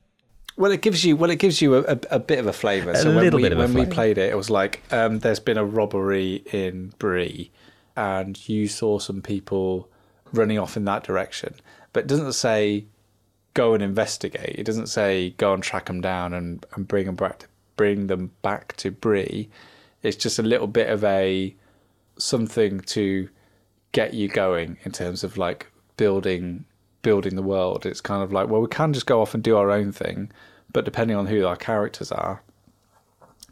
Well, 0.58 0.72
it 0.72 0.82
gives 0.82 1.06
you 1.06 1.16
well, 1.16 1.30
it 1.30 1.40
gives 1.40 1.62
you 1.62 1.76
a, 1.76 2.00
a, 2.12 2.20
bit 2.20 2.40
of 2.40 2.48
a 2.48 2.52
flavour. 2.52 2.92
A 2.92 2.98
So 2.98 3.08
when 3.08 3.24
little 3.24 3.38
we 3.38 3.44
bit 3.44 3.54
of 3.54 3.60
a 3.60 3.62
when 3.62 3.74
we 3.74 3.86
played 3.86 4.18
it, 4.18 4.30
it 4.30 4.36
was 4.36 4.50
like 4.50 4.82
um, 4.92 5.20
there's 5.20 5.40
been 5.40 5.58
a 5.58 5.64
robbery 5.64 6.44
in 6.52 6.94
Bree, 7.00 7.52
and 7.96 8.50
you 8.50 8.68
saw 8.68 9.00
some 9.00 9.22
people 9.22 9.90
running 10.34 10.60
off 10.60 10.76
in 10.76 10.86
that 10.86 11.04
direction, 11.04 11.56
but 11.94 12.02
it 12.02 12.08
doesn't 12.08 12.34
say 12.34 12.86
go 13.54 13.74
and 13.74 13.82
investigate. 13.82 14.56
It 14.58 14.66
doesn't 14.66 14.88
say 14.88 15.32
go 15.38 15.54
and 15.54 15.64
track 15.64 15.86
them 15.86 16.02
down 16.02 16.34
and, 16.34 16.66
and 16.76 16.88
bring 16.88 17.06
them 17.06 17.16
back 17.16 17.40
to, 17.40 17.48
bring 17.80 18.08
them 18.08 18.30
back 18.42 18.76
to 18.76 18.92
Bree. 18.92 19.48
It's 20.04 20.18
just 20.18 20.38
a 20.38 20.44
little 20.44 20.68
bit 20.68 20.90
of 20.90 21.02
a 21.06 21.56
something 22.18 22.82
to 22.82 23.30
get 23.94 24.14
you 24.14 24.28
going 24.28 24.76
in 24.84 24.92
terms 24.92 25.24
of 25.24 25.38
like 25.38 25.72
building 25.96 26.66
building 27.04 27.38
the 27.38 27.42
world. 27.42 27.86
It's 27.86 28.02
kind 28.02 28.22
of 28.22 28.34
like 28.34 28.50
well, 28.50 28.60
we 28.60 28.68
can 28.68 28.92
just 28.92 29.06
go 29.06 29.22
off 29.22 29.34
and 29.34 29.42
do 29.42 29.56
our 29.56 29.72
own 29.72 29.94
thing, 29.94 30.30
but 30.74 30.84
depending 30.84 31.16
on 31.16 31.28
who 31.28 31.46
our 31.46 31.56
characters 31.56 32.12
are, 32.12 32.44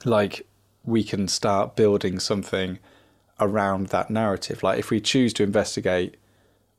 like 0.04 0.46
we 0.84 1.06
can 1.06 1.30
start 1.30 1.78
building 1.78 2.20
something 2.20 2.80
around 3.40 3.88
that 3.88 4.10
narrative. 4.10 4.62
Like 4.62 4.78
if 4.78 4.90
we 4.90 5.00
choose 5.00 5.32
to 5.36 5.44
investigate 5.44 6.18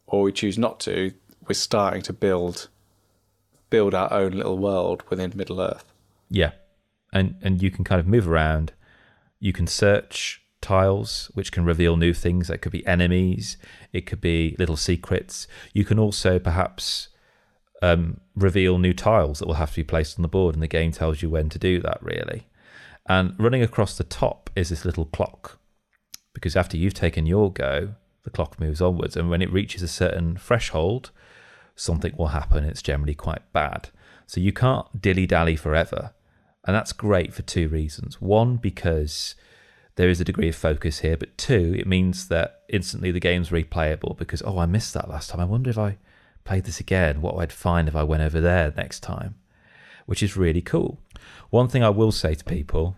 or 0.06 0.20
we 0.20 0.32
choose 0.32 0.58
not 0.58 0.80
to, 0.80 1.14
we're 1.48 1.54
starting 1.54 2.02
to 2.02 2.12
build 2.12 2.68
build 3.70 3.94
our 3.94 4.12
own 4.12 4.32
little 4.32 4.58
world 4.58 5.02
within 5.08 5.32
Middle 5.34 5.62
Earth. 5.62 5.86
Yeah, 6.28 6.50
and 7.12 7.36
and 7.42 7.62
you 7.62 7.70
can 7.70 7.84
kind 7.84 8.00
of 8.00 8.06
move 8.06 8.28
around. 8.28 8.72
You 9.40 9.52
can 9.52 9.66
search 9.66 10.42
tiles, 10.60 11.30
which 11.34 11.52
can 11.52 11.64
reveal 11.64 11.96
new 11.96 12.12
things. 12.12 12.48
That 12.48 12.62
could 12.62 12.72
be 12.72 12.86
enemies. 12.86 13.56
It 13.92 14.06
could 14.06 14.20
be 14.20 14.56
little 14.58 14.76
secrets. 14.76 15.46
You 15.72 15.84
can 15.84 15.98
also 15.98 16.38
perhaps 16.38 17.08
um, 17.80 18.20
reveal 18.34 18.78
new 18.78 18.92
tiles 18.92 19.38
that 19.38 19.46
will 19.46 19.54
have 19.54 19.70
to 19.70 19.76
be 19.76 19.84
placed 19.84 20.18
on 20.18 20.22
the 20.22 20.28
board, 20.28 20.54
and 20.54 20.62
the 20.62 20.68
game 20.68 20.92
tells 20.92 21.22
you 21.22 21.30
when 21.30 21.48
to 21.50 21.58
do 21.58 21.80
that. 21.80 21.98
Really, 22.02 22.48
and 23.06 23.34
running 23.38 23.62
across 23.62 23.96
the 23.96 24.04
top 24.04 24.50
is 24.56 24.68
this 24.68 24.84
little 24.84 25.06
clock, 25.06 25.58
because 26.34 26.56
after 26.56 26.76
you've 26.76 26.94
taken 26.94 27.26
your 27.26 27.52
go, 27.52 27.94
the 28.24 28.30
clock 28.30 28.60
moves 28.60 28.82
onwards, 28.82 29.16
and 29.16 29.30
when 29.30 29.42
it 29.42 29.52
reaches 29.52 29.82
a 29.82 29.88
certain 29.88 30.36
threshold, 30.36 31.10
something 31.76 32.14
will 32.18 32.28
happen. 32.28 32.64
It's 32.64 32.82
generally 32.82 33.14
quite 33.14 33.52
bad. 33.52 33.90
So 34.26 34.40
you 34.40 34.52
can't 34.52 35.00
dilly 35.00 35.26
dally 35.26 35.56
forever. 35.56 36.12
And 36.68 36.74
that's 36.74 36.92
great 36.92 37.32
for 37.32 37.40
two 37.40 37.66
reasons. 37.66 38.20
One, 38.20 38.56
because 38.56 39.34
there 39.94 40.10
is 40.10 40.20
a 40.20 40.24
degree 40.24 40.50
of 40.50 40.54
focus 40.54 40.98
here, 40.98 41.16
but 41.16 41.38
two, 41.38 41.74
it 41.78 41.86
means 41.86 42.28
that 42.28 42.60
instantly 42.68 43.10
the 43.10 43.18
game's 43.20 43.48
replayable 43.48 44.18
because, 44.18 44.42
oh, 44.44 44.58
I 44.58 44.66
missed 44.66 44.92
that 44.92 45.08
last 45.08 45.30
time. 45.30 45.40
I 45.40 45.46
wonder 45.46 45.70
if 45.70 45.78
I 45.78 45.96
played 46.44 46.64
this 46.64 46.78
again, 46.78 47.22
what 47.22 47.38
I'd 47.38 47.54
find 47.54 47.88
if 47.88 47.96
I 47.96 48.02
went 48.02 48.22
over 48.22 48.38
there 48.38 48.70
next 48.76 49.00
time, 49.00 49.36
which 50.04 50.22
is 50.22 50.36
really 50.36 50.60
cool. 50.60 50.98
One 51.48 51.68
thing 51.68 51.82
I 51.82 51.88
will 51.88 52.12
say 52.12 52.34
to 52.34 52.44
people 52.44 52.96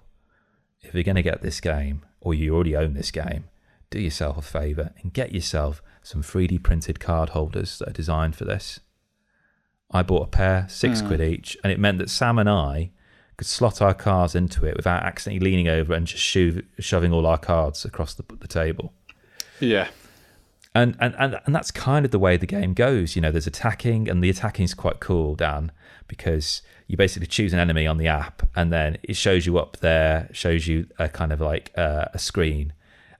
if 0.80 0.92
you're 0.92 1.04
going 1.04 1.14
to 1.14 1.22
get 1.22 1.40
this 1.40 1.60
game, 1.60 2.02
or 2.20 2.34
you 2.34 2.52
already 2.52 2.74
own 2.74 2.94
this 2.94 3.12
game, 3.12 3.44
do 3.88 4.00
yourself 4.00 4.36
a 4.36 4.42
favour 4.42 4.94
and 5.00 5.12
get 5.12 5.32
yourself 5.32 5.80
some 6.02 6.22
3D 6.22 6.60
printed 6.64 6.98
card 6.98 7.28
holders 7.28 7.78
that 7.78 7.90
are 7.90 7.92
designed 7.92 8.34
for 8.34 8.46
this. 8.46 8.80
I 9.92 10.02
bought 10.02 10.24
a 10.26 10.30
pair, 10.30 10.66
six 10.68 11.00
hmm. 11.00 11.06
quid 11.06 11.20
each, 11.20 11.56
and 11.62 11.72
it 11.72 11.78
meant 11.78 11.98
that 11.98 12.10
Sam 12.10 12.36
and 12.36 12.50
I 12.50 12.90
could 13.40 13.46
slot 13.46 13.80
our 13.80 13.94
cards 13.94 14.34
into 14.34 14.66
it 14.66 14.76
without 14.76 15.02
accidentally 15.02 15.50
leaning 15.50 15.66
over 15.66 15.94
and 15.94 16.06
just 16.06 16.22
shove, 16.22 16.60
shoving 16.78 17.10
all 17.10 17.26
our 17.26 17.38
cards 17.38 17.86
across 17.86 18.12
the, 18.12 18.22
the 18.38 18.46
table. 18.46 18.92
Yeah. 19.60 19.88
And, 20.74 20.94
and 21.00 21.14
and 21.18 21.40
and 21.46 21.54
that's 21.54 21.70
kind 21.70 22.04
of 22.04 22.10
the 22.10 22.18
way 22.18 22.36
the 22.36 22.44
game 22.44 22.74
goes. 22.74 23.16
You 23.16 23.22
know, 23.22 23.32
there's 23.32 23.46
attacking, 23.46 24.10
and 24.10 24.22
the 24.22 24.28
attacking 24.28 24.66
is 24.66 24.74
quite 24.74 25.00
cool, 25.00 25.36
Dan, 25.36 25.72
because 26.06 26.60
you 26.86 26.98
basically 26.98 27.28
choose 27.28 27.54
an 27.54 27.58
enemy 27.58 27.86
on 27.86 27.96
the 27.96 28.08
app, 28.08 28.46
and 28.54 28.70
then 28.70 28.98
it 29.02 29.16
shows 29.16 29.46
you 29.46 29.58
up 29.58 29.78
there, 29.78 30.28
shows 30.32 30.66
you 30.66 30.86
a 30.98 31.08
kind 31.08 31.32
of 31.32 31.40
like 31.40 31.72
uh, 31.78 32.08
a 32.12 32.18
screen, 32.18 32.74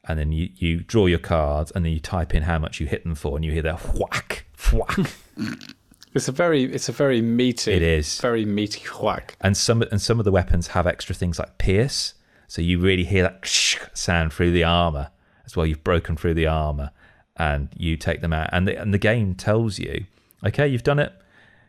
and 0.05 0.19
then 0.19 0.33
you 0.33 0.51
you 0.55 0.81
draw 0.81 1.07
your 1.07 1.19
cards, 1.19 1.73
and 1.75 1.83
then 1.83 1.93
you 1.93 1.99
type 1.99 2.35
in 2.35 2.43
how 2.43 2.59
much 2.59 2.79
you 2.79 2.87
hit 2.87 3.05
them 3.05 3.15
for, 3.15 3.37
and 3.37 3.45
you 3.45 3.53
hear 3.53 3.63
the 3.63 3.75
whack 3.75 4.45
whack. 4.71 4.99
It's 6.13 6.29
a 6.29 6.33
very 6.33 6.65
it's 6.65 6.89
a 6.89 6.93
very 6.93 7.21
meaty 7.23 7.73
It 7.73 7.83
is. 7.83 8.21
very 8.21 8.45
meaty 8.45 8.83
whack. 9.01 9.37
and 9.41 9.57
some 9.57 9.83
and 9.83 10.01
some 10.01 10.19
of 10.19 10.25
the 10.25 10.33
weapons 10.33 10.69
have 10.69 10.87
extra 10.87 11.15
things 11.15 11.39
like 11.39 11.59
pierce, 11.59 12.15
so 12.49 12.61
you 12.63 12.81
really 12.81 13.05
hear 13.05 13.23
that 13.23 13.47
sound 13.95 14.33
through 14.33 14.51
the 14.51 14.65
armor 14.65 15.11
as 15.47 15.57
well. 15.57 15.67
You've 15.67 15.85
broken 15.85 16.17
through 16.17 16.35
the 16.35 16.47
armor, 16.49 16.91
and 17.37 17.69
you 17.77 17.97
take 17.97 18.21
them 18.23 18.33
out, 18.33 18.51
and 18.53 18.67
the, 18.67 18.81
and 18.81 18.93
the 18.93 18.99
game 18.99 19.35
tells 19.35 19.79
you, 19.79 20.07
okay, 20.45 20.67
you've 20.67 20.83
done 20.83 20.99
it, 20.99 21.13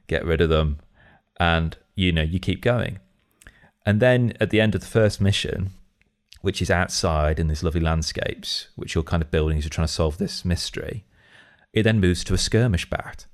get 0.07 0.25
rid 0.25 0.41
of 0.41 0.49
them, 0.49 0.79
and 1.39 1.77
you 1.95 2.11
know 2.11 2.23
you 2.23 2.39
keep 2.39 2.61
going, 2.61 2.99
and 3.85 3.99
then 3.99 4.33
at 4.39 4.49
the 4.49 4.59
end 4.59 4.73
of 4.73 4.81
the 4.81 4.87
first 4.87 5.21
mission, 5.21 5.69
which 6.41 6.63
is 6.63 6.71
outside 6.71 7.39
in 7.39 7.47
these 7.47 7.61
lovely 7.63 7.81
landscapes, 7.81 8.69
which 8.75 8.95
you're 8.95 9.03
kind 9.03 9.21
of 9.21 9.29
building 9.29 9.59
as 9.59 9.63
you're 9.65 9.69
trying 9.69 9.87
to 9.87 9.93
solve 9.93 10.17
this 10.17 10.43
mystery, 10.43 11.05
it 11.73 11.83
then 11.83 11.99
moves 11.99 12.23
to 12.23 12.33
a 12.33 12.39
skirmish 12.39 12.89
bout 12.89 13.27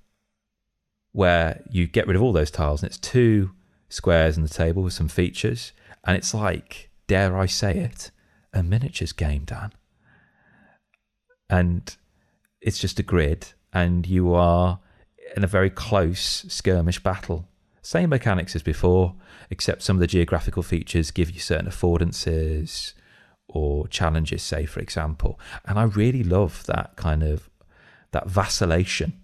where 1.17 1.63
you 1.67 1.87
get 1.87 2.05
rid 2.05 2.15
of 2.15 2.21
all 2.21 2.31
those 2.31 2.51
tiles 2.51 2.83
and 2.83 2.91
it's 2.91 2.99
two 2.99 3.49
squares 3.89 4.37
on 4.37 4.43
the 4.43 4.49
table 4.49 4.83
with 4.83 4.93
some 4.93 5.07
features. 5.07 5.71
And 6.03 6.15
it's 6.15 6.31
like 6.31 6.91
dare 7.07 7.35
i 7.35 7.47
say 7.47 7.73
it 7.73 8.11
a 8.53 8.61
miniatures 8.61 9.13
game 9.13 9.43
dan. 9.43 9.71
And 11.49 11.95
it's 12.61 12.77
just 12.77 12.99
a 12.99 13.03
grid. 13.03 13.53
And 13.73 14.05
you 14.05 14.35
are 14.35 14.79
in 15.35 15.43
a 15.43 15.47
very 15.47 15.71
close 15.71 16.45
skirmish 16.49 17.01
battle. 17.01 17.47
Same 17.81 18.09
mechanics 18.09 18.55
as 18.55 18.61
before 18.61 19.15
except 19.49 19.81
some 19.81 19.95
of 19.95 20.01
the 20.01 20.05
geographical 20.05 20.61
features 20.61 21.09
give 21.09 21.31
you 21.31 21.39
certain 21.39 21.67
affordances 21.67 22.93
or 23.47 23.87
challenges 23.87 24.43
say 24.43 24.67
for 24.67 24.81
example. 24.81 25.39
And 25.65 25.79
i 25.79 25.83
really 25.83 26.23
love 26.23 26.63
that 26.67 26.95
kind 26.95 27.23
of 27.23 27.49
that 28.11 28.29
vacillation 28.29 29.19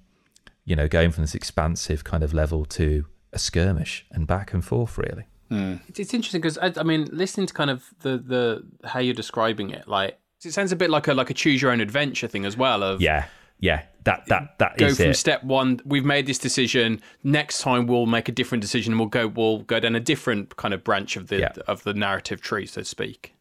you 0.66 0.76
know, 0.76 0.88
going 0.88 1.12
from 1.12 1.24
this 1.24 1.36
expansive 1.36 2.04
kind 2.04 2.24
of 2.24 2.34
level 2.34 2.66
to 2.66 3.06
a 3.32 3.40
skirmish 3.40 4.06
and 4.12 4.28
back 4.28 4.54
and 4.54 4.64
forth, 4.64 4.98
really. 4.98 5.26
Mm. 5.52 5.82
It's, 5.88 6.00
it's 6.00 6.14
interesting 6.14 6.42
because 6.42 6.58
I, 6.58 6.74
I 6.78 6.84
mean, 6.84 7.08
listening 7.12 7.48
to 7.48 7.54
kind 7.54 7.70
of 7.70 7.84
the 8.00 8.18
the 8.18 8.64
how 8.88 9.00
you're 9.00 9.14
describing 9.14 9.70
it, 9.72 9.88
like 9.88 10.18
It 10.44 10.54
sounds 10.54 10.72
a 10.72 10.76
bit 10.76 10.90
like 10.90 11.08
a 11.08 11.14
like 11.14 11.30
a 11.30 11.34
choose 11.34 11.62
your 11.62 11.72
own 11.72 11.82
adventure 11.82 12.28
thing 12.28 12.46
as 12.46 12.56
well. 12.58 12.82
Of 12.84 13.02
Yeah, 13.02 13.26
yeah. 13.60 13.84
That 14.06 14.26
that 14.28 14.58
that 14.60 14.78
go 14.78 14.88
is 14.88 14.98
from 14.98 15.12
it. 15.12 15.14
step 15.16 15.44
one. 15.44 15.80
We've 15.86 16.06
made 16.06 16.26
this 16.28 16.38
decision. 16.40 17.02
Next 17.24 17.60
time 17.62 17.88
we'll 17.88 18.06
make 18.06 18.28
a 18.30 18.32
different 18.32 18.62
decision, 18.62 18.94
and 18.94 19.00
we'll 19.00 19.10
go 19.10 19.28
we'll 19.28 19.60
go 19.60 19.80
down 19.80 19.96
a 19.96 20.00
different 20.00 20.56
kind 20.58 20.74
of 20.74 20.84
branch 20.84 21.18
of 21.18 21.28
the 21.28 21.40
Yeah. 21.40 21.52
of 21.68 21.84
the 21.84 21.94
narrative 21.94 22.42
tree, 22.42 22.66
so 22.66 22.82
to 22.82 22.86
speak. 22.86 23.34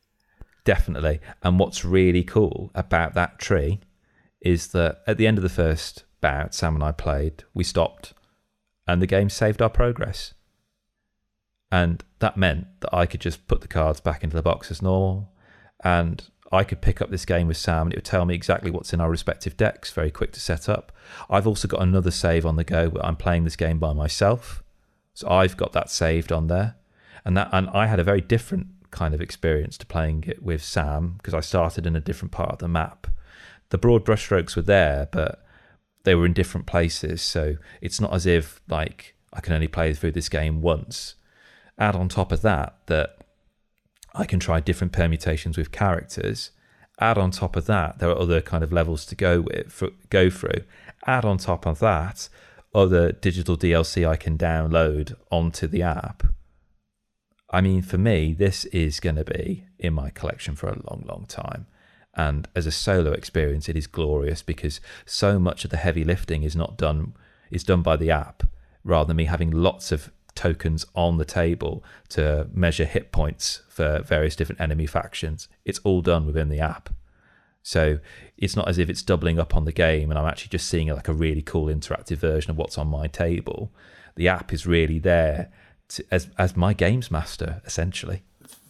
Definitely. 0.64 1.20
And 1.42 1.58
what's 1.58 1.84
really 1.84 2.22
cool 2.22 2.70
about 2.74 3.14
that 3.14 3.38
tree 3.38 3.80
is 4.40 4.68
that 4.68 5.02
at 5.06 5.16
the 5.16 5.26
end 5.26 5.38
of 5.38 5.42
the 5.42 5.48
first 5.48 6.04
bout, 6.22 6.54
Sam 6.54 6.74
and 6.74 6.82
I 6.82 6.92
played, 6.92 7.44
we 7.52 7.64
stopped 7.64 8.14
and 8.86 9.00
the 9.00 9.06
game 9.06 9.30
saved 9.30 9.62
our 9.62 9.70
progress. 9.70 10.34
And 11.70 12.04
that 12.18 12.36
meant 12.36 12.66
that 12.80 12.94
I 12.94 13.06
could 13.06 13.20
just 13.20 13.46
put 13.46 13.60
the 13.60 13.68
cards 13.68 14.00
back 14.00 14.22
into 14.22 14.36
the 14.36 14.42
box 14.42 14.70
as 14.70 14.82
normal. 14.82 15.32
And 15.82 16.22
I 16.50 16.64
could 16.64 16.82
pick 16.82 17.00
up 17.00 17.10
this 17.10 17.24
game 17.24 17.48
with 17.48 17.56
Sam 17.56 17.86
and 17.86 17.94
it 17.94 17.96
would 17.96 18.04
tell 18.04 18.26
me 18.26 18.34
exactly 18.34 18.70
what's 18.70 18.92
in 18.92 19.00
our 19.00 19.10
respective 19.10 19.56
decks, 19.56 19.90
very 19.90 20.10
quick 20.10 20.32
to 20.32 20.40
set 20.40 20.68
up. 20.68 20.92
I've 21.30 21.46
also 21.46 21.66
got 21.66 21.80
another 21.80 22.10
save 22.10 22.44
on 22.44 22.56
the 22.56 22.64
go 22.64 22.90
where 22.90 23.04
I'm 23.04 23.16
playing 23.16 23.44
this 23.44 23.56
game 23.56 23.78
by 23.78 23.94
myself. 23.94 24.62
So 25.14 25.28
I've 25.28 25.56
got 25.56 25.72
that 25.72 25.90
saved 25.90 26.30
on 26.30 26.48
there. 26.48 26.76
And 27.24 27.36
that 27.36 27.48
and 27.52 27.70
I 27.70 27.86
had 27.86 28.00
a 28.00 28.04
very 28.04 28.20
different 28.20 28.66
kind 28.90 29.14
of 29.14 29.22
experience 29.22 29.78
to 29.78 29.86
playing 29.86 30.24
it 30.26 30.42
with 30.42 30.62
Sam 30.62 31.14
because 31.16 31.32
I 31.32 31.40
started 31.40 31.86
in 31.86 31.96
a 31.96 32.00
different 32.00 32.32
part 32.32 32.52
of 32.52 32.58
the 32.58 32.68
map. 32.68 33.06
The 33.70 33.78
broad 33.78 34.04
brushstrokes 34.04 34.54
were 34.54 34.62
there, 34.62 35.08
but 35.10 35.42
they 36.04 36.14
were 36.14 36.26
in 36.26 36.32
different 36.32 36.66
places. 36.66 37.22
So 37.22 37.56
it's 37.80 38.00
not 38.00 38.12
as 38.12 38.26
if 38.26 38.60
like 38.68 39.14
I 39.32 39.40
can 39.40 39.54
only 39.54 39.68
play 39.68 39.94
through 39.94 40.12
this 40.12 40.28
game 40.28 40.60
once. 40.60 41.14
Add 41.78 41.96
on 41.96 42.08
top 42.08 42.32
of 42.32 42.42
that 42.42 42.76
that 42.86 43.16
I 44.14 44.24
can 44.26 44.40
try 44.40 44.60
different 44.60 44.92
permutations 44.92 45.56
with 45.56 45.72
characters. 45.72 46.50
Add 47.00 47.18
on 47.18 47.30
top 47.30 47.56
of 47.56 47.66
that, 47.66 47.98
there 47.98 48.10
are 48.10 48.18
other 48.18 48.40
kind 48.40 48.62
of 48.62 48.72
levels 48.72 49.06
to 49.06 49.14
go 49.14 49.40
with, 49.40 49.72
for, 49.72 49.88
go 50.10 50.28
through. 50.28 50.62
Add 51.06 51.24
on 51.24 51.38
top 51.38 51.66
of 51.66 51.78
that, 51.78 52.28
other 52.74 53.12
digital 53.12 53.56
DLC 53.56 54.06
I 54.06 54.16
can 54.16 54.36
download 54.36 55.14
onto 55.30 55.66
the 55.66 55.82
app. 55.82 56.22
I 57.50 57.60
mean, 57.60 57.82
for 57.82 57.98
me, 57.98 58.34
this 58.34 58.64
is 58.66 59.00
going 59.00 59.16
to 59.16 59.24
be 59.24 59.64
in 59.78 59.94
my 59.94 60.10
collection 60.10 60.54
for 60.54 60.68
a 60.68 60.80
long, 60.88 61.04
long 61.06 61.26
time. 61.28 61.66
And 62.14 62.48
as 62.54 62.66
a 62.66 62.70
solo 62.70 63.12
experience, 63.12 63.68
it 63.68 63.76
is 63.76 63.86
glorious 63.86 64.42
because 64.42 64.80
so 65.06 65.38
much 65.38 65.64
of 65.64 65.70
the 65.70 65.78
heavy 65.78 66.04
lifting 66.04 66.42
is 66.42 66.54
not 66.54 66.76
done 66.76 67.14
is 67.50 67.64
done 67.64 67.82
by 67.82 67.96
the 67.96 68.10
app, 68.10 68.42
rather 68.82 69.08
than 69.08 69.16
me 69.16 69.26
having 69.26 69.50
lots 69.50 69.92
of 69.92 70.10
tokens 70.34 70.86
on 70.94 71.18
the 71.18 71.24
table 71.24 71.84
to 72.08 72.48
measure 72.52 72.86
hit 72.86 73.12
points 73.12 73.62
for 73.68 74.00
various 74.02 74.34
different 74.34 74.60
enemy 74.60 74.86
factions. 74.86 75.48
It's 75.64 75.78
all 75.80 76.00
done 76.00 76.26
within 76.26 76.48
the 76.48 76.60
app. 76.60 76.88
So 77.62 77.98
it's 78.36 78.56
not 78.56 78.68
as 78.68 78.78
if 78.78 78.88
it's 78.88 79.02
doubling 79.02 79.38
up 79.38 79.54
on 79.54 79.66
the 79.66 79.72
game 79.72 80.10
and 80.10 80.18
I'm 80.18 80.26
actually 80.26 80.48
just 80.48 80.68
seeing 80.68 80.88
like 80.88 81.08
a 81.08 81.12
really 81.12 81.42
cool 81.42 81.66
interactive 81.66 82.16
version 82.16 82.50
of 82.50 82.56
what's 82.56 82.78
on 82.78 82.88
my 82.88 83.06
table. 83.06 83.70
The 84.16 84.28
app 84.28 84.52
is 84.52 84.66
really 84.66 84.98
there 84.98 85.52
to, 85.90 86.04
as 86.10 86.28
as 86.38 86.56
my 86.56 86.72
games 86.72 87.10
master 87.10 87.62
essentially. 87.64 88.22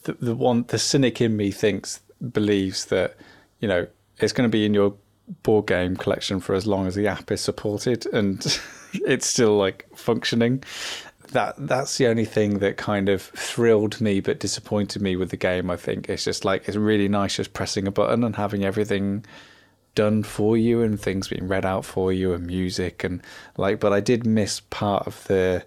the, 0.04 0.14
the 0.14 0.34
one 0.34 0.64
the 0.68 0.78
cynic 0.78 1.20
in 1.20 1.36
me 1.36 1.50
thinks 1.50 2.00
believes 2.30 2.86
that 2.86 3.16
you 3.60 3.68
know 3.68 3.86
it's 4.18 4.32
going 4.32 4.48
to 4.48 4.52
be 4.52 4.64
in 4.64 4.74
your 4.74 4.94
board 5.42 5.66
game 5.66 5.96
collection 5.96 6.40
for 6.40 6.54
as 6.54 6.66
long 6.66 6.86
as 6.86 6.94
the 6.94 7.06
app 7.06 7.30
is 7.30 7.40
supported 7.40 8.06
and 8.06 8.60
it's 8.92 9.26
still 9.26 9.56
like 9.56 9.86
functioning. 9.94 10.62
That 11.28 11.54
that's 11.58 11.96
the 11.96 12.08
only 12.08 12.26
thing 12.26 12.58
that 12.58 12.76
kind 12.76 13.08
of 13.08 13.22
thrilled 13.22 14.00
me 14.00 14.20
but 14.20 14.38
disappointed 14.38 15.00
me 15.00 15.16
with 15.16 15.30
the 15.30 15.36
game 15.36 15.70
i 15.70 15.76
think. 15.76 16.08
It's 16.08 16.24
just 16.24 16.44
like 16.44 16.68
it's 16.68 16.76
really 16.76 17.08
nice 17.08 17.36
just 17.36 17.54
pressing 17.54 17.86
a 17.86 17.90
button 17.90 18.22
and 18.22 18.36
having 18.36 18.64
everything 18.64 19.24
done 19.94 20.22
for 20.22 20.56
you 20.56 20.82
and 20.82 21.00
things 21.00 21.28
being 21.28 21.48
read 21.48 21.64
out 21.66 21.84
for 21.84 22.12
you 22.12 22.32
and 22.32 22.46
music 22.46 23.04
and 23.04 23.20
like 23.58 23.78
but 23.78 23.92
i 23.92 24.00
did 24.00 24.24
miss 24.26 24.60
part 24.70 25.06
of 25.06 25.22
the 25.24 25.62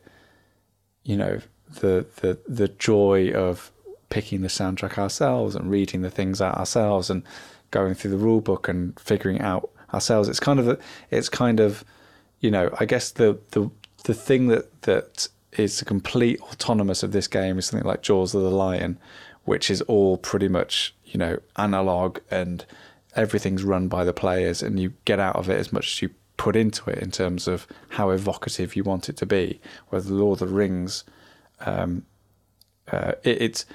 you 1.03 1.15
know 1.15 1.39
the 1.81 2.05
the 2.17 2.37
the 2.47 2.67
joy 2.67 3.31
of 3.31 3.71
picking 4.09 4.41
the 4.41 4.47
soundtrack 4.47 4.97
ourselves 4.97 5.55
and 5.55 5.69
reading 5.69 6.01
the 6.01 6.09
things 6.09 6.41
out 6.41 6.57
ourselves 6.57 7.09
and 7.09 7.23
going 7.71 7.93
through 7.93 8.11
the 8.11 8.17
rule 8.17 8.41
book 8.41 8.67
and 8.67 8.99
figuring 8.99 9.41
out 9.41 9.69
ourselves. 9.93 10.29
It's 10.29 10.39
kind 10.39 10.59
of 10.59 10.67
a, 10.67 10.77
it's 11.11 11.29
kind 11.29 11.59
of 11.59 11.83
you 12.45 12.51
know 12.51 12.69
i 12.79 12.85
guess 12.85 13.11
the 13.11 13.39
the 13.51 13.69
the 14.03 14.13
thing 14.13 14.47
that 14.47 14.81
that 14.83 15.27
is 15.53 15.79
the 15.79 15.85
complete 15.85 16.39
autonomous 16.41 17.01
of 17.01 17.11
this 17.11 17.27
game 17.27 17.57
is 17.57 17.65
something 17.65 17.87
like 17.87 18.01
jaws 18.03 18.35
of 18.35 18.43
the 18.43 18.51
lion 18.51 18.99
which 19.45 19.71
is 19.71 19.81
all 19.83 20.17
pretty 20.17 20.47
much 20.47 20.93
you 21.05 21.17
know 21.17 21.39
analog 21.57 22.19
and 22.29 22.65
everything's 23.15 23.63
run 23.63 23.87
by 23.87 24.03
the 24.03 24.13
players 24.13 24.61
and 24.61 24.79
you 24.79 24.93
get 25.05 25.19
out 25.19 25.35
of 25.35 25.49
it 25.49 25.57
as 25.57 25.73
much 25.73 25.93
as 25.93 26.01
you 26.01 26.09
put 26.37 26.55
into 26.55 26.89
it 26.89 26.99
in 26.99 27.09
terms 27.09 27.47
of 27.47 27.65
how 27.89 28.09
evocative 28.09 28.75
you 28.75 28.83
want 28.83 29.07
it 29.07 29.15
to 29.15 29.25
be 29.25 29.59
whether 29.89 30.09
the 30.09 30.13
lord 30.13 30.41
of 30.41 30.49
the 30.49 30.53
rings 30.53 31.03
um, 31.61 32.05
uh, 32.91 33.13
it, 33.23 33.41
it's 33.41 33.65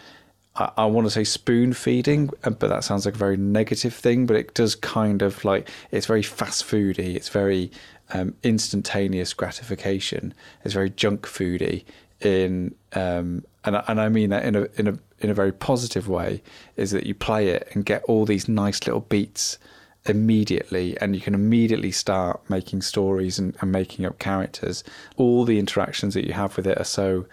I, 0.56 0.70
I 0.78 0.86
want 0.86 1.06
to 1.06 1.10
say 1.10 1.24
spoon 1.24 1.72
feeding, 1.72 2.30
uh, 2.44 2.50
but 2.50 2.68
that 2.68 2.84
sounds 2.84 3.04
like 3.04 3.14
a 3.14 3.18
very 3.18 3.36
negative 3.36 3.94
thing. 3.94 4.26
But 4.26 4.36
it 4.36 4.54
does 4.54 4.74
kind 4.74 5.22
of 5.22 5.44
like 5.44 5.68
it's 5.90 6.06
very 6.06 6.22
fast 6.22 6.64
foody. 6.64 7.14
It's 7.14 7.28
very 7.28 7.70
um, 8.12 8.34
instantaneous 8.42 9.32
gratification. 9.32 10.34
It's 10.64 10.74
very 10.74 10.90
junk 10.90 11.26
foody 11.26 11.84
in 12.20 12.74
um, 12.92 13.44
and 13.64 13.82
and 13.88 14.00
I 14.00 14.08
mean 14.08 14.30
that 14.30 14.44
in 14.44 14.56
a 14.56 14.68
in 14.76 14.88
a 14.88 14.98
in 15.20 15.30
a 15.30 15.34
very 15.34 15.52
positive 15.52 16.08
way. 16.08 16.42
Is 16.76 16.90
that 16.90 17.06
you 17.06 17.14
play 17.14 17.48
it 17.48 17.68
and 17.72 17.84
get 17.84 18.02
all 18.04 18.24
these 18.24 18.48
nice 18.48 18.86
little 18.86 19.00
beats 19.02 19.58
immediately 20.06 20.98
and 21.00 21.14
you 21.14 21.20
can 21.20 21.34
immediately 21.34 21.92
start 21.92 22.40
making 22.48 22.80
stories 22.80 23.38
and, 23.38 23.54
and 23.60 23.70
making 23.70 24.06
up 24.06 24.18
characters 24.18 24.82
all 25.18 25.44
the 25.44 25.58
interactions 25.58 26.14
that 26.14 26.26
you 26.26 26.32
have 26.32 26.56
with 26.56 26.66
it 26.66 26.78
are 26.78 26.84
so 26.84 27.26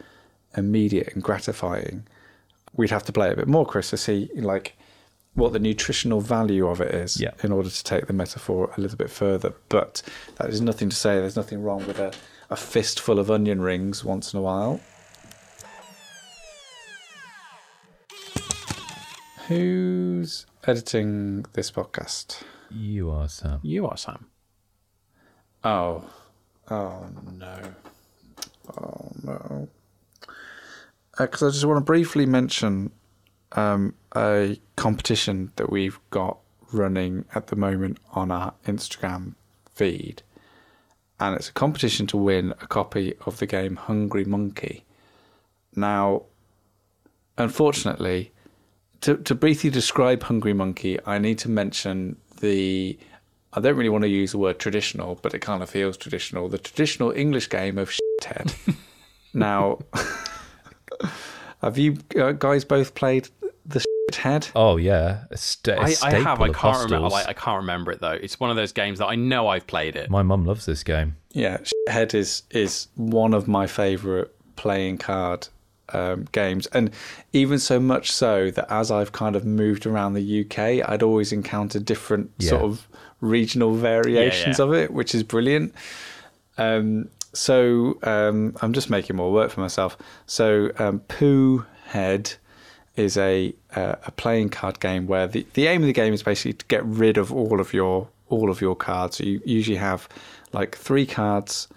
immediate 0.58 1.10
and 1.14 1.24
gratifying. 1.24 2.06
We'd 2.74 2.92
have 2.92 3.04
to 3.06 3.12
play 3.14 3.28
it 3.30 3.34
a 3.34 3.36
bit 3.38 3.48
more, 3.48 3.66
Kris, 3.66 3.90
to 3.92 3.98
see 3.98 4.30
like 4.36 4.78
what 5.34 5.54
the 5.54 5.60
nutritional 5.60 6.20
value 6.22 6.68
of 6.68 6.82
it 6.82 6.94
is 6.94 7.20
Yeah. 7.22 7.32
in 7.44 7.52
order 7.52 7.70
to 7.70 7.84
take 7.84 8.08
the 8.08 8.14
metaphor 8.14 8.72
a 8.78 8.82
little 8.82 8.98
bit 8.98 9.10
further. 9.10 9.54
But 9.70 10.02
that 10.38 10.50
is 10.50 10.62
nothing 10.62 10.90
to 10.90 10.96
say. 10.96 11.20
There's 11.20 11.36
nothing 11.36 11.62
wrong 11.64 11.86
with 11.88 12.00
a, 12.00 12.12
a 12.50 12.56
fistful 12.56 13.20
of 13.20 13.30
onion 13.32 13.62
rings 13.62 14.04
once 14.04 14.34
in 14.34 14.40
a 14.40 14.42
while. 14.42 14.80
Who's 19.48 20.46
editing 20.66 21.46
this 21.54 21.72
podcast? 21.72 22.44
You 22.70 23.10
are 23.12 23.30
Sam. 23.30 23.60
You 23.64 23.88
are 23.88 23.96
Sam. 23.98 24.26
Oh, 25.64 26.04
oh 26.70 27.06
no, 27.32 27.60
oh 28.78 29.12
no. 29.24 29.70
Because 31.18 31.44
I 31.44 31.50
just 31.50 31.66
want 31.66 31.78
to 31.78 31.84
briefly 31.84 32.26
mention 32.26 32.92
um, 33.54 33.96
a 34.16 34.60
competition 34.76 35.52
that 35.56 35.70
we've 35.70 36.00
got 36.12 36.38
running 36.72 37.26
at 37.34 37.48
the 37.48 37.56
moment 37.56 37.98
on 38.12 38.32
our 38.32 38.54
Instagram 38.66 39.34
feed, 39.74 40.22
and 41.20 41.36
it's 41.36 41.50
a 41.50 41.54
competition 41.54 42.08
to 42.08 42.18
win 42.18 42.54
a 42.62 42.68
copy 42.68 43.16
of 43.26 43.40
the 43.40 43.46
game 43.46 43.76
Hungry 43.76 44.26
Monkey. 44.26 44.86
Now, 45.76 46.24
unfortunately, 47.38 48.32
to, 49.02 49.18
to 49.18 49.36
briefly 49.36 49.70
describe 49.70 50.24
Hungry 50.24 50.54
Monkey, 50.54 51.00
I 51.06 51.18
need 51.18 51.40
to 51.40 51.50
mention 51.50 52.18
the. 52.40 52.98
I 53.54 53.60
don't 53.60 53.76
really 53.76 53.90
want 53.90 54.04
to 54.04 54.10
use 54.10 54.34
the 54.34 54.38
word 54.38 54.60
traditional, 54.60 55.16
but 55.22 55.34
it 55.34 55.40
kind 55.40 55.64
of 55.64 55.70
feels 55.70 55.98
traditional. 55.98 56.50
The 56.50 56.58
traditional 56.58 57.12
English 57.12 57.50
game 57.50 57.78
of 57.78 57.90
shithead. 58.22 58.54
now, 59.34 59.80
have 61.62 61.78
you 61.78 61.98
uh, 62.20 62.32
guys 62.34 62.64
both 62.66 62.96
played 62.96 63.30
the 63.66 63.84
shithead? 64.12 64.52
Oh 64.56 64.78
yeah, 64.78 65.26
a 65.32 65.38
sta- 65.38 65.74
a 65.74 65.82
I, 65.82 65.96
I 66.04 66.14
have. 66.20 66.42
I 66.42 66.50
can't 66.50 66.84
remember. 66.84 67.10
Like, 67.10 67.28
I 67.28 67.34
can't 67.34 67.58
remember 67.58 67.92
it 67.92 68.00
though. 68.00 68.12
It's 68.12 68.40
one 68.40 68.50
of 68.50 68.56
those 68.56 68.72
games 68.72 69.00
that 69.00 69.08
I 69.08 69.16
know 69.16 69.48
I've 69.48 69.68
played 69.68 69.96
it. 69.96 70.10
My 70.10 70.24
mum 70.24 70.46
loves 70.46 70.66
this 70.66 70.84
game. 70.84 71.16
Yeah, 71.32 71.58
shithead 71.58 72.14
is 72.14 72.44
is 72.52 72.88
one 72.96 73.34
of 73.34 73.48
my 73.48 73.68
favourite 73.68 74.28
playing 74.56 74.98
card 74.98 75.48
um, 75.94 76.28
games, 76.32 76.68
and 76.68 76.92
even 77.34 77.60
so 77.60 77.80
much 77.80 78.12
so 78.12 78.50
that 78.52 78.72
as 78.72 78.92
I've 78.92 79.12
kind 79.12 79.36
of 79.36 79.46
moved 79.46 79.86
around 79.86 80.14
the 80.14 80.42
UK, 80.46 80.88
I'd 80.90 81.04
always 81.04 81.32
encountered 81.32 81.86
different 81.86 82.32
Yeah. 82.40 82.50
sort 82.50 82.64
of 82.64 82.88
regional 83.22 83.74
variations 83.74 84.60
yeah. 84.60 84.66
of 84.66 84.74
it, 84.74 84.92
which 84.92 85.14
is 85.16 85.24
brilliant. 85.24 85.74
Um, 86.58 87.10
so 87.38 87.98
um, 88.04 88.56
I'm 88.62 88.74
just 88.74 88.90
making 88.90 89.16
more 89.16 89.32
work 89.32 89.52
for 89.52 89.62
myself. 89.62 89.98
So 90.26 90.72
um, 90.80 91.02
Head 91.86 92.34
is 92.96 93.16
a 93.16 93.54
uh, 93.76 93.96
a 94.06 94.12
playing 94.12 94.50
card 94.50 94.80
game 94.80 95.08
where 95.08 95.28
the, 95.28 95.46
the 95.54 95.68
aim 95.68 95.84
of 95.84 95.88
the 95.88 95.94
game 95.94 96.14
is 96.14 96.24
basically 96.24 96.54
to 96.54 96.66
get 96.66 96.84
rid 96.84 97.18
of 97.18 97.32
all 97.32 97.62
of 97.62 97.74
your 97.74 98.10
all 98.30 98.50
of 98.50 98.60
your 98.60 98.76
cards. 98.76 99.20
You 99.20 99.42
usually 99.46 99.78
have 99.78 100.10
like 100.52 100.76
three 100.76 101.06
cards 101.06 101.68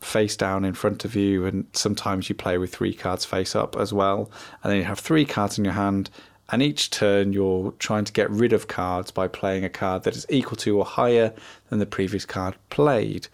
face 0.00 0.36
down 0.36 0.64
in 0.64 0.72
front 0.72 1.04
of 1.04 1.16
you, 1.16 1.44
and 1.44 1.66
sometimes 1.72 2.28
you 2.28 2.34
play 2.34 2.56
with 2.56 2.72
three 2.72 2.94
cards 2.94 3.24
face 3.24 3.56
up 3.56 3.76
as 3.76 3.92
well. 3.92 4.30
And 4.62 4.70
then 4.70 4.78
you 4.78 4.84
have 4.84 5.00
three 5.00 5.24
cards 5.24 5.58
in 5.58 5.64
your 5.64 5.74
hand, 5.74 6.10
and 6.50 6.62
each 6.62 6.90
turn 6.90 7.32
you're 7.32 7.72
trying 7.72 8.04
to 8.04 8.12
get 8.12 8.30
rid 8.30 8.52
of 8.52 8.68
cards 8.68 9.10
by 9.10 9.26
playing 9.26 9.64
a 9.64 9.68
card 9.68 10.04
that 10.04 10.16
is 10.16 10.26
equal 10.30 10.56
to 10.58 10.78
or 10.78 10.84
higher 10.84 11.34
than 11.68 11.80
the 11.80 11.86
previous 11.86 12.24
card 12.24 12.54
played. 12.70 13.26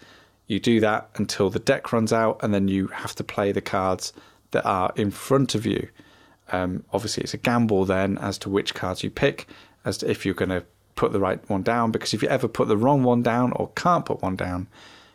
You 0.47 0.61
do 0.61 0.81
that 0.81 1.09
until 1.17 1.51
the 1.51 1.59
deck 1.59 1.93
runs 1.93 2.13
out, 2.13 2.39
and 2.43 2.53
then 2.53 2.69
you 2.69 2.89
have 2.89 3.15
to 3.17 3.25
play 3.25 3.53
the 3.53 3.61
cards 3.61 4.13
that 4.51 4.65
are 4.67 4.93
in 4.97 5.11
front 5.11 5.55
of 5.55 5.65
you. 5.67 5.89
Um, 6.53 6.85
obviously, 6.93 7.23
it's 7.23 7.35
a 7.35 7.39
gamble 7.39 7.85
then 7.85 8.19
as 8.19 8.39
to 8.39 8.51
which 8.51 8.75
cards 8.75 9.03
you 9.03 9.11
pick, 9.11 9.49
as 9.85 9.99
to 9.99 10.11
if 10.11 10.25
you're 10.25 10.35
going 10.35 10.51
to 10.51 10.65
put 10.97 11.13
the 11.13 11.21
right 11.21 11.41
one 11.49 11.63
down. 11.63 11.91
Because 11.91 12.15
if 12.15 12.23
you 12.23 12.29
ever 12.29 12.49
put 12.49 12.69
the 12.69 12.77
wrong 12.77 13.03
one 13.03 13.23
down 13.23 13.53
or 13.53 13.71
can't 13.75 14.05
put 14.05 14.23
one 14.23 14.37
down, 14.37 14.69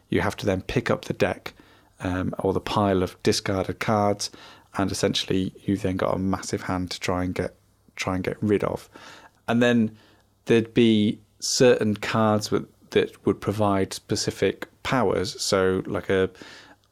you 0.10 0.22
have 0.22 0.36
to 0.38 0.46
then 0.46 0.62
pick 0.62 0.90
up 0.90 1.06
the 1.06 1.14
deck 1.14 1.54
um, 2.00 2.34
or 2.40 2.54
the 2.54 2.60
pile 2.60 3.04
of 3.04 3.22
discarded 3.24 3.80
cards, 3.80 4.32
and 4.78 4.92
essentially 4.92 5.54
you 5.66 5.78
then 5.78 5.98
got 5.98 6.16
a 6.16 6.20
massive 6.20 6.64
hand 6.64 6.92
to 6.92 7.00
try 7.00 7.24
and 7.24 7.36
get 7.36 7.56
try 7.96 8.16
and 8.16 8.24
get 8.24 8.42
rid 8.42 8.64
of. 8.64 8.90
And 9.48 9.62
then 9.62 9.96
there'd 10.46 10.74
be 10.74 11.20
certain 11.40 11.96
cards 11.96 12.50
with, 12.50 12.68
that 12.92 13.26
would 13.26 13.42
provide 13.42 13.94
specific 13.94 14.69
powers. 14.84 15.40
So, 15.42 15.84
like 15.86 16.10
a 16.10 16.30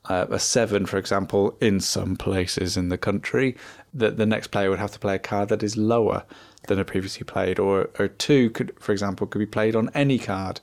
a 0.10 0.40
seven, 0.40 0.86
for 0.86 0.98
example, 0.98 1.58
in 1.60 1.80
some 1.80 2.16
places 2.16 2.78
in 2.78 2.90
the 2.90 2.98
country, 2.98 3.58
that 3.94 4.18
the 4.18 4.26
next 4.26 4.48
player 4.48 4.70
would 4.70 4.80
have 4.80 4.92
to 4.92 5.00
play 5.00 5.16
a 5.16 5.20
card 5.20 5.50
that 5.50 5.64
is 5.64 5.76
lower 5.76 6.24
than 6.68 6.80
a 6.80 6.86
previously 6.86 7.24
played, 7.24 7.60
or 7.60 7.90
a 8.00 8.08
two 8.08 8.50
could, 8.52 8.74
for 8.80 8.92
example, 8.92 9.28
could 9.28 9.40
be 9.40 9.46
played 9.46 9.76
on 9.76 9.90
any 9.94 10.18
card. 10.18 10.60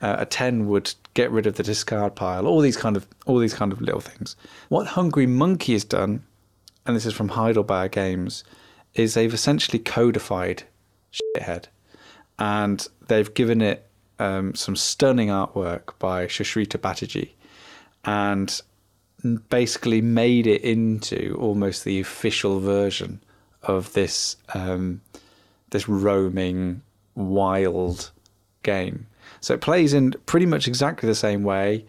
Uh, 0.00 0.16
a 0.18 0.26
ten 0.26 0.66
would 0.66 0.94
get 1.14 1.30
rid 1.30 1.46
of 1.46 1.54
the 1.54 1.62
discard 1.62 2.14
pile. 2.14 2.46
All 2.46 2.60
these 2.60 2.76
kind 2.76 2.96
of 2.96 3.06
all 3.26 3.38
these 3.38 3.54
kind 3.54 3.72
of 3.72 3.80
little 3.80 4.00
things. 4.00 4.36
What 4.68 4.88
Hungry 4.88 5.26
Monkey 5.26 5.72
has 5.72 5.84
done, 5.84 6.24
and 6.86 6.96
this 6.96 7.06
is 7.06 7.14
from 7.14 7.30
HeidelBÄR 7.30 7.90
Games, 7.90 8.44
is 8.94 9.14
they've 9.14 9.34
essentially 9.34 9.78
codified 9.78 10.64
shithead, 11.12 11.66
and 12.38 12.86
they've 13.06 13.32
given 13.32 13.60
it 13.60 13.87
um, 14.18 14.54
some 14.54 14.76
stunning 14.76 15.28
artwork 15.28 15.98
by 15.98 16.26
Shashrita 16.26 16.78
Batterjee, 16.78 17.30
and 18.04 18.60
basically 19.48 20.00
made 20.00 20.46
it 20.46 20.62
into 20.62 21.36
almost 21.40 21.84
the 21.84 22.00
official 22.00 22.60
version 22.60 23.20
of 23.62 23.92
this 23.92 24.36
um, 24.54 25.00
this 25.70 25.88
roaming 25.88 26.82
wild 27.14 28.10
game. 28.62 29.06
So 29.40 29.54
it 29.54 29.60
plays 29.60 29.92
in 29.92 30.12
pretty 30.26 30.46
much 30.46 30.66
exactly 30.66 31.08
the 31.08 31.14
same 31.14 31.42
way, 31.42 31.84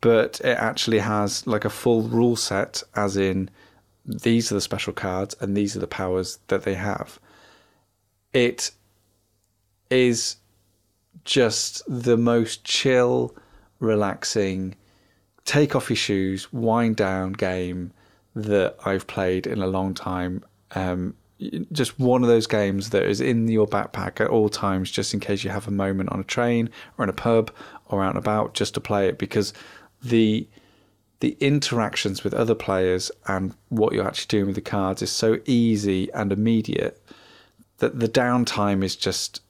but 0.00 0.40
it 0.40 0.56
actually 0.58 0.98
has 0.98 1.46
like 1.46 1.64
a 1.64 1.70
full 1.70 2.02
rule 2.02 2.36
set, 2.36 2.82
as 2.94 3.16
in 3.16 3.50
these 4.04 4.52
are 4.52 4.54
the 4.54 4.60
special 4.60 4.92
cards 4.92 5.34
and 5.40 5.56
these 5.56 5.76
are 5.76 5.80
the 5.80 5.86
powers 5.86 6.38
that 6.48 6.62
they 6.62 6.74
have. 6.74 7.18
It 8.32 8.70
is 9.90 10.36
just 11.24 11.82
the 11.88 12.16
most 12.16 12.64
chill, 12.64 13.34
relaxing, 13.80 14.74
take 15.44 15.74
off 15.74 15.90
your 15.90 15.96
shoes, 15.96 16.52
wind 16.52 16.96
down 16.96 17.32
game 17.32 17.92
that 18.34 18.76
I've 18.84 19.06
played 19.06 19.46
in 19.46 19.62
a 19.62 19.66
long 19.66 19.94
time. 19.94 20.44
Um, 20.74 21.14
just 21.72 21.98
one 21.98 22.22
of 22.22 22.28
those 22.28 22.46
games 22.46 22.90
that 22.90 23.04
is 23.04 23.20
in 23.20 23.48
your 23.48 23.66
backpack 23.66 24.20
at 24.20 24.28
all 24.28 24.48
times, 24.48 24.90
just 24.90 25.12
in 25.12 25.20
case 25.20 25.44
you 25.44 25.50
have 25.50 25.68
a 25.68 25.72
moment 25.72 26.10
on 26.10 26.20
a 26.20 26.24
train 26.24 26.70
or 26.96 27.04
in 27.04 27.10
a 27.10 27.14
pub 27.14 27.50
or 27.88 28.02
out 28.02 28.10
and 28.10 28.18
about, 28.18 28.54
just 28.54 28.74
to 28.74 28.80
play 28.80 29.08
it 29.08 29.18
because 29.18 29.52
the 30.02 30.48
the 31.20 31.36
interactions 31.40 32.22
with 32.22 32.34
other 32.34 32.54
players 32.54 33.10
and 33.26 33.54
what 33.70 33.94
you're 33.94 34.06
actually 34.06 34.28
doing 34.28 34.46
with 34.46 34.54
the 34.54 34.60
cards 34.60 35.00
is 35.00 35.10
so 35.10 35.38
easy 35.46 36.12
and 36.12 36.30
immediate 36.30 37.02
that 37.78 37.98
the 37.98 38.08
downtime 38.08 38.84
is 38.84 38.94
just 38.94 39.40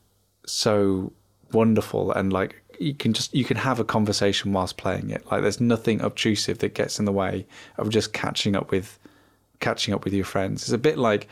so 0.47 1.13
wonderful 1.57 2.13
and 2.13 2.33
like 2.33 2.63
you 2.79 2.95
can 2.95 3.13
just 3.13 3.35
you 3.35 3.45
can 3.45 3.57
have 3.57 3.81
a 3.81 3.85
conversation 3.85 4.53
whilst 4.53 4.77
playing 4.77 5.11
it. 5.11 5.25
Like 5.31 5.43
there's 5.43 5.61
nothing 5.61 6.01
obtrusive 6.01 6.59
that 6.59 6.75
gets 6.75 6.99
in 6.99 7.07
the 7.07 7.13
way 7.13 7.47
of 7.79 7.89
just 7.89 8.13
catching 8.13 8.55
up 8.55 8.71
with 8.71 8.99
catching 9.61 9.95
up 9.95 10.05
with 10.05 10.13
your 10.13 10.25
friends. 10.25 10.63
It's 10.63 10.73
a 10.73 10.79
bit 10.79 10.99
like 10.99 11.29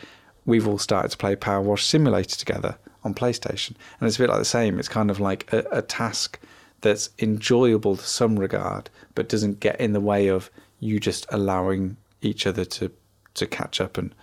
we've 0.47 0.66
all 0.66 0.79
started 0.79 1.11
to 1.11 1.18
play 1.18 1.37
power 1.37 1.61
wash 1.61 1.85
simulator 1.85 2.37
together 2.37 2.77
on 3.05 3.14
playstation 3.14 3.75
and 4.01 4.09
it's 4.09 4.16
a 4.16 4.20
bit 4.20 4.31
like 4.31 4.39
the 4.39 4.45
same. 4.59 4.79
It's 4.79 4.89
kind 4.89 5.11
of 5.11 5.20
like 5.20 5.53
a, 5.53 5.64
a 5.70 5.83
task 5.83 6.41
that's 6.81 7.11
enjoyable 7.18 7.97
to 7.97 8.07
some 8.07 8.39
regard, 8.39 8.91
but 9.14 9.29
doesn't 9.29 9.61
get 9.61 9.81
in 9.81 9.93
the 9.93 10.01
way 10.01 10.29
of 10.29 10.51
you 10.81 10.99
just 11.01 11.27
allowing 11.31 11.97
each 12.22 12.47
other 12.47 12.64
to 12.64 12.91
to 13.35 13.47
catch 13.47 13.81
up 13.81 13.99
and 13.99 14.14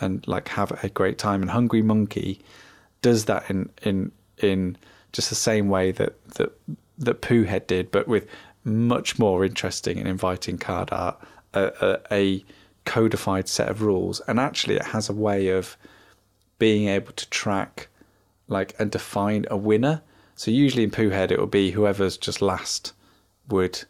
and 0.00 0.26
like 0.28 0.48
have 0.48 0.72
a 0.84 0.88
great 0.88 1.18
time. 1.18 1.42
And 1.42 1.50
Hungry 1.50 1.82
Monkey 1.82 2.40
does 3.02 3.24
that 3.24 3.48
in 3.50 3.70
in 3.82 4.12
in 4.38 4.76
just 5.12 5.28
the 5.28 5.34
same 5.34 5.68
way 5.68 5.92
that 5.92 6.22
that 6.34 6.52
that 6.98 7.22
Poohhead 7.22 7.66
did, 7.66 7.90
but 7.90 8.08
with 8.08 8.26
much 8.64 9.18
more 9.18 9.44
interesting 9.44 9.98
and 9.98 10.08
inviting 10.08 10.58
card 10.58 10.90
art, 10.90 11.18
a, 11.54 11.72
a, 11.80 12.14
a 12.14 12.44
codified 12.84 13.48
set 13.48 13.68
of 13.68 13.82
rules, 13.82 14.20
and 14.26 14.40
actually 14.40 14.76
it 14.76 14.86
has 14.86 15.08
a 15.08 15.12
way 15.12 15.48
of 15.48 15.76
being 16.58 16.88
able 16.88 17.12
to 17.12 17.28
track 17.30 17.88
like 18.48 18.74
and 18.78 18.90
define 18.90 19.44
a 19.50 19.56
winner 19.56 20.02
so 20.38 20.52
usually 20.52 20.84
in 20.84 20.90
Poohhead 20.92 21.32
it 21.32 21.38
will 21.40 21.48
be 21.48 21.72
whoever's 21.72 22.16
just 22.16 22.40
last 22.40 22.92
would 23.48 23.84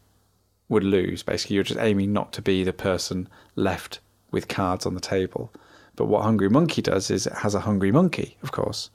would 0.71 0.83
lose. 0.83 1.23
Basically, 1.23 1.55
you're 1.55 1.63
just 1.63 1.79
aiming 1.79 2.15
not 2.15 2.33
to 2.33 2.43
be 2.43 2.65
the 2.65 2.73
person 2.73 3.29
left 3.55 4.01
with 4.31 4.49
cards 4.49 4.87
on 4.87 4.95
the 4.95 5.01
table. 5.01 5.53
But 5.95 6.07
what 6.07 6.23
Hungry 6.23 6.49
Monkey 6.49 6.81
does 6.81 7.11
is 7.11 7.27
it 7.27 7.35
has 7.35 7.55
a 7.55 7.61
Hungry 7.61 7.93
Monkey, 7.93 8.39
of 8.43 8.53
course. 8.53 8.89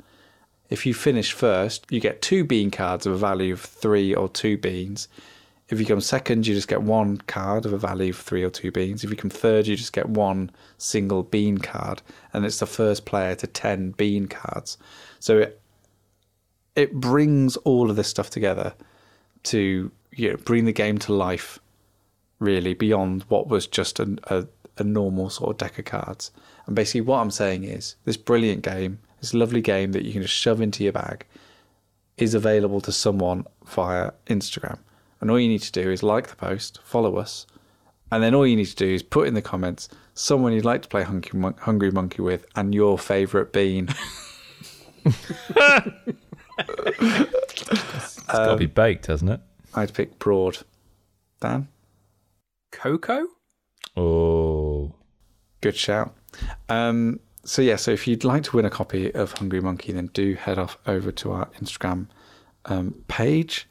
If 0.70 0.86
you 0.86 0.94
finish 0.94 1.34
first, 1.34 1.86
you 1.90 2.00
get 2.00 2.22
two 2.22 2.44
bean 2.44 2.72
cards 2.72 3.06
of 3.06 3.14
a 3.14 3.18
value 3.18 3.54
of 3.54 3.62
three 3.62 4.14
or 4.14 4.30
two 4.30 4.58
beans. 4.58 5.08
If 5.70 5.80
you 5.80 5.86
come 5.86 6.02
second, 6.02 6.46
you 6.46 6.54
just 6.54 6.68
get 6.68 6.82
one 6.82 7.18
card 7.18 7.66
of 7.66 7.74
a 7.74 7.78
value 7.78 8.12
of 8.12 8.18
three 8.18 8.44
or 8.44 8.50
two 8.50 8.72
beans. 8.72 9.04
If 9.04 9.10
you 9.10 9.16
come 9.16 9.30
third, 9.30 9.68
you 9.68 9.76
just 9.76 9.94
get 9.94 10.10
one 10.10 10.52
single 10.78 11.24
bean 11.24 11.58
card, 11.58 12.02
and 12.32 12.46
it's 12.46 12.60
the 12.60 12.66
first 12.66 13.06
player 13.06 13.36
to 13.36 13.48
ten 13.48 13.92
bean 13.92 14.28
cards. 14.28 14.78
So 15.20 15.40
it 15.40 15.62
it 16.76 16.94
brings 16.94 17.56
all 17.58 17.90
of 17.90 17.96
this 17.96 18.08
stuff 18.08 18.30
together 18.30 18.74
to 19.44 19.92
you 20.12 20.32
know 20.32 20.38
bring 20.38 20.66
the 20.66 20.74
game 20.74 20.98
to 20.98 21.14
life 21.14 21.60
really 22.40 22.74
beyond 22.74 23.24
what 23.30 23.48
was 23.48 23.68
just 23.68 24.00
a, 24.00 24.18
a, 24.28 24.48
a 24.78 24.84
normal 24.84 25.30
sort 25.30 25.52
of 25.52 25.58
deck 25.58 25.78
of 25.80 25.86
cards 25.86 26.32
and 26.66 26.76
basically 26.76 27.02
what 27.02 27.20
i'm 27.20 27.32
saying 27.32 27.64
is 27.64 27.96
this 28.06 28.18
brilliant 28.18 28.64
game 28.64 29.00
this 29.24 29.34
lovely 29.34 29.62
game 29.62 29.94
that 29.94 30.04
you 30.04 30.12
can 30.12 30.22
just 30.22 30.34
shove 30.34 30.60
into 30.60 30.84
your 30.84 30.92
bag 30.92 31.26
is 32.18 32.34
available 32.34 32.82
to 32.82 32.92
someone 32.92 33.46
via 33.66 34.12
instagram 34.28 34.78
and 35.22 35.32
all 35.32 35.40
you 35.40 35.48
need 35.48 35.62
to 35.62 35.72
do 35.72 35.90
is 35.90 36.04
like 36.04 36.28
the 36.28 36.36
post 36.36 36.78
follow 36.84 37.16
us 37.16 37.48
and 38.12 38.22
then 38.22 38.36
all 38.36 38.46
you 38.46 38.58
need 38.58 38.66
to 38.66 38.76
do 38.76 38.94
is 38.94 39.02
put 39.02 39.26
in 39.26 39.34
the 39.34 39.42
comments 39.42 39.88
someone 40.14 40.52
you'd 40.52 40.66
like 40.66 40.82
to 40.82 40.90
play 40.90 41.04
hungry, 41.04 41.40
Mon- 41.40 41.56
hungry 41.62 41.90
monkey 41.90 42.22
with 42.22 42.46
and 42.58 42.76
your 42.76 43.00
favorite 43.00 43.54
bean 43.54 43.88
It's 45.06 45.16
got 48.28 48.52
to 48.52 48.58
be 48.58 48.66
baked, 48.66 49.06
hasn't 49.08 49.32
it? 49.32 49.40
i'd 49.76 49.94
pick 49.94 50.20
broad 50.20 50.58
dan 51.40 51.70
Coco? 52.72 53.26
Oh, 53.96 54.96
Good 55.62 55.78
shout. 55.78 56.14
Um, 56.68 57.22
so 57.46 57.62
yeah, 57.62 57.76
so 57.76 57.92
if 57.92 58.08
you'd 58.08 58.24
like 58.24 58.44
to 58.44 58.56
win 58.56 58.66
a 58.66 58.70
copy 58.70 59.14
of 59.14 59.34
Hungry 59.34 59.62
Monkey, 59.62 59.92
then 59.92 60.08
do 60.08 60.36
head 60.36 60.58
off 60.58 60.78
over 60.88 61.12
to 61.12 61.32
our 61.32 61.48
Instagram 61.62 62.08
um, 62.66 62.96
page 63.08 63.68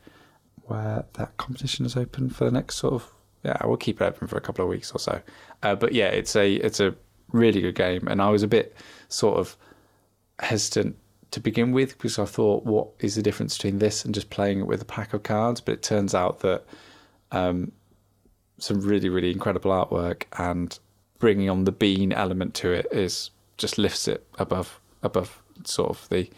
where 0.65 1.05
that 1.15 1.37
competition 1.39 1.85
is 1.85 1.97
open 1.97 2.31
for 2.31 2.45
the 2.45 2.51
next 2.51 2.77
sort 2.77 2.95
of 2.95 3.13
yeah, 3.45 3.57
we'll 3.65 3.77
keep 3.77 4.01
it 4.01 4.05
open 4.05 4.29
for 4.29 4.37
a 4.37 4.41
couple 4.41 4.65
of 4.65 4.69
weeks 4.69 4.93
or 4.93 4.99
so. 4.99 5.21
Uh, 5.63 5.75
but 5.75 5.93
yeah, 5.93 6.09
it's 6.09 6.37
a 6.37 6.55
it's 6.55 6.81
a 6.81 6.95
really 7.33 7.61
good 7.61 7.75
game, 7.75 8.07
and 8.09 8.23
I 8.23 8.31
was 8.31 8.43
a 8.43 8.49
bit 8.49 8.77
sort 9.09 9.39
of 9.39 9.57
hesitant 10.39 10.97
to 11.33 11.41
begin 11.41 11.73
with 11.73 11.97
because 11.97 12.19
I 12.19 12.25
thought, 12.25 12.65
what 12.65 12.89
is 13.01 13.17
the 13.17 13.23
difference 13.23 13.57
between 13.57 13.79
this 13.79 14.05
and 14.05 14.15
just 14.15 14.31
playing 14.31 14.61
it 14.61 14.67
with 14.67 14.83
a 14.83 14.85
pack 14.85 15.13
of 15.13 15.23
cards? 15.23 15.61
But 15.61 15.73
it 15.73 15.83
turns 15.83 16.15
out 16.15 16.41
that 16.41 16.65
um, 17.33 17.73
some 18.59 18.81
really 18.81 19.09
really 19.09 19.33
incredible 19.33 19.73
artwork 19.73 20.25
and 20.39 20.79
bringing 21.19 21.51
on 21.51 21.65
the 21.65 21.73
bean 21.73 22.13
element 22.13 22.55
to 22.55 22.71
it 22.73 22.87
is 22.93 23.31
just 23.63 23.79
lifts 23.79 24.07
it 24.09 24.27
above 24.39 24.79
above 25.03 25.43
sort 25.65 25.89
of 25.89 26.07
the 26.11 26.29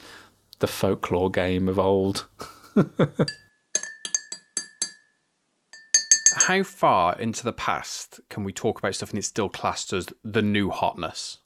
the 0.60 0.68
folklore 0.68 1.30
game 1.30 1.68
of 1.68 1.78
old. 1.78 2.28
How 6.36 6.62
far 6.62 7.18
into 7.18 7.42
the 7.42 7.52
past 7.54 8.20
can 8.28 8.44
we 8.44 8.52
talk 8.52 8.78
about 8.78 8.94
stuff 8.94 9.10
and 9.10 9.18
it's 9.18 9.26
still 9.26 9.48
classed 9.48 9.94
as 9.94 10.06
the 10.22 10.42
new 10.42 10.68
hotness? 10.70 11.38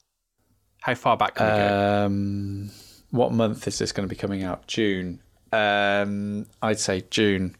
How 0.81 0.93
far 0.95 1.15
back 1.15 1.35
can 1.35 1.45
we 1.45 1.53
go? 1.53 2.05
Um, 2.05 2.71
what 3.11 3.31
month 3.31 3.65
is 3.67 3.79
this 3.79 3.93
going 3.93 4.07
to 4.07 4.13
be 4.13 4.19
coming 4.19 4.43
out? 4.43 4.67
June. 4.67 5.21
Um, 5.53 6.45
I'd 6.61 6.79
say 6.79 7.03
June. 7.09 7.55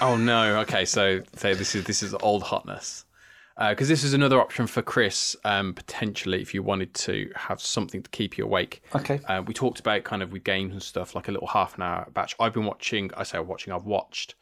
Oh 0.00 0.16
no. 0.16 0.60
Okay, 0.60 0.84
so 0.84 1.22
so 1.34 1.54
this 1.54 1.74
is 1.74 1.84
this 1.84 2.02
is 2.02 2.14
old 2.14 2.44
hotness. 2.44 3.04
Because 3.58 3.88
this 3.88 4.04
is 4.04 4.14
another 4.14 4.40
option 4.40 4.66
for 4.66 4.80
Kris 4.80 5.36
um, 5.44 5.74
potentially 5.74 6.40
if 6.40 6.54
you 6.54 6.62
wanted 6.62 6.94
to 6.94 7.30
have 7.36 7.60
something 7.60 8.02
to 8.02 8.08
keep 8.10 8.38
you 8.38 8.44
awake. 8.44 8.82
Okay. 8.94 9.20
Uh, 9.28 9.42
we 9.46 9.52
talked 9.52 9.80
about 9.80 10.02
kind 10.04 10.22
of 10.22 10.32
with 10.32 10.44
games 10.44 10.72
and 10.72 10.82
stuff 10.82 11.14
like 11.14 11.28
a 11.28 11.32
little 11.32 11.48
half 11.48 11.76
an 11.76 11.82
hour 11.82 12.08
batch. 12.14 12.34
I've 12.40 12.54
been 12.54 12.64
watching. 12.64 13.10
I 13.16 13.22
say 13.22 13.38
watching. 13.38 13.72
I've 13.74 13.84
watched 13.84 14.34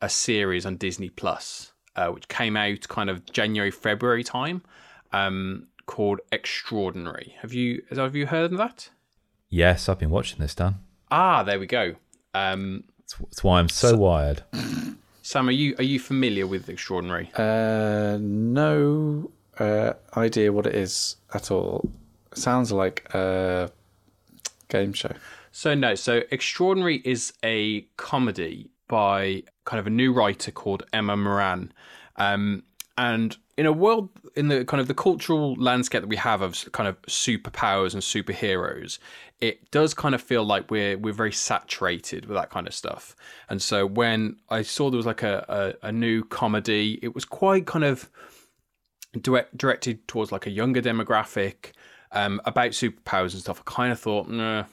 a 0.00 0.08
series 0.08 0.66
on 0.66 0.76
Disney 0.76 1.08
Plus, 1.08 1.72
uh, 1.96 2.08
which 2.08 2.28
came 2.28 2.56
out 2.56 2.86
kind 2.88 3.10
of 3.10 3.26
January 3.32 3.70
February 3.70 4.22
time, 4.22 4.62
um, 5.12 5.66
called 5.86 6.20
Extraordinary. 6.30 7.34
Have 7.40 7.52
you 7.52 7.82
have 7.90 8.14
you 8.14 8.26
heard 8.26 8.52
of 8.52 8.58
that? 8.58 8.90
Yes, 9.48 9.88
I've 9.88 9.98
been 9.98 10.10
watching 10.10 10.38
this, 10.38 10.54
Dan. 10.54 10.76
Ah, 11.10 11.42
there 11.42 11.58
we 11.58 11.66
go. 11.66 11.96
Um, 12.34 12.84
That's, 12.98 13.14
that's 13.18 13.44
why 13.44 13.58
I'm 13.58 13.68
so, 13.68 13.96
wired. 13.96 14.44
Sam, 15.30 15.48
are 15.48 15.52
you 15.52 15.76
are 15.78 15.84
you 15.84 16.00
familiar 16.00 16.44
with 16.44 16.68
Extraordinary? 16.68 17.30
Uh, 17.36 18.18
no 18.20 19.30
uh, 19.60 19.92
idea 20.16 20.52
what 20.52 20.66
it 20.66 20.74
is 20.74 21.14
at 21.32 21.52
all. 21.52 21.88
Sounds 22.34 22.72
like 22.72 23.08
a 23.14 23.70
game 24.66 24.92
show. 24.92 25.12
So 25.52 25.72
no, 25.76 25.94
so 25.94 26.22
Extraordinary 26.32 27.00
is 27.04 27.32
a 27.44 27.82
comedy 27.96 28.70
by 28.88 29.44
kind 29.66 29.78
of 29.78 29.86
a 29.86 29.90
new 29.90 30.12
writer 30.12 30.50
called 30.50 30.82
Emma 30.92 31.16
Moran, 31.16 31.72
um, 32.16 32.64
and 32.98 33.36
in 33.56 33.66
a 33.66 33.72
world 33.72 34.08
in 34.34 34.48
the 34.48 34.64
kind 34.64 34.80
of 34.80 34.88
the 34.88 34.94
cultural 34.94 35.54
landscape 35.54 36.00
that 36.00 36.08
we 36.08 36.16
have 36.16 36.42
of 36.42 36.72
kind 36.72 36.88
of 36.88 37.00
superpowers 37.02 37.92
and 37.92 38.02
superheroes, 38.02 38.98
it 39.40 39.70
does 39.70 39.94
kind 39.94 40.14
of 40.14 40.20
feel 40.20 40.44
like 40.44 40.70
we're 40.70 40.98
we're 40.98 41.14
very 41.14 41.32
saturated 41.32 42.26
with 42.26 42.36
that 42.36 42.50
kind 42.50 42.66
of 42.66 42.74
stuff. 42.74 43.16
And 43.48 43.60
so 43.60 43.86
when 43.86 44.36
I 44.50 44.62
saw 44.62 44.90
there 44.90 44.96
was 44.96 45.06
like 45.06 45.22
a 45.22 45.76
a, 45.82 45.88
a 45.88 45.92
new 45.92 46.24
comedy, 46.24 46.98
it 47.02 47.14
was 47.14 47.24
quite 47.24 47.66
kind 47.66 47.84
of 47.84 48.10
direct, 49.20 49.56
directed 49.56 50.06
towards 50.08 50.32
like 50.32 50.46
a 50.46 50.50
younger 50.50 50.82
demographic 50.82 51.72
um, 52.12 52.40
about 52.44 52.72
superpowers 52.72 53.32
and 53.32 53.40
stuff. 53.40 53.62
I 53.66 53.70
kind 53.70 53.92
of 53.92 53.98
thought, 53.98 54.28
nah, 54.28 54.64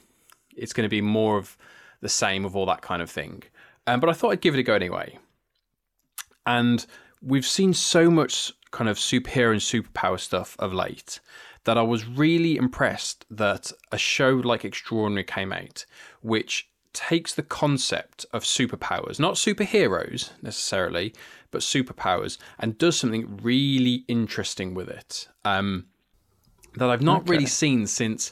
it's 0.55 0.73
going 0.73 0.85
to 0.85 0.89
be 0.89 1.01
more 1.01 1.37
of 1.37 1.57
the 2.01 2.09
same 2.09 2.45
of 2.45 2.55
all 2.55 2.65
that 2.67 2.81
kind 2.81 3.01
of 3.01 3.09
thing. 3.09 3.43
Um, 3.85 3.99
but 3.99 4.09
I 4.09 4.13
thought 4.13 4.31
I'd 4.31 4.41
give 4.41 4.53
it 4.53 4.59
a 4.59 4.63
go 4.63 4.73
anyway. 4.73 5.17
And 6.45 6.85
we've 7.21 7.45
seen 7.45 7.73
so 7.73 8.09
much 8.09 8.53
kind 8.71 8.89
of 8.89 8.97
superhero 8.97 9.51
and 9.51 9.61
superpower 9.61 10.19
stuff 10.19 10.55
of 10.59 10.73
late 10.73 11.19
that 11.67 11.77
I 11.77 11.81
was 11.81 12.07
really 12.07 12.55
impressed 12.55 13.25
that 13.29 13.73
a 13.91 13.97
show 13.97 14.29
like 14.29 14.63
Extraordinary 14.63 15.25
came 15.25 15.51
out, 15.51 15.85
which 16.21 16.69
takes 16.93 17.35
the 17.35 17.43
concept 17.43 18.25
of 18.31 18.45
superpowers, 18.45 19.19
not 19.19 19.33
superheroes 19.33 20.31
necessarily, 20.41 21.13
but 21.51 21.59
superpowers, 21.59 22.37
and 22.57 22.77
does 22.77 22.97
something 22.97 23.37
really 23.43 24.05
interesting 24.07 24.75
with 24.75 24.87
it. 24.87 25.27
Um, 25.43 25.87
that 26.77 26.89
I've 26.89 27.01
not 27.01 27.27
really 27.27 27.45
seen 27.45 27.85
since 27.85 28.31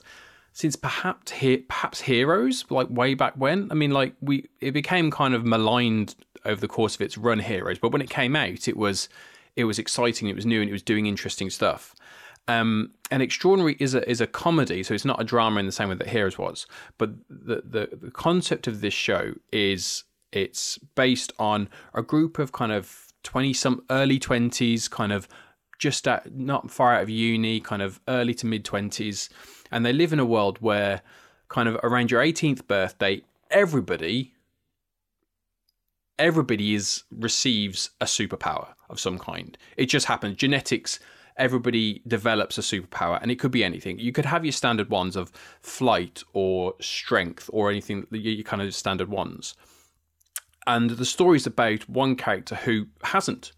since 0.53 0.77
perhaps 0.77 1.33
he, 1.33 1.57
perhaps 1.57 1.99
Heroes, 1.99 2.63
like 2.69 2.87
way 2.89 3.15
back 3.15 3.33
when. 3.35 3.69
I 3.69 3.73
mean, 3.73 3.91
like 3.91 4.15
we 4.21 4.47
it 4.61 4.71
became 4.71 5.11
kind 5.11 5.33
of 5.33 5.43
maligned 5.43 6.15
over 6.45 6.61
the 6.61 6.69
course 6.69 6.95
of 6.95 7.01
its 7.01 7.17
run, 7.17 7.39
Heroes, 7.39 7.79
but 7.79 7.91
when 7.91 8.01
it 8.01 8.09
came 8.09 8.33
out, 8.37 8.69
it 8.69 8.77
was 8.77 9.09
it 9.57 9.65
was 9.65 9.77
exciting, 9.77 10.29
it 10.29 10.37
was 10.37 10.45
new, 10.45 10.61
and 10.61 10.69
it 10.69 10.73
was 10.73 10.81
doing 10.81 11.05
interesting 11.05 11.49
stuff. 11.49 11.93
Um, 12.47 12.91
and 13.11 13.21
Extraordinary 13.21 13.75
is 13.79 13.95
a 13.95 14.07
is 14.09 14.21
a 14.21 14.27
comedy, 14.27 14.83
so 14.83 14.93
it's 14.93 15.05
not 15.05 15.21
a 15.21 15.23
drama 15.23 15.59
in 15.59 15.65
the 15.65 15.71
same 15.71 15.89
way 15.89 15.95
that 15.95 16.07
Heroes 16.07 16.37
was. 16.37 16.67
But 16.97 17.11
the 17.29 17.61
the, 17.65 17.97
the 17.99 18.11
concept 18.11 18.67
of 18.67 18.81
this 18.81 18.93
show 18.93 19.33
is 19.51 20.03
it's 20.31 20.77
based 20.95 21.33
on 21.39 21.69
a 21.93 22.01
group 22.01 22.39
of 22.39 22.51
kind 22.51 22.71
of 22.71 23.13
twenty 23.23 23.53
some 23.53 23.83
early 23.89 24.19
twenties, 24.19 24.87
kind 24.87 25.11
of 25.11 25.27
just 25.79 26.07
at 26.07 26.35
not 26.35 26.71
far 26.71 26.95
out 26.95 27.03
of 27.03 27.09
uni, 27.09 27.59
kind 27.59 27.81
of 27.81 27.99
early 28.07 28.33
to 28.35 28.45
mid 28.45 28.63
twenties, 28.63 29.29
and 29.71 29.85
they 29.85 29.93
live 29.93 30.13
in 30.13 30.19
a 30.19 30.25
world 30.25 30.59
where 30.59 31.01
kind 31.47 31.67
of 31.67 31.75
around 31.83 32.11
your 32.11 32.21
eighteenth 32.21 32.67
birthday, 32.67 33.21
everybody 33.49 34.35
everybody 36.17 36.73
is 36.73 37.03
receives 37.11 37.89
a 38.01 38.05
superpower 38.05 38.69
of 38.89 38.99
some 38.99 39.19
kind. 39.19 39.57
It 39.77 39.87
just 39.87 40.05
happens. 40.05 40.37
Genetics, 40.37 40.99
everybody 41.37 42.01
develops 42.07 42.57
a 42.57 42.61
superpower, 42.61 43.19
and 43.21 43.31
it 43.31 43.39
could 43.39 43.51
be 43.51 43.63
anything. 43.63 43.99
You 43.99 44.11
could 44.11 44.25
have 44.25 44.45
your 44.45 44.51
standard 44.51 44.89
ones 44.89 45.15
of 45.15 45.31
flight 45.61 46.23
or 46.33 46.75
strength 46.79 47.49
or 47.51 47.69
anything, 47.69 48.05
your 48.11 48.43
kind 48.43 48.61
of 48.61 48.73
standard 48.73 49.09
ones. 49.09 49.55
And 50.67 50.91
the 50.91 51.05
story's 51.05 51.45
about 51.45 51.87
one 51.87 52.15
character 52.15 52.55
who 52.55 52.87
hasn't 53.03 53.51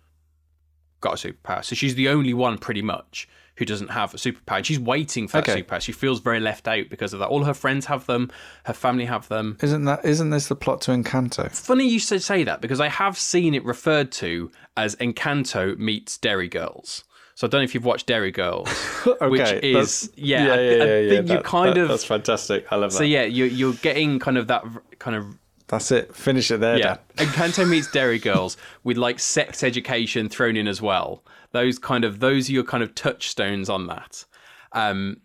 got 1.00 1.24
a 1.24 1.28
superpower. 1.28 1.64
So 1.64 1.76
she's 1.76 1.96
the 1.96 2.10
only 2.10 2.34
one 2.34 2.58
pretty 2.58 2.82
much 2.82 3.30
who 3.58 3.66
doesn't 3.66 3.90
have 3.90 4.14
a 4.14 4.18
superpower. 4.18 4.64
She's 4.64 4.80
waiting 4.80 5.28
for 5.28 5.42
that 5.42 5.46
superpower. 5.46 5.82
She 5.82 5.92
feels 5.92 6.20
very 6.20 6.40
left 6.40 6.68
out 6.68 6.90
because 6.90 7.14
of 7.14 7.20
that. 7.20 7.28
All 7.28 7.44
her 7.44 7.54
friends 7.54 7.88
have 7.88 8.06
them, 8.06 8.32
her 8.66 8.74
family 8.74 9.06
have 9.06 9.28
them. 9.30 9.58
Isn't 9.62 9.86
that? 9.86 10.06
Isn't 10.06 10.30
this 10.30 10.48
the 10.48 10.56
plot 10.56 10.82
to 10.82 10.92
Encanto? 10.92 11.52
Funny 11.52 11.88
you 11.88 12.00
should 12.00 12.22
say 12.22 12.44
that 12.44 12.62
because 12.62 12.80
I 12.80 12.90
have 12.90 13.18
seen 13.18 13.56
it 13.56 13.66
referred 13.66 14.12
to 14.14 14.52
as 14.76 14.96
Encanto 14.98 15.78
meets 15.78 16.18
Derry 16.18 16.48
Girls. 16.48 17.04
So 17.38 17.46
I 17.46 17.50
don't 17.52 17.60
know 17.60 17.66
if 17.66 17.76
you've 17.76 17.86
watched 17.86 18.08
Derry 18.08 18.32
Girls, 18.32 18.68
which 19.22 19.42
is 19.64 20.10
yeah, 20.16 20.40
I, 20.40 20.42
yeah, 20.46 20.54
I 20.54 20.56
yeah, 20.56 20.80
yeah, 20.80 21.10
think 21.10 21.30
you 21.30 21.36
that- 21.36 21.44
kind 21.44 21.76
that- 21.76 21.82
of 21.84 21.88
That's 21.90 22.04
fantastic. 22.04 22.66
I 22.72 22.78
love 22.78 22.90
that. 22.90 22.98
so 22.98 23.04
yeah, 23.04 23.26
you're 23.26 23.46
you're 23.46 23.74
getting 23.76 24.18
kind 24.18 24.40
of 24.40 24.48
that 24.48 24.64
kind 24.98 25.16
of 25.16 25.38
That's 25.68 25.92
it. 25.92 26.16
Finish 26.16 26.50
it 26.50 26.62
there. 26.62 26.80
yeah. 26.80 26.98
and 27.20 27.30
Encanto 27.30 27.70
meets 27.70 27.92
Derry 27.92 28.18
Girls 28.18 28.58
with 28.84 28.98
like 28.98 29.20
sex 29.20 29.62
education 29.62 30.30
thrown 30.30 30.58
in 30.58 30.68
as 30.68 30.82
well. 30.82 31.24
Those 31.52 31.78
kind 31.78 32.04
of 32.04 32.22
those 32.22 32.50
are 32.50 32.54
your 32.54 32.64
kind 32.64 32.82
of 32.82 32.96
touchstones 32.96 33.70
on 33.70 33.86
that. 33.86 34.26
Um, 34.72 35.18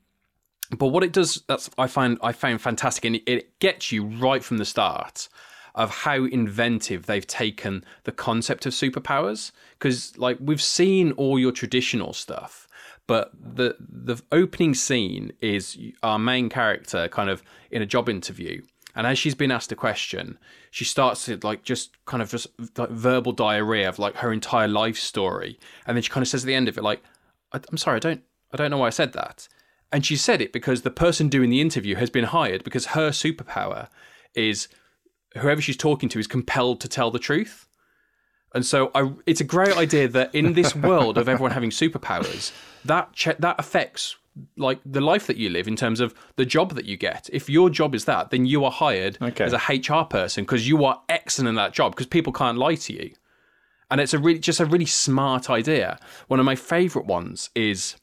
but 0.77 0.89
what 0.89 1.03
it 1.05 1.15
does, 1.15 1.43
that's 1.49 1.71
I 1.79 1.87
find 1.87 2.19
I 2.23 2.33
found 2.33 2.61
fantastic, 2.61 3.07
and 3.07 3.17
it, 3.17 3.23
it 3.27 3.59
gets 3.59 3.91
you 3.91 4.05
right 4.05 4.45
from 4.45 4.59
the 4.59 4.67
start 4.67 5.31
of 5.75 5.91
how 5.91 6.25
inventive 6.25 7.07
they've 7.07 7.27
taken 7.27 7.85
the 8.05 8.13
concept 8.13 8.67
of 8.67 8.73
superpowers. 8.73 9.53
Because 9.79 10.17
like 10.19 10.39
we've 10.41 10.63
seen 10.63 11.13
all 11.13 11.39
your 11.39 11.53
traditional 11.53 12.13
stuff, 12.13 12.69
but 13.07 13.31
the 13.35 13.77
the 13.79 14.23
opening 14.31 14.75
scene 14.75 15.33
is 15.41 15.79
our 16.03 16.19
main 16.19 16.49
character 16.49 17.09
kind 17.09 17.31
of 17.31 17.43
in 17.71 17.83
a 17.83 17.87
job 17.87 18.09
interview. 18.09 18.63
And 18.95 19.07
as 19.07 19.19
she's 19.19 19.35
been 19.35 19.51
asked 19.51 19.73
a 19.73 19.77
question, 19.77 20.39
she 20.71 20.85
starts 20.85 21.25
to 21.25 21.39
like 21.43 21.63
just 21.63 21.91
kind 22.05 22.23
of 22.23 22.31
just 22.31 22.49
like 22.77 22.91
verbal 22.91 23.33
diarrhea 23.33 23.89
of 23.89 23.99
like 23.99 24.17
her 24.17 24.33
entire 24.33 24.69
life 24.69 24.99
story, 24.99 25.59
and 25.87 25.97
then 25.97 26.03
she 26.03 26.11
kind 26.11 26.23
of 26.23 26.29
says 26.29 26.45
at 26.45 26.47
the 26.47 26.55
end 26.55 26.69
of 26.69 26.77
it, 26.77 26.85
like, 26.85 27.03
"I'm 27.53 27.79
sorry, 27.79 27.97
I 27.97 28.01
don't, 28.01 28.23
I 28.53 28.57
don't 28.57 28.71
know 28.71 28.79
why 28.79 28.89
I 28.89 28.91
said 28.91 29.15
that." 29.15 29.49
And 29.91 30.05
she 30.05 30.17
said 30.17 30.41
it 30.41 30.53
because 30.53 30.83
the 30.83 30.91
person 30.91 31.29
doing 31.29 31.51
the 31.51 31.61
interview 31.61 31.97
has 31.97 32.09
been 32.11 32.25
hired 32.25 32.65
because 32.65 32.87
her 32.87 33.11
superpower 33.11 33.89
is 34.35 34.69
whoever 35.39 35.61
she's 35.61 35.77
talking 35.77 36.09
to 36.11 36.19
is 36.19 36.27
compelled 36.27 36.81
to 36.83 36.89
tell 36.89 37.11
the 37.11 37.19
truth. 37.19 37.67
And 38.55 38.67
so 38.67 38.91
I, 38.95 39.13
it's 39.27 39.41
a 39.41 39.45
great 39.45 39.77
idea 39.77 40.09
that 40.09 40.35
in 40.35 40.53
this 40.53 40.75
world 40.91 41.17
of 41.17 41.29
everyone 41.29 41.53
having 41.53 41.71
superpowers, 41.71 42.53
that 42.85 43.13
che- 43.15 43.37
that 43.39 43.57
affects 43.59 44.17
like 44.57 44.79
the 44.85 45.01
life 45.01 45.27
that 45.27 45.37
you 45.37 45.51
live 45.51 45.69
in 45.69 45.77
terms 45.77 46.01
of 46.01 46.15
the 46.37 46.45
job 46.47 46.75
that 46.75 46.85
you 46.87 46.97
get. 46.97 47.29
If 47.33 47.51
your 47.51 47.69
job 47.71 47.95
is 47.95 48.07
that, 48.07 48.31
then 48.31 48.47
you 48.47 48.65
are 48.65 48.71
hired 48.71 49.19
Okay. 49.21 49.45
as 49.45 49.53
a 49.53 49.59
HR 49.59 50.05
person 50.05 50.45
because 50.45 50.67
you 50.69 50.85
are 50.85 51.01
excellent 51.09 51.49
in 51.51 51.55
that 51.57 51.73
job 51.73 51.93
because 51.93 52.07
people 52.07 52.33
can't 52.33 52.57
lie 52.59 52.77
to 52.77 52.93
you. 52.95 53.13
And 53.91 54.01
it's 54.01 54.15
a 54.15 54.19
really 54.19 54.39
just 54.39 54.59
a 54.61 54.65
really 54.65 54.87
smart 54.87 55.51
idea. 55.51 55.99
One 56.29 56.41
of 56.41 56.47
my 56.47 56.57
favorite 56.57 57.05
ones 57.05 57.51
is 57.55 57.97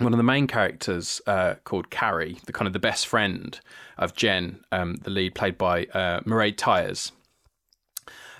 one 0.00 0.12
of 0.12 0.18
the 0.18 0.24
main 0.24 0.46
characters 0.46 1.20
uh, 1.26 1.54
called 1.64 1.90
Carrie, 1.90 2.38
the 2.46 2.52
kind 2.52 2.66
of 2.66 2.72
the 2.72 2.78
best 2.78 3.06
friend 3.06 3.58
of 3.98 4.14
Jen, 4.14 4.60
um, 4.72 4.96
the 4.96 5.10
lead 5.10 5.34
played 5.34 5.58
by 5.58 5.84
uh, 5.92 6.20
Mairead 6.20 6.56
Tyers. 6.56 7.12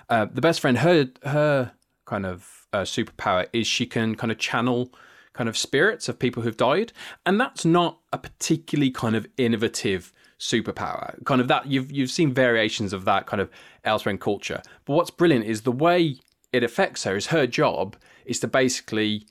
Uh, 0.09 0.25
the 0.25 0.41
best 0.41 0.59
friend, 0.59 0.79
her 0.79 1.09
her 1.23 1.71
kind 2.05 2.25
of 2.25 2.67
uh, 2.73 2.81
superpower 2.81 3.47
is 3.53 3.67
she 3.67 3.85
can 3.85 4.15
kind 4.15 4.31
of 4.31 4.37
channel 4.37 4.91
kind 5.33 5.47
of 5.47 5.57
spirits 5.57 6.09
of 6.09 6.19
people 6.19 6.43
who've 6.43 6.57
died, 6.57 6.91
and 7.25 7.39
that's 7.39 7.63
not 7.63 7.99
a 8.11 8.17
particularly 8.17 8.91
kind 8.91 9.15
of 9.15 9.27
innovative 9.37 10.11
superpower. 10.39 11.23
Kind 11.25 11.39
of 11.39 11.47
that 11.47 11.67
you've 11.67 11.91
you've 11.91 12.11
seen 12.11 12.33
variations 12.33 12.91
of 12.91 13.05
that 13.05 13.27
kind 13.27 13.39
of 13.39 13.49
elsewhere 13.83 14.11
in 14.11 14.17
culture. 14.17 14.61
But 14.85 14.93
what's 14.95 15.11
brilliant 15.11 15.45
is 15.45 15.61
the 15.61 15.71
way 15.71 16.17
it 16.51 16.63
affects 16.63 17.03
her. 17.05 17.15
Is 17.15 17.27
her 17.27 17.47
job 17.47 17.95
is 18.25 18.39
to 18.41 18.47
basically 18.47 19.25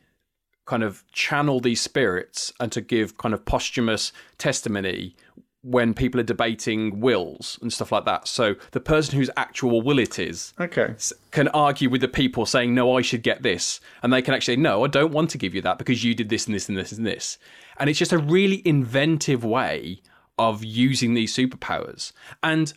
kind 0.66 0.82
of 0.82 1.04
channel 1.12 1.60
these 1.60 1.80
spirits 1.80 2.52
and 2.60 2.70
to 2.72 2.80
give 2.80 3.18
kind 3.18 3.34
of 3.34 3.44
posthumous 3.44 4.12
testimony 4.38 5.16
when 5.62 5.92
people 5.92 6.18
are 6.18 6.24
debating 6.24 7.00
wills 7.00 7.58
and 7.60 7.70
stuff 7.72 7.92
like 7.92 8.06
that. 8.06 8.26
So 8.26 8.54
the 8.70 8.80
person 8.80 9.18
whose 9.18 9.28
actual 9.36 9.82
will 9.82 9.98
it 9.98 10.18
is 10.18 10.54
Okay. 10.58 10.94
can 11.32 11.48
argue 11.48 11.90
with 11.90 12.00
the 12.00 12.08
people 12.08 12.46
saying, 12.46 12.74
no, 12.74 12.96
I 12.96 13.02
should 13.02 13.22
get 13.22 13.42
this. 13.42 13.80
And 14.02 14.12
they 14.12 14.22
can 14.22 14.32
actually 14.32 14.54
say, 14.54 14.60
no, 14.60 14.84
I 14.84 14.88
don't 14.88 15.12
want 15.12 15.28
to 15.30 15.38
give 15.38 15.54
you 15.54 15.60
that 15.62 15.76
because 15.76 16.02
you 16.02 16.14
did 16.14 16.30
this 16.30 16.46
and 16.46 16.54
this 16.54 16.68
and 16.68 16.78
this 16.78 16.92
and 16.92 17.06
this. 17.06 17.36
And 17.78 17.90
it's 17.90 17.98
just 17.98 18.12
a 18.12 18.18
really 18.18 18.62
inventive 18.66 19.44
way 19.44 20.00
of 20.38 20.64
using 20.64 21.12
these 21.12 21.34
superpowers. 21.36 22.12
And 22.42 22.72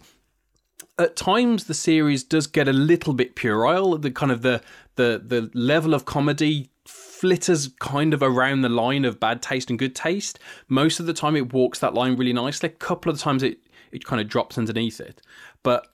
at 1.00 1.16
times 1.16 1.66
the 1.66 1.74
series 1.74 2.24
does 2.24 2.48
get 2.48 2.68
a 2.68 2.74
little 2.74 3.14
bit 3.14 3.36
puerile. 3.36 3.98
The 3.98 4.12
kind 4.12 4.32
of 4.32 4.42
the 4.42 4.62
the 4.96 5.22
the 5.26 5.50
level 5.54 5.94
of 5.94 6.06
comedy 6.06 6.70
flitters 6.86 7.70
kind 7.80 8.14
of 8.14 8.22
around 8.22 8.62
the 8.62 8.70
line 8.70 9.06
of 9.06 9.20
bad 9.20 9.42
taste 9.42 9.70
and 9.70 9.80
good 9.80 9.96
taste. 9.96 10.40
Most 10.68 11.00
of 11.00 11.06
the 11.06 11.14
time, 11.14 11.36
it 11.36 11.54
walks 11.54 11.80
that 11.80 11.94
line 11.94 12.16
really 12.16 12.34
nicely. 12.34 12.70
A 12.70 12.72
couple 12.72 13.12
of 13.12 13.20
times, 13.20 13.44
it 13.44 13.60
it 13.92 14.06
kind 14.06 14.20
of 14.22 14.28
drops 14.28 14.58
underneath 14.58 15.00
it, 15.00 15.22
but 15.62 15.88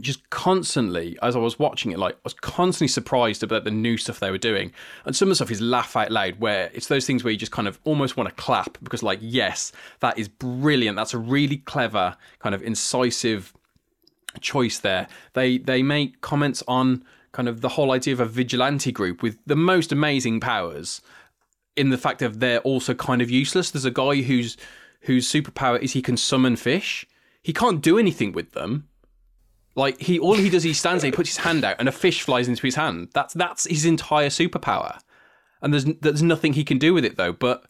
just 0.00 0.28
constantly 0.30 1.18
as 1.22 1.34
I 1.34 1.38
was 1.38 1.58
watching 1.58 1.90
it, 1.90 1.98
like 1.98 2.14
I 2.14 2.20
was 2.24 2.34
constantly 2.34 2.88
surprised 2.88 3.42
about 3.42 3.64
the 3.64 3.70
new 3.70 3.96
stuff 3.96 4.20
they 4.20 4.30
were 4.30 4.38
doing. 4.38 4.72
And 5.04 5.16
some 5.16 5.28
of 5.28 5.30
the 5.30 5.36
stuff 5.36 5.50
is 5.50 5.60
laugh 5.60 5.96
out 5.96 6.10
loud, 6.10 6.38
where 6.38 6.70
it's 6.74 6.88
those 6.88 7.06
things 7.06 7.24
where 7.24 7.30
you 7.30 7.38
just 7.38 7.52
kind 7.52 7.68
of 7.68 7.78
almost 7.84 8.16
want 8.16 8.28
to 8.28 8.34
clap 8.34 8.78
because, 8.82 9.02
like, 9.02 9.18
yes, 9.22 9.72
that 10.00 10.18
is 10.18 10.28
brilliant. 10.28 10.96
That's 10.96 11.14
a 11.14 11.18
really 11.18 11.58
clever, 11.58 12.16
kind 12.38 12.54
of 12.54 12.62
incisive 12.62 13.54
choice 14.40 14.78
there. 14.78 15.08
They 15.32 15.58
they 15.58 15.82
make 15.82 16.20
comments 16.20 16.62
on 16.68 17.04
kind 17.36 17.48
of 17.50 17.60
the 17.60 17.68
whole 17.68 17.92
idea 17.92 18.14
of 18.14 18.20
a 18.20 18.24
vigilante 18.24 18.90
group 18.90 19.22
with 19.22 19.38
the 19.44 19.54
most 19.54 19.92
amazing 19.92 20.40
powers 20.40 21.02
in 21.76 21.90
the 21.90 21.98
fact 21.98 22.20
that 22.20 22.40
they're 22.40 22.60
also 22.60 22.94
kind 22.94 23.20
of 23.20 23.30
useless. 23.30 23.70
There's 23.70 23.84
a 23.84 23.90
guy 23.90 24.22
whose 24.22 24.56
whose 25.02 25.30
superpower 25.30 25.78
is 25.80 25.92
he 25.92 26.00
can 26.00 26.16
summon 26.16 26.56
fish. 26.56 27.06
He 27.42 27.52
can't 27.52 27.82
do 27.82 27.98
anything 27.98 28.32
with 28.32 28.52
them. 28.52 28.88
Like 29.74 30.00
he 30.00 30.18
all 30.18 30.36
he 30.36 30.48
does 30.48 30.62
he 30.62 30.72
stands 30.72 31.02
there, 31.02 31.10
he 31.10 31.16
puts 31.16 31.28
his 31.28 31.44
hand 31.44 31.62
out 31.62 31.76
and 31.78 31.90
a 31.90 31.92
fish 31.92 32.22
flies 32.22 32.48
into 32.48 32.62
his 32.62 32.76
hand. 32.76 33.10
That's 33.12 33.34
that's 33.34 33.68
his 33.68 33.84
entire 33.84 34.30
superpower. 34.30 34.98
And 35.60 35.74
there's 35.74 35.84
there's 35.84 36.22
nothing 36.22 36.54
he 36.54 36.64
can 36.64 36.78
do 36.78 36.94
with 36.94 37.04
it 37.04 37.16
though, 37.16 37.34
but 37.34 37.66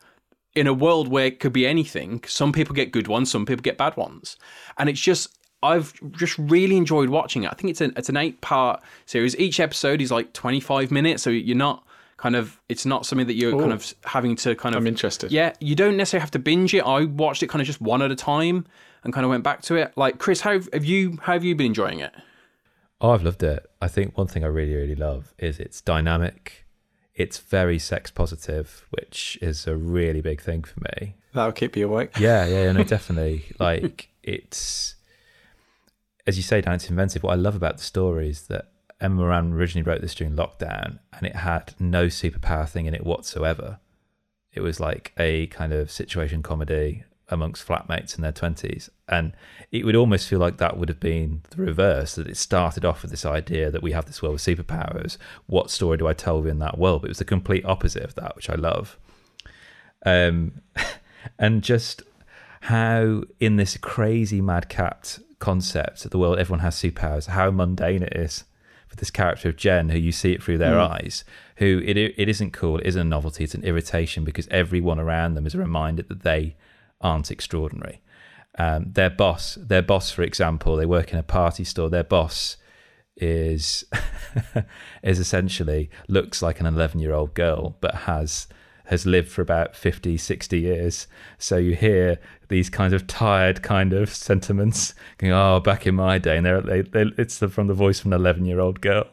in 0.55 0.69
a 0.69 0.73
world 0.73 1.09
where 1.09 1.27
it 1.27 1.41
could 1.41 1.53
be 1.53 1.67
anything, 1.67 2.23
some 2.25 2.53
people 2.53 2.75
get 2.75 2.93
good 2.93 3.09
ones, 3.09 3.33
some 3.33 3.45
people 3.45 3.63
get 3.63 3.77
bad 3.77 3.97
ones. 3.97 4.37
And 4.79 4.89
it's 4.89 5.01
just 5.01 5.36
I've 5.67 6.13
just 6.13 6.39
really 6.39 6.77
enjoyed 6.77 7.09
watching 7.09 7.45
it. 7.45 7.51
I 7.51 7.55
think 7.55 7.71
it's 7.71 7.81
an 7.81 7.93
it's 7.97 8.09
an 8.09 8.17
eight 8.17 8.41
part 8.41 8.83
series. 9.07 9.37
Each 9.37 9.61
episode 9.61 10.01
is 10.01 10.11
like 10.11 10.33
twenty 10.33 10.61
five 10.61 10.91
minutes, 10.91 11.23
so 11.23 11.31
you're 11.31 11.57
not 11.57 11.85
kind 12.17 12.37
of 12.37 12.61
it's 12.69 12.87
not 12.87 13.05
something 13.05 13.27
that 13.27 13.35
you're 13.35 13.55
Ooh. 13.55 13.61
kind 13.61 13.73
of 13.73 13.95
having 14.05 14.37
to 14.37 14.55
kind 14.55 14.75
of 14.75 14.83
I'm 14.83 14.87
interested. 14.87 15.31
Yeah, 15.33 15.53
you 15.61 15.75
don't 15.75 15.97
necessarily 15.97 16.23
have 16.23 16.31
to 16.33 16.39
binge 16.39 16.75
it. 16.75 16.81
I 16.81 17.05
watched 17.05 17.43
it 17.43 17.49
kind 17.49 17.61
of 17.61 17.67
just 17.67 17.81
one 17.81 18.03
at 18.03 18.11
a 18.11 18.17
time 18.17 18.67
and 19.05 19.13
kind 19.13 19.25
of 19.25 19.31
went 19.31 19.45
back 19.45 19.63
to 19.63 19.77
it. 19.77 19.93
Like 19.97 20.19
Kris, 20.19 20.41
how 20.41 20.61
have 20.73 20.85
you 20.85 21.19
how 21.23 21.35
have 21.35 21.45
you 21.45 21.55
been 21.55 21.67
enjoying 21.67 22.01
it? 22.01 22.13
Oh, 23.01 23.11
I've 23.11 23.23
loved 23.23 23.43
it. 23.43 23.69
I 23.81 23.89
think 23.89 24.17
one 24.17 24.27
thing 24.27 24.43
I 24.43 24.49
really, 24.49 24.75
really 24.75 24.95
love 24.95 25.35
is 25.39 25.61
it's 25.61 25.81
dynamic. 25.81 26.67
It's 27.15 27.39
very 27.39 27.79
sex 27.79 28.11
positive, 28.11 28.87
which 28.91 29.39
is 29.43 29.67
a 29.67 29.77
really 29.77 30.21
big 30.21 30.41
thing 30.41 30.65
for 30.65 30.81
me. 30.81 31.15
That'll 31.35 31.53
keep 31.53 31.77
you 31.77 31.87
awake. 31.87 32.19
Yeah, 32.19 32.47
yeah, 32.47 32.65
yeah 32.65 32.73
no, 32.73 32.85
definitely. 32.85 33.45
like 33.59 34.09
it's, 34.23 34.96
as 36.27 36.37
you 36.37 36.43
say, 36.43 36.61
Dan, 36.61 36.75
it's 36.75 36.91
inventive. 36.91 37.23
What 37.23 37.33
I 37.33 37.37
love 37.37 37.55
about 37.55 37.77
the 37.77 37.83
story 37.83 38.29
is 38.29 38.43
that 38.49 38.71
Emma 39.01 39.15
Moran 39.17 39.53
originally 39.53 39.89
wrote 39.89 40.01
this 40.01 40.15
during 40.15 40.35
lockdown, 40.35 40.99
and 41.13 41.27
it 41.27 41.37
had 41.37 41.75
no 41.79 42.07
superpower 42.07 42.69
thing 42.69 42.87
in 42.87 42.95
it 42.95 43.05
whatsoever. 43.05 43.79
It 44.53 44.61
was 44.61 44.81
like 44.81 45.13
a 45.19 45.47
kind 45.49 45.73
of 45.73 45.91
situation 45.91 46.43
comedy 46.43 47.05
amongst 47.29 47.67
flatmates 47.67 48.17
in 48.17 48.23
their 48.23 48.33
twenties, 48.33 48.91
and 49.09 49.35
it 49.71 49.85
would 49.85 49.97
almost 49.97 50.29
feel 50.29 50.39
like 50.39 50.57
that 50.57 50.79
would 50.79 50.89
have 50.89 51.01
been 51.01 51.43
the 51.51 51.63
reverse. 51.63 52.15
That 52.15 52.27
it 52.27 52.37
started 52.37 52.85
off 52.85 53.03
with 53.03 53.11
this 53.11 53.27
idea 53.27 53.71
that 53.71 53.83
we 53.83 53.93
have 53.93 54.07
this 54.07 54.23
world 54.23 54.35
with 54.35 54.43
superpowers. 54.43 55.19
What 55.47 55.71
story 55.71 55.99
do 55.99 56.09
I 56.09 56.15
tell 56.15 56.45
in 56.47 56.59
that 56.61 56.79
world? 56.79 57.03
But 57.03 57.09
it 57.09 57.11
was 57.11 57.19
the 57.19 57.25
complete 57.25 57.65
opposite 57.65 58.03
of 58.03 58.15
that, 58.15 58.35
which 58.35 58.51
I 58.51 58.55
love. 58.55 58.99
Um, 60.05 60.63
and 61.39 61.63
just 61.63 62.03
how 62.63 63.23
in 63.39 63.57
this 63.57 63.77
crazy 63.77 64.41
madcapped 64.41 65.21
concept 65.39 66.05
of 66.05 66.11
the 66.11 66.19
world 66.19 66.39
everyone 66.39 66.61
has 66.61 66.77
superpowers, 66.77 67.27
how 67.29 67.51
mundane 67.51 68.03
it 68.03 68.17
is 68.17 68.45
for 68.89 68.97
this 68.97 69.11
character 69.11 69.49
of 69.49 69.57
Jen, 69.57 69.89
who 69.89 69.99
you 69.99 70.13
see 70.13 70.33
it 70.33 70.43
through 70.43 70.59
their 70.59 70.79
eyes, 70.79 71.25
who 71.57 71.83
it 71.85 71.97
it 71.97 72.29
isn't 72.29 72.53
cool, 72.53 72.79
it 72.79 72.87
isn't 72.87 73.01
a 73.01 73.05
novelty, 73.05 73.45
it's 73.45 73.55
an 73.55 73.65
irritation 73.65 74.25
because 74.25 74.49
everyone 74.49 75.01
around 75.01 75.35
them 75.35 75.47
is 75.47 75.55
a 75.55 75.59
reminder 75.59 76.03
that 76.03 76.23
they 76.23 76.57
aren't 77.01 77.31
extraordinary. 77.31 78.01
Um, 78.59 78.93
their 78.93 79.11
boss, 79.11 79.57
their 79.61 79.83
boss, 79.83 80.11
for 80.11 80.23
example, 80.23 80.77
they 80.77 80.87
work 80.87 81.13
in 81.13 81.19
a 81.19 81.23
party 81.23 81.65
store. 81.65 81.91
Their 81.91 82.05
boss 82.05 82.57
is 83.17 83.85
is 85.03 85.19
essentially 85.19 85.91
looks 86.09 86.43
like 86.43 86.61
an 86.61 86.67
11 86.67 87.01
year 87.01 87.13
old 87.13 87.35
girl, 87.35 87.77
but 87.81 87.95
has 87.95 88.47
has 88.87 89.07
lived 89.07 89.29
for 89.29 89.43
about 89.43 89.75
50, 89.75 90.17
60 90.17 90.61
years. 90.61 91.07
So 91.39 91.57
you 91.57 91.75
hear 91.75 92.19
these 92.49 92.71
kinds 92.71 92.93
of 92.93 93.07
tired 93.07 93.63
kind 93.63 93.93
of 93.93 94.13
sentiments 94.13 94.95
going, 95.19 95.33
oh, 95.33 95.61
back 95.61 95.87
in 95.87 95.95
my 95.95 96.19
day. 96.19 96.37
And 96.37 96.47
they, 96.47 96.83
they, 96.83 97.11
it's 97.19 97.39
from 97.39 97.67
the 97.67 97.75
voice 97.75 98.01
of 98.01 98.07
an 98.07 98.13
11 98.13 98.45
year 98.45 98.61
old 98.61 98.81
girl. 98.81 99.07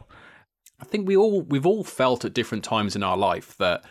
I 0.80 0.84
think 0.84 1.08
we 1.08 1.16
all 1.16 1.42
we've 1.42 1.66
all 1.66 1.84
felt 1.84 2.24
at 2.24 2.34
different 2.34 2.64
times 2.64 2.96
in 2.96 3.02
our 3.02 3.16
life 3.16 3.56
that 3.58 3.84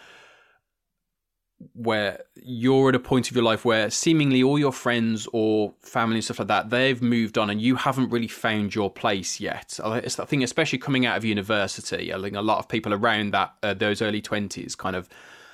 where 1.74 2.20
you're 2.36 2.90
at 2.90 2.96
a 2.96 3.00
point 3.00 3.30
of 3.30 3.36
your 3.36 3.46
life 3.46 3.64
where 3.64 3.90
seemingly 3.90 4.44
all 4.44 4.60
your 4.60 4.74
friends 4.74 5.28
or 5.32 5.74
family 5.80 6.16
and 6.16 6.24
stuff 6.24 6.40
like 6.40 6.50
that 6.50 6.70
they've 6.70 7.02
moved 7.02 7.38
on 7.38 7.50
and 7.50 7.62
you 7.62 7.76
haven't 7.76 8.10
really 8.10 8.28
found 8.28 8.76
your 8.76 8.90
place 8.90 9.40
yet. 9.40 9.80
I 9.84 10.02
think 10.02 10.44
especially 10.44 10.80
coming 10.80 11.06
out 11.06 11.18
of 11.18 11.24
university, 11.24 12.14
I 12.14 12.22
think 12.22 12.36
a 12.36 12.42
lot 12.42 12.60
of 12.60 12.68
people 12.68 12.94
around 12.94 13.32
that 13.32 13.54
uh, 13.64 13.74
those 13.74 14.02
early 14.02 14.22
twenties 14.22 14.76
kind 14.76 14.96
of 14.96 15.10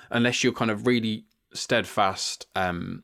unless 0.10 0.44
you're 0.44 0.54
kind 0.54 0.72
of 0.72 0.88
really 0.88 1.26
steadfast 1.54 2.46
um, 2.56 3.04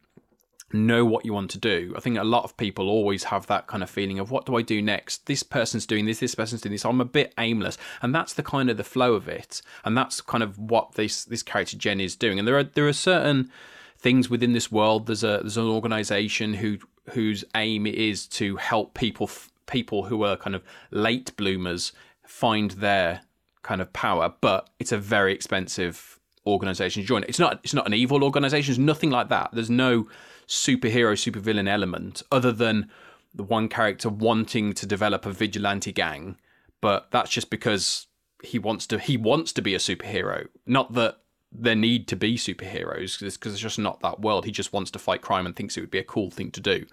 know 0.73 1.05
what 1.05 1.25
you 1.25 1.33
want 1.33 1.49
to 1.51 1.57
do. 1.57 1.93
I 1.95 1.99
think 1.99 2.17
a 2.17 2.23
lot 2.23 2.43
of 2.43 2.57
people 2.57 2.89
always 2.89 3.25
have 3.25 3.47
that 3.47 3.67
kind 3.67 3.83
of 3.83 3.89
feeling 3.89 4.19
of 4.19 4.31
what 4.31 4.45
do 4.45 4.55
I 4.55 4.61
do 4.61 4.81
next? 4.81 5.25
This 5.25 5.43
person's 5.43 5.85
doing 5.85 6.05
this, 6.05 6.19
this 6.19 6.35
person's 6.35 6.61
doing 6.61 6.73
this. 6.73 6.85
I'm 6.85 7.01
a 7.01 7.05
bit 7.05 7.33
aimless, 7.37 7.77
and 8.01 8.13
that's 8.13 8.33
the 8.33 8.43
kind 8.43 8.69
of 8.69 8.77
the 8.77 8.83
flow 8.83 9.13
of 9.13 9.27
it, 9.27 9.61
and 9.83 9.97
that's 9.97 10.21
kind 10.21 10.43
of 10.43 10.57
what 10.57 10.93
this 10.93 11.23
this 11.25 11.43
character 11.43 11.77
Jen 11.77 11.99
is 11.99 12.15
doing. 12.15 12.39
And 12.39 12.47
there 12.47 12.57
are 12.57 12.63
there 12.63 12.87
are 12.87 12.93
certain 12.93 13.51
things 13.97 14.29
within 14.29 14.53
this 14.53 14.71
world. 14.71 15.07
There's 15.07 15.23
a 15.23 15.39
there's 15.41 15.57
an 15.57 15.67
organisation 15.67 16.55
who 16.55 16.77
whose 17.11 17.45
aim 17.55 17.85
is 17.85 18.27
to 18.27 18.57
help 18.57 18.93
people 18.93 19.29
people 19.67 20.03
who 20.03 20.23
are 20.23 20.37
kind 20.37 20.55
of 20.55 20.63
late 20.91 21.35
bloomers 21.37 21.91
find 22.23 22.71
their 22.71 23.21
kind 23.63 23.81
of 23.81 23.91
power, 23.93 24.33
but 24.41 24.69
it's 24.79 24.91
a 24.91 24.97
very 24.97 25.33
expensive 25.33 26.14
organization 26.45 27.01
to 27.01 27.07
join. 27.07 27.23
It's 27.23 27.39
not 27.39 27.59
it's 27.63 27.73
not 27.73 27.87
an 27.87 27.93
evil 27.93 28.23
organization. 28.23 28.71
It's 28.71 28.79
nothing 28.79 29.09
like 29.09 29.29
that. 29.29 29.49
There's 29.53 29.69
no 29.69 30.07
superhero 30.47 31.13
supervillain 31.13 31.67
element 31.67 32.21
other 32.31 32.51
than 32.51 32.89
the 33.33 33.43
one 33.43 33.67
character 33.67 34.09
wanting 34.09 34.73
to 34.73 34.85
develop 34.85 35.25
a 35.25 35.31
vigilante 35.31 35.91
gang, 35.91 36.37
but 36.81 37.07
that's 37.11 37.31
just 37.31 37.49
because 37.49 38.07
he 38.43 38.59
wants 38.59 38.87
to 38.87 38.99
he 38.99 39.17
wants 39.17 39.51
to 39.53 39.61
be 39.61 39.75
a 39.75 39.79
superhero. 39.79 40.47
Not 40.65 40.93
that 40.93 41.17
there 41.51 41.75
need 41.75 42.07
to 42.09 42.15
be 42.15 42.37
superheroes 42.37 43.19
because 43.19 43.53
it's 43.53 43.61
just 43.61 43.79
not 43.79 44.01
that 44.01 44.19
world. 44.19 44.45
He 44.45 44.51
just 44.51 44.73
wants 44.73 44.91
to 44.91 44.99
fight 44.99 45.21
crime 45.21 45.45
and 45.45 45.55
thinks 45.55 45.77
it 45.77 45.81
would 45.81 45.91
be 45.91 45.99
a 45.99 46.03
cool 46.03 46.29
thing 46.29 46.51
to 46.51 46.61
do. 46.61 46.85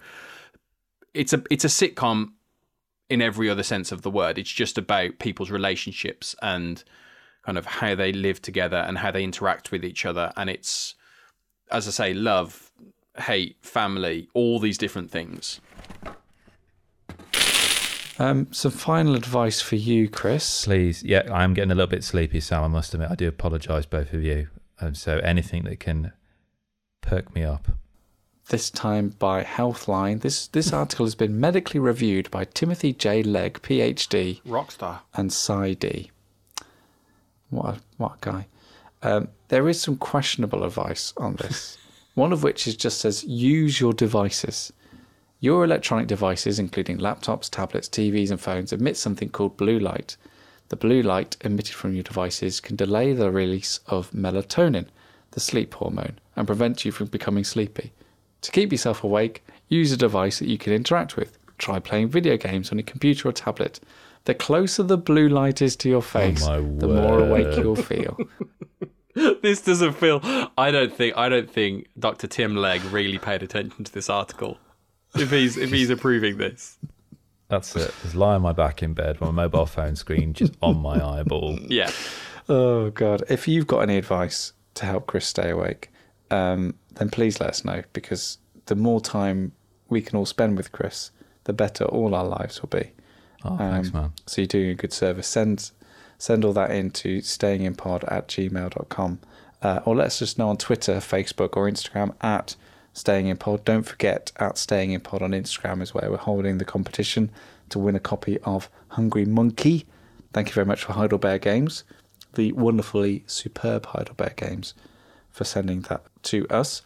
It's 1.13 1.33
a 1.33 1.43
it's 1.49 1.65
a 1.65 1.67
sitcom 1.67 2.31
in 3.09 3.21
every 3.21 3.49
other 3.49 3.63
sense 3.63 3.91
of 3.91 4.01
the 4.01 4.09
word. 4.09 4.37
It's 4.37 4.49
just 4.49 4.77
about 4.77 5.19
people's 5.19 5.51
relationships 5.51 6.35
and 6.41 6.83
kind 7.45 7.57
of 7.57 7.65
how 7.65 7.95
they 7.95 8.11
live 8.11 8.41
together 8.41 8.77
and 8.77 8.97
how 8.97 9.11
they 9.11 9.23
interact 9.23 9.71
with 9.71 9.83
each 9.83 10.05
other. 10.05 10.31
And 10.37 10.49
it's, 10.49 10.95
as 11.71 11.87
I 11.87 11.91
say, 11.91 12.13
love, 12.13 12.71
hate, 13.17 13.57
family, 13.61 14.29
all 14.33 14.59
these 14.59 14.77
different 14.77 15.11
things. 15.11 15.59
Um, 18.19 18.47
some 18.51 18.71
final 18.71 19.15
advice 19.15 19.59
for 19.61 19.75
you, 19.75 20.07
Kris. 20.07 20.65
Please, 20.65 21.03
yeah, 21.03 21.23
I'm 21.33 21.53
getting 21.53 21.71
a 21.71 21.75
little 21.75 21.89
bit 21.89 22.03
sleepy, 22.03 22.39
Sam. 22.39 22.63
I 22.63 22.67
must 22.67 22.93
admit, 22.93 23.09
I 23.11 23.15
do 23.15 23.27
apologise, 23.27 23.85
both 23.85 24.13
of 24.13 24.23
you. 24.23 24.47
And 24.79 24.95
so, 24.95 25.17
anything 25.19 25.63
that 25.63 25.79
can 25.79 26.13
perk 27.01 27.33
me 27.33 27.43
up. 27.43 27.67
This 28.49 28.69
time 28.69 29.09
by 29.19 29.43
Healthline. 29.43 30.21
This 30.21 30.47
this 30.47 30.73
article 30.81 31.05
has 31.05 31.15
been 31.15 31.39
medically 31.39 31.79
reviewed 31.79 32.29
by 32.29 32.45
Timothy 32.45 32.93
J. 32.93 33.23
Legg, 33.23 33.61
PhD, 33.61 34.41
Rockstar. 34.43 34.99
and 35.13 35.31
Cy 35.31 35.73
D. 35.73 36.11
What 37.53 37.75
a, 37.75 37.79
what 37.97 38.13
a 38.15 38.17
guy. 38.21 38.47
Um, 39.01 39.27
there 39.49 39.67
is 39.69 39.81
some 39.81 39.97
questionable 39.97 40.63
advice 40.63 41.13
on 41.17 41.35
this. 41.35 41.77
One 42.15 42.31
of 42.31 42.43
which 42.43 42.67
is 42.67 42.75
just 42.75 42.99
says 42.99 43.23
use 43.23 43.79
your 43.79 43.93
devices. 43.93 44.71
Your 45.39 45.63
electronic 45.65 46.07
devices, 46.07 46.57
including 46.57 46.99
laptops, 46.99 47.49
tablets, 47.49 47.89
TVs, 47.89 48.31
and 48.31 48.39
phones, 48.39 48.71
emit 48.71 48.95
something 48.95 49.29
called 49.29 49.57
blue 49.57 49.77
light. 49.77 50.15
The 50.69 50.77
blue 50.77 51.01
light 51.01 51.35
emitted 51.41 51.75
from 51.75 51.93
your 51.93 52.03
devices 52.03 52.59
can 52.59 52.75
delay 52.75 53.13
the 53.13 53.29
release 53.29 53.79
of 53.87 54.11
melatonin, 54.11 54.87
the 55.31 55.39
sleep 55.39 55.73
hormone, 55.73 56.19
and 56.35 56.47
prevent 56.47 56.85
you 56.85 56.91
from 56.91 57.07
becoming 57.07 57.43
sleepy. 57.43 57.91
To 58.41 58.51
keep 58.51 58.71
yourself 58.71 59.03
awake, 59.03 59.43
use 59.67 59.91
a 59.91 59.97
device 59.97 60.39
that 60.39 60.47
you 60.47 60.57
can 60.57 60.71
interact 60.73 61.17
with. 61.17 61.37
Try 61.57 61.79
playing 61.79 62.09
video 62.09 62.37
games 62.37 62.71
on 62.71 62.77
your 62.77 62.85
computer 62.85 63.27
or 63.27 63.33
tablet. 63.33 63.79
The 64.25 64.33
closer 64.33 64.83
the 64.83 64.97
blue 64.97 65.27
light 65.27 65.61
is 65.61 65.75
to 65.77 65.89
your 65.89 66.01
face, 66.01 66.45
my 66.45 66.57
the 66.57 66.87
more 66.87 67.19
awake 67.19 67.57
you'll 67.57 67.75
feel. 67.75 68.17
this 69.41 69.61
doesn't 69.61 69.93
feel. 69.93 70.21
I 70.57 70.71
don't 70.71 70.93
think. 70.95 71.17
I 71.17 71.29
don't 71.29 71.49
think 71.49 71.87
Dr. 71.99 72.27
Tim 72.27 72.55
Legg 72.55 72.83
really 72.85 73.17
paid 73.17 73.43
attention 73.43 73.83
to 73.83 73.91
this 73.91 74.09
article. 74.09 74.57
If 75.15 75.29
he's 75.31 75.57
if 75.57 75.71
he's 75.71 75.89
approving 75.89 76.37
this, 76.37 76.77
That's 77.49 77.75
it. 77.75 77.93
Just 78.01 78.15
lie 78.15 78.35
on 78.35 78.41
my 78.41 78.53
back 78.53 78.81
in 78.81 78.93
bed 78.93 79.19
with 79.19 79.29
my 79.29 79.43
mobile 79.43 79.65
phone 79.65 79.95
screen 79.95 80.33
just 80.33 80.53
on 80.61 80.81
my 80.81 81.03
eyeball. 81.19 81.59
yeah. 81.67 81.91
Oh 82.49 82.89
God! 82.89 83.23
If 83.29 83.47
you've 83.47 83.67
got 83.67 83.79
any 83.79 83.97
advice 83.97 84.53
to 84.75 84.85
help 84.85 85.05
Kris 85.07 85.25
stay 85.27 85.49
awake, 85.49 85.91
um, 86.31 86.73
then 86.95 87.09
please 87.09 87.39
let 87.39 87.49
us 87.49 87.63
know 87.63 87.83
because 87.93 88.37
the 88.65 88.75
more 88.75 89.01
time 89.01 89.51
we 89.89 90.01
can 90.01 90.17
all 90.17 90.25
spend 90.25 90.57
with 90.57 90.71
Kris, 90.71 91.11
the 91.43 91.53
better 91.53 91.83
all 91.85 92.15
our 92.15 92.25
lives 92.25 92.61
will 92.61 92.69
be. 92.69 92.91
Oh, 93.43 93.57
thanks, 93.57 93.89
Um, 93.89 93.93
man. 93.93 94.13
So 94.25 94.41
you're 94.41 94.47
doing 94.47 94.69
a 94.69 94.75
good 94.75 94.93
service. 94.93 95.27
Send 95.27 95.71
send 96.17 96.45
all 96.45 96.53
that 96.53 96.71
in 96.71 96.89
to 96.91 97.17
stayinginpod 97.19 98.09
at 98.11 98.27
gmail.com. 98.29 99.19
Uh, 99.61 99.79
or 99.85 99.95
let 99.95 100.07
us 100.07 100.19
just 100.19 100.37
know 100.37 100.49
on 100.49 100.57
Twitter, 100.57 100.95
Facebook, 100.95 101.57
or 101.57 101.69
Instagram 101.69 102.13
at 102.21 102.55
stayinginpod. 102.93 103.65
Don't 103.65 103.83
forget, 103.83 104.31
at 104.37 104.55
stayinginpod 104.55 105.21
on 105.21 105.31
Instagram 105.31 105.81
is 105.81 105.93
where 105.93 106.09
we're 106.09 106.17
holding 106.17 106.57
the 106.59 106.65
competition 106.65 107.29
to 107.69 107.79
win 107.79 107.95
a 107.95 107.99
copy 107.99 108.39
of 108.39 108.69
Hungry 108.89 109.25
Monkey. 109.25 109.85
Thank 110.31 110.47
you 110.49 110.53
very 110.53 110.65
much 110.65 110.83
for 110.83 110.93
HeidelBÄR 110.93 111.41
Games, 111.41 111.83
the 112.35 112.51
wonderfully 112.53 113.23
superb 113.27 113.85
HeidelBÄR 113.87 114.35
Games, 114.35 114.73
for 115.29 115.43
sending 115.43 115.81
that 115.83 116.03
to 116.23 116.47
us. 116.49 116.81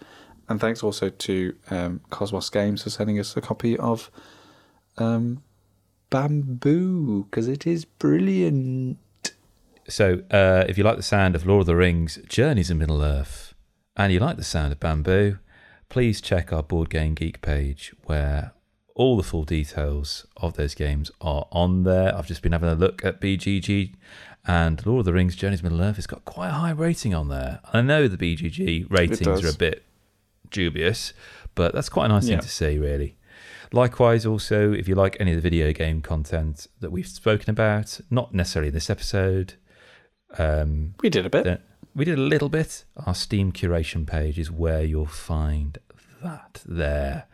And 0.49 0.59
thanks 0.59 0.81
also 0.83 1.09
to 1.09 1.55
um, 1.69 2.01
Kosmos 2.09 2.51
Games 2.51 2.83
for 2.83 2.89
sending 2.89 3.19
us 3.19 3.35
a 3.35 3.41
copy 3.41 3.77
of 3.77 4.09
um, 4.97 5.43
Bamboo, 6.09 7.25
because 7.29 7.47
it 7.47 7.65
is 7.67 7.85
brilliant. 7.85 8.97
So, 9.89 10.21
uh, 10.31 10.65
if 10.67 10.77
you 10.77 10.83
like 10.83 10.97
the 10.97 11.03
sound 11.03 11.35
of 11.35 11.45
Lord 11.45 11.61
of 11.61 11.65
the 11.67 11.75
Rings, 11.75 12.19
Journeys 12.27 12.69
in 12.69 12.77
Middle 12.77 13.01
Earth, 13.01 13.53
and 13.95 14.11
you 14.11 14.19
like 14.19 14.37
the 14.37 14.43
sound 14.43 14.71
of 14.73 14.79
Bamboo, 14.79 15.37
please 15.89 16.19
check 16.21 16.51
our 16.51 16.63
Board 16.63 16.89
Game 16.89 17.13
Geek 17.13 17.41
page 17.41 17.93
where 18.05 18.51
all 18.95 19.15
the 19.15 19.23
full 19.23 19.43
details 19.43 20.25
of 20.37 20.53
those 20.55 20.73
games 20.75 21.11
are 21.21 21.47
on 21.51 21.83
there. 21.83 22.15
I've 22.17 22.27
just 22.27 22.41
been 22.41 22.51
having 22.51 22.69
a 22.69 22.75
look 22.75 23.05
at 23.05 23.21
BGG, 23.21 23.93
and 24.45 24.83
Lord 24.85 24.99
of 24.99 25.05
the 25.05 25.13
Rings, 25.13 25.35
Journeys 25.35 25.59
in 25.59 25.65
Middle 25.65 25.81
Earth 25.81 25.97
has 25.97 26.07
got 26.07 26.25
quite 26.25 26.49
a 26.49 26.53
high 26.53 26.71
rating 26.71 27.13
on 27.13 27.27
there. 27.29 27.59
I 27.73 27.81
know 27.81 28.07
the 28.07 28.17
BGG 28.17 28.87
ratings 28.89 29.27
are 29.27 29.49
a 29.49 29.53
bit 29.53 29.83
dubious, 30.51 31.13
but 31.53 31.73
that's 31.73 31.89
quite 31.89 32.05
a 32.05 32.09
nice 32.09 32.25
Yeah. 32.27 32.35
thing 32.37 32.43
to 32.43 32.49
see, 32.49 32.77
really. 32.77 33.16
Likewise, 33.73 34.25
also, 34.25 34.71
if 34.71 34.87
you 34.87 34.95
like 34.95 35.17
any 35.19 35.31
of 35.31 35.35
the 35.35 35.41
video 35.41 35.71
game 35.73 36.01
content 36.01 36.67
that 36.79 36.91
we've 36.91 37.07
spoken 37.07 37.49
about, 37.49 37.99
not 38.09 38.33
necessarily 38.33 38.69
in 38.69 38.73
this 38.73 38.89
episode, 38.89 39.53
um, 40.37 40.93
We 41.01 41.09
did 41.09 41.25
a 41.25 41.29
bit. 41.29 41.43
then 41.43 41.59
we 41.95 42.05
did 42.05 42.17
a 42.17 42.21
little 42.21 42.49
bit. 42.49 42.83
Our 43.05 43.15
Steam 43.15 43.51
curation 43.51 44.05
page 44.05 44.37
is 44.37 44.51
where 44.51 44.83
you'll 44.83 45.05
find 45.05 45.77
that 46.23 46.61
there. 46.65 47.25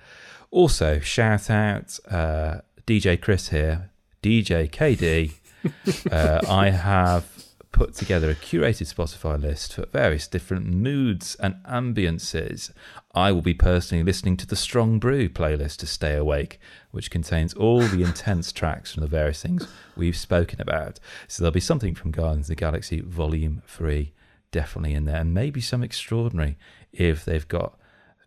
Also, 0.52 1.00
shout 1.00 1.50
out 1.50 2.00
uh, 2.10 2.62
DJ 2.88 3.20
Kris 3.20 3.50
here, 3.50 3.92
DJ 4.22 4.70
KD. 4.70 5.34
uh, 6.12 6.42
I 6.50 6.70
have 6.70 7.26
put 7.72 7.96
together 7.96 8.30
a 8.30 8.36
curated 8.36 8.94
Spotify 8.94 9.42
list 9.42 9.74
for 9.74 9.86
various 9.88 10.28
different 10.28 10.68
moods 10.68 11.36
and 11.40 11.56
ambiances. 11.68 12.72
I 13.16 13.32
will 13.32 13.44
be 13.44 13.54
personally 13.54 14.04
listening 14.04 14.38
to 14.38 14.48
the 14.48 14.56
Strong 14.56 14.98
Brew 14.98 15.30
playlist 15.30 15.78
to 15.78 15.86
stay 15.86 16.16
awake, 16.16 16.60
which 16.90 17.12
contains 17.12 17.54
all 17.54 17.82
the 17.82 18.02
intense 18.02 18.52
tracks 18.52 18.92
from 18.92 19.02
the 19.02 19.08
various 19.08 19.42
things 19.42 19.68
we've 19.96 20.18
spoken 20.18 20.60
about. 20.60 21.00
So 21.28 21.44
there'll 21.44 21.54
be 21.54 21.60
something 21.60 21.94
from 21.94 22.10
Guardians 22.10 22.46
of 22.46 22.56
the 22.56 22.56
Galaxy 22.56 23.02
Volume 23.02 23.62
3 23.68 24.14
definitely 24.52 24.94
in 24.94 25.06
there, 25.06 25.22
and 25.22 25.34
maybe 25.34 25.62
some 25.62 25.84
extraordinary 25.84 26.58
if 26.92 27.24
they've 27.24 27.48
got 27.48 27.78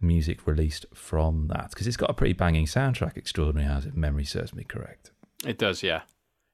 music 0.01 0.47
released 0.47 0.87
from 0.95 1.49
that, 1.49 1.70
because 1.70 1.87
it's 1.87 1.97
got 1.97 2.11
a 2.11 2.14
pretty 2.14 2.32
banging 2.32 2.66
soundtrack, 2.66 3.16
extraordinary 3.16 3.68
as 3.68 3.87
if 3.87 3.95
memory 3.95 4.24
serves 4.24 4.55
me 4.55 4.62
correct. 4.62 5.11
It 5.45 5.59
does, 5.59 5.82
yeah. 5.82 6.03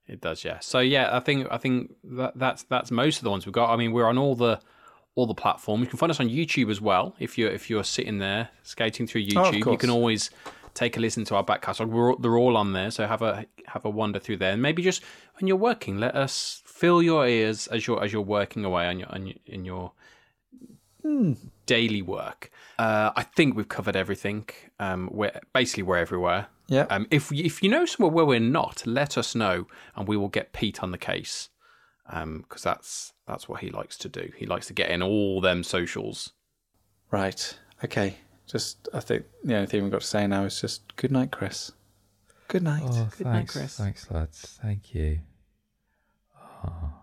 It 0.06 0.20
does, 0.20 0.44
yeah. 0.44 0.58
So 0.60 0.80
yeah, 0.80 1.16
I 1.16 1.20
think 1.20 1.48
I 1.50 1.58
think 1.58 1.94
that 2.04 2.32
that's 2.36 2.64
that's 2.64 2.90
most 2.90 3.18
of 3.18 3.24
the 3.24 3.30
ones 3.30 3.46
we've 3.46 3.52
got. 3.52 3.70
I 3.70 3.76
mean, 3.76 3.92
we're 3.92 4.06
on 4.06 4.18
all 4.18 4.34
the 4.34 4.60
all 5.14 5.26
the 5.26 5.34
platform. 5.34 5.80
You 5.80 5.86
can 5.86 5.98
find 5.98 6.10
us 6.10 6.20
on 6.20 6.28
YouTube 6.28 6.70
as 6.70 6.80
well. 6.80 7.14
If 7.18 7.36
you're 7.36 7.50
if 7.50 7.68
you're 7.68 7.84
sitting 7.84 8.18
there 8.18 8.48
skating 8.62 9.06
through 9.06 9.22
Oh, 9.22 9.50
YouTube, 9.50 9.70
you 9.72 9.78
can 9.78 9.90
always 9.90 10.30
take 10.74 10.96
a 10.96 11.00
listen 11.00 11.24
to 11.26 11.36
our 11.36 11.42
back 11.42 11.62
catalogue. 11.62 11.92
We're 11.92 12.16
they're 12.16 12.38
all 12.38 12.56
on 12.56 12.72
there, 12.72 12.90
so 12.90 13.06
have 13.06 13.22
a 13.22 13.46
have 13.66 13.84
a 13.84 13.90
wander 13.90 14.18
through 14.18 14.38
there. 14.38 14.52
And 14.52 14.62
maybe 14.62 14.82
just 14.82 15.02
when 15.38 15.46
you're 15.48 15.56
working, 15.56 15.98
let 15.98 16.14
us 16.14 16.62
fill 16.64 17.02
your 17.02 17.26
ears 17.26 17.66
as 17.68 17.86
you're 17.86 18.02
as 18.02 18.12
you're 18.12 18.22
working 18.22 18.64
away 18.64 18.86
on 18.86 18.98
your 18.98 19.08
on 19.12 19.26
your, 19.26 19.36
in 19.46 19.64
your 19.64 19.92
daily 21.66 22.02
work. 22.02 22.50
Uh, 22.78 23.10
I 23.14 23.22
think 23.22 23.56
we've 23.56 23.68
covered 23.68 23.96
everything. 23.96 24.48
Um, 24.78 25.08
we're 25.12 25.38
basically 25.52 25.82
we're 25.82 25.98
everywhere. 25.98 26.46
Yeah. 26.68 26.86
Um, 26.90 27.06
if 27.10 27.30
if 27.32 27.62
you 27.62 27.68
know 27.68 27.84
somewhere 27.84 28.12
where 28.12 28.24
we're 28.24 28.40
not, 28.40 28.86
let 28.86 29.18
us 29.18 29.34
know, 29.34 29.66
and 29.94 30.08
we 30.08 30.16
will 30.16 30.28
get 30.28 30.52
Pete 30.52 30.82
on 30.82 30.90
the 30.90 30.98
case 30.98 31.50
because 32.04 32.22
um, 32.22 32.44
that's 32.62 33.12
that's 33.26 33.48
what 33.48 33.60
he 33.60 33.70
likes 33.70 33.96
to 33.98 34.08
do. 34.08 34.30
He 34.36 34.46
likes 34.46 34.66
to 34.66 34.72
get 34.72 34.90
in 34.90 35.02
all 35.02 35.40
them 35.40 35.62
socials. 35.62 36.32
Right. 37.10 37.58
Okay. 37.84 38.16
Just 38.46 38.88
I 38.92 39.00
think 39.00 39.24
the 39.44 39.54
only 39.54 39.66
thing 39.66 39.82
we've 39.82 39.92
got 39.92 40.00
to 40.00 40.06
say 40.06 40.26
now 40.26 40.44
is 40.44 40.60
just 40.60 40.96
good 40.96 41.12
night, 41.12 41.30
Kris. 41.30 41.72
Good 42.48 42.62
night. 42.62 42.82
Oh, 42.84 43.08
good 43.16 43.26
thanks, 43.26 43.56
night, 43.56 43.60
Kris. 43.60 43.76
Thanks, 43.76 44.10
lads. 44.10 44.58
Thank 44.60 44.94
you. 44.94 45.20
Oh. 46.64 47.01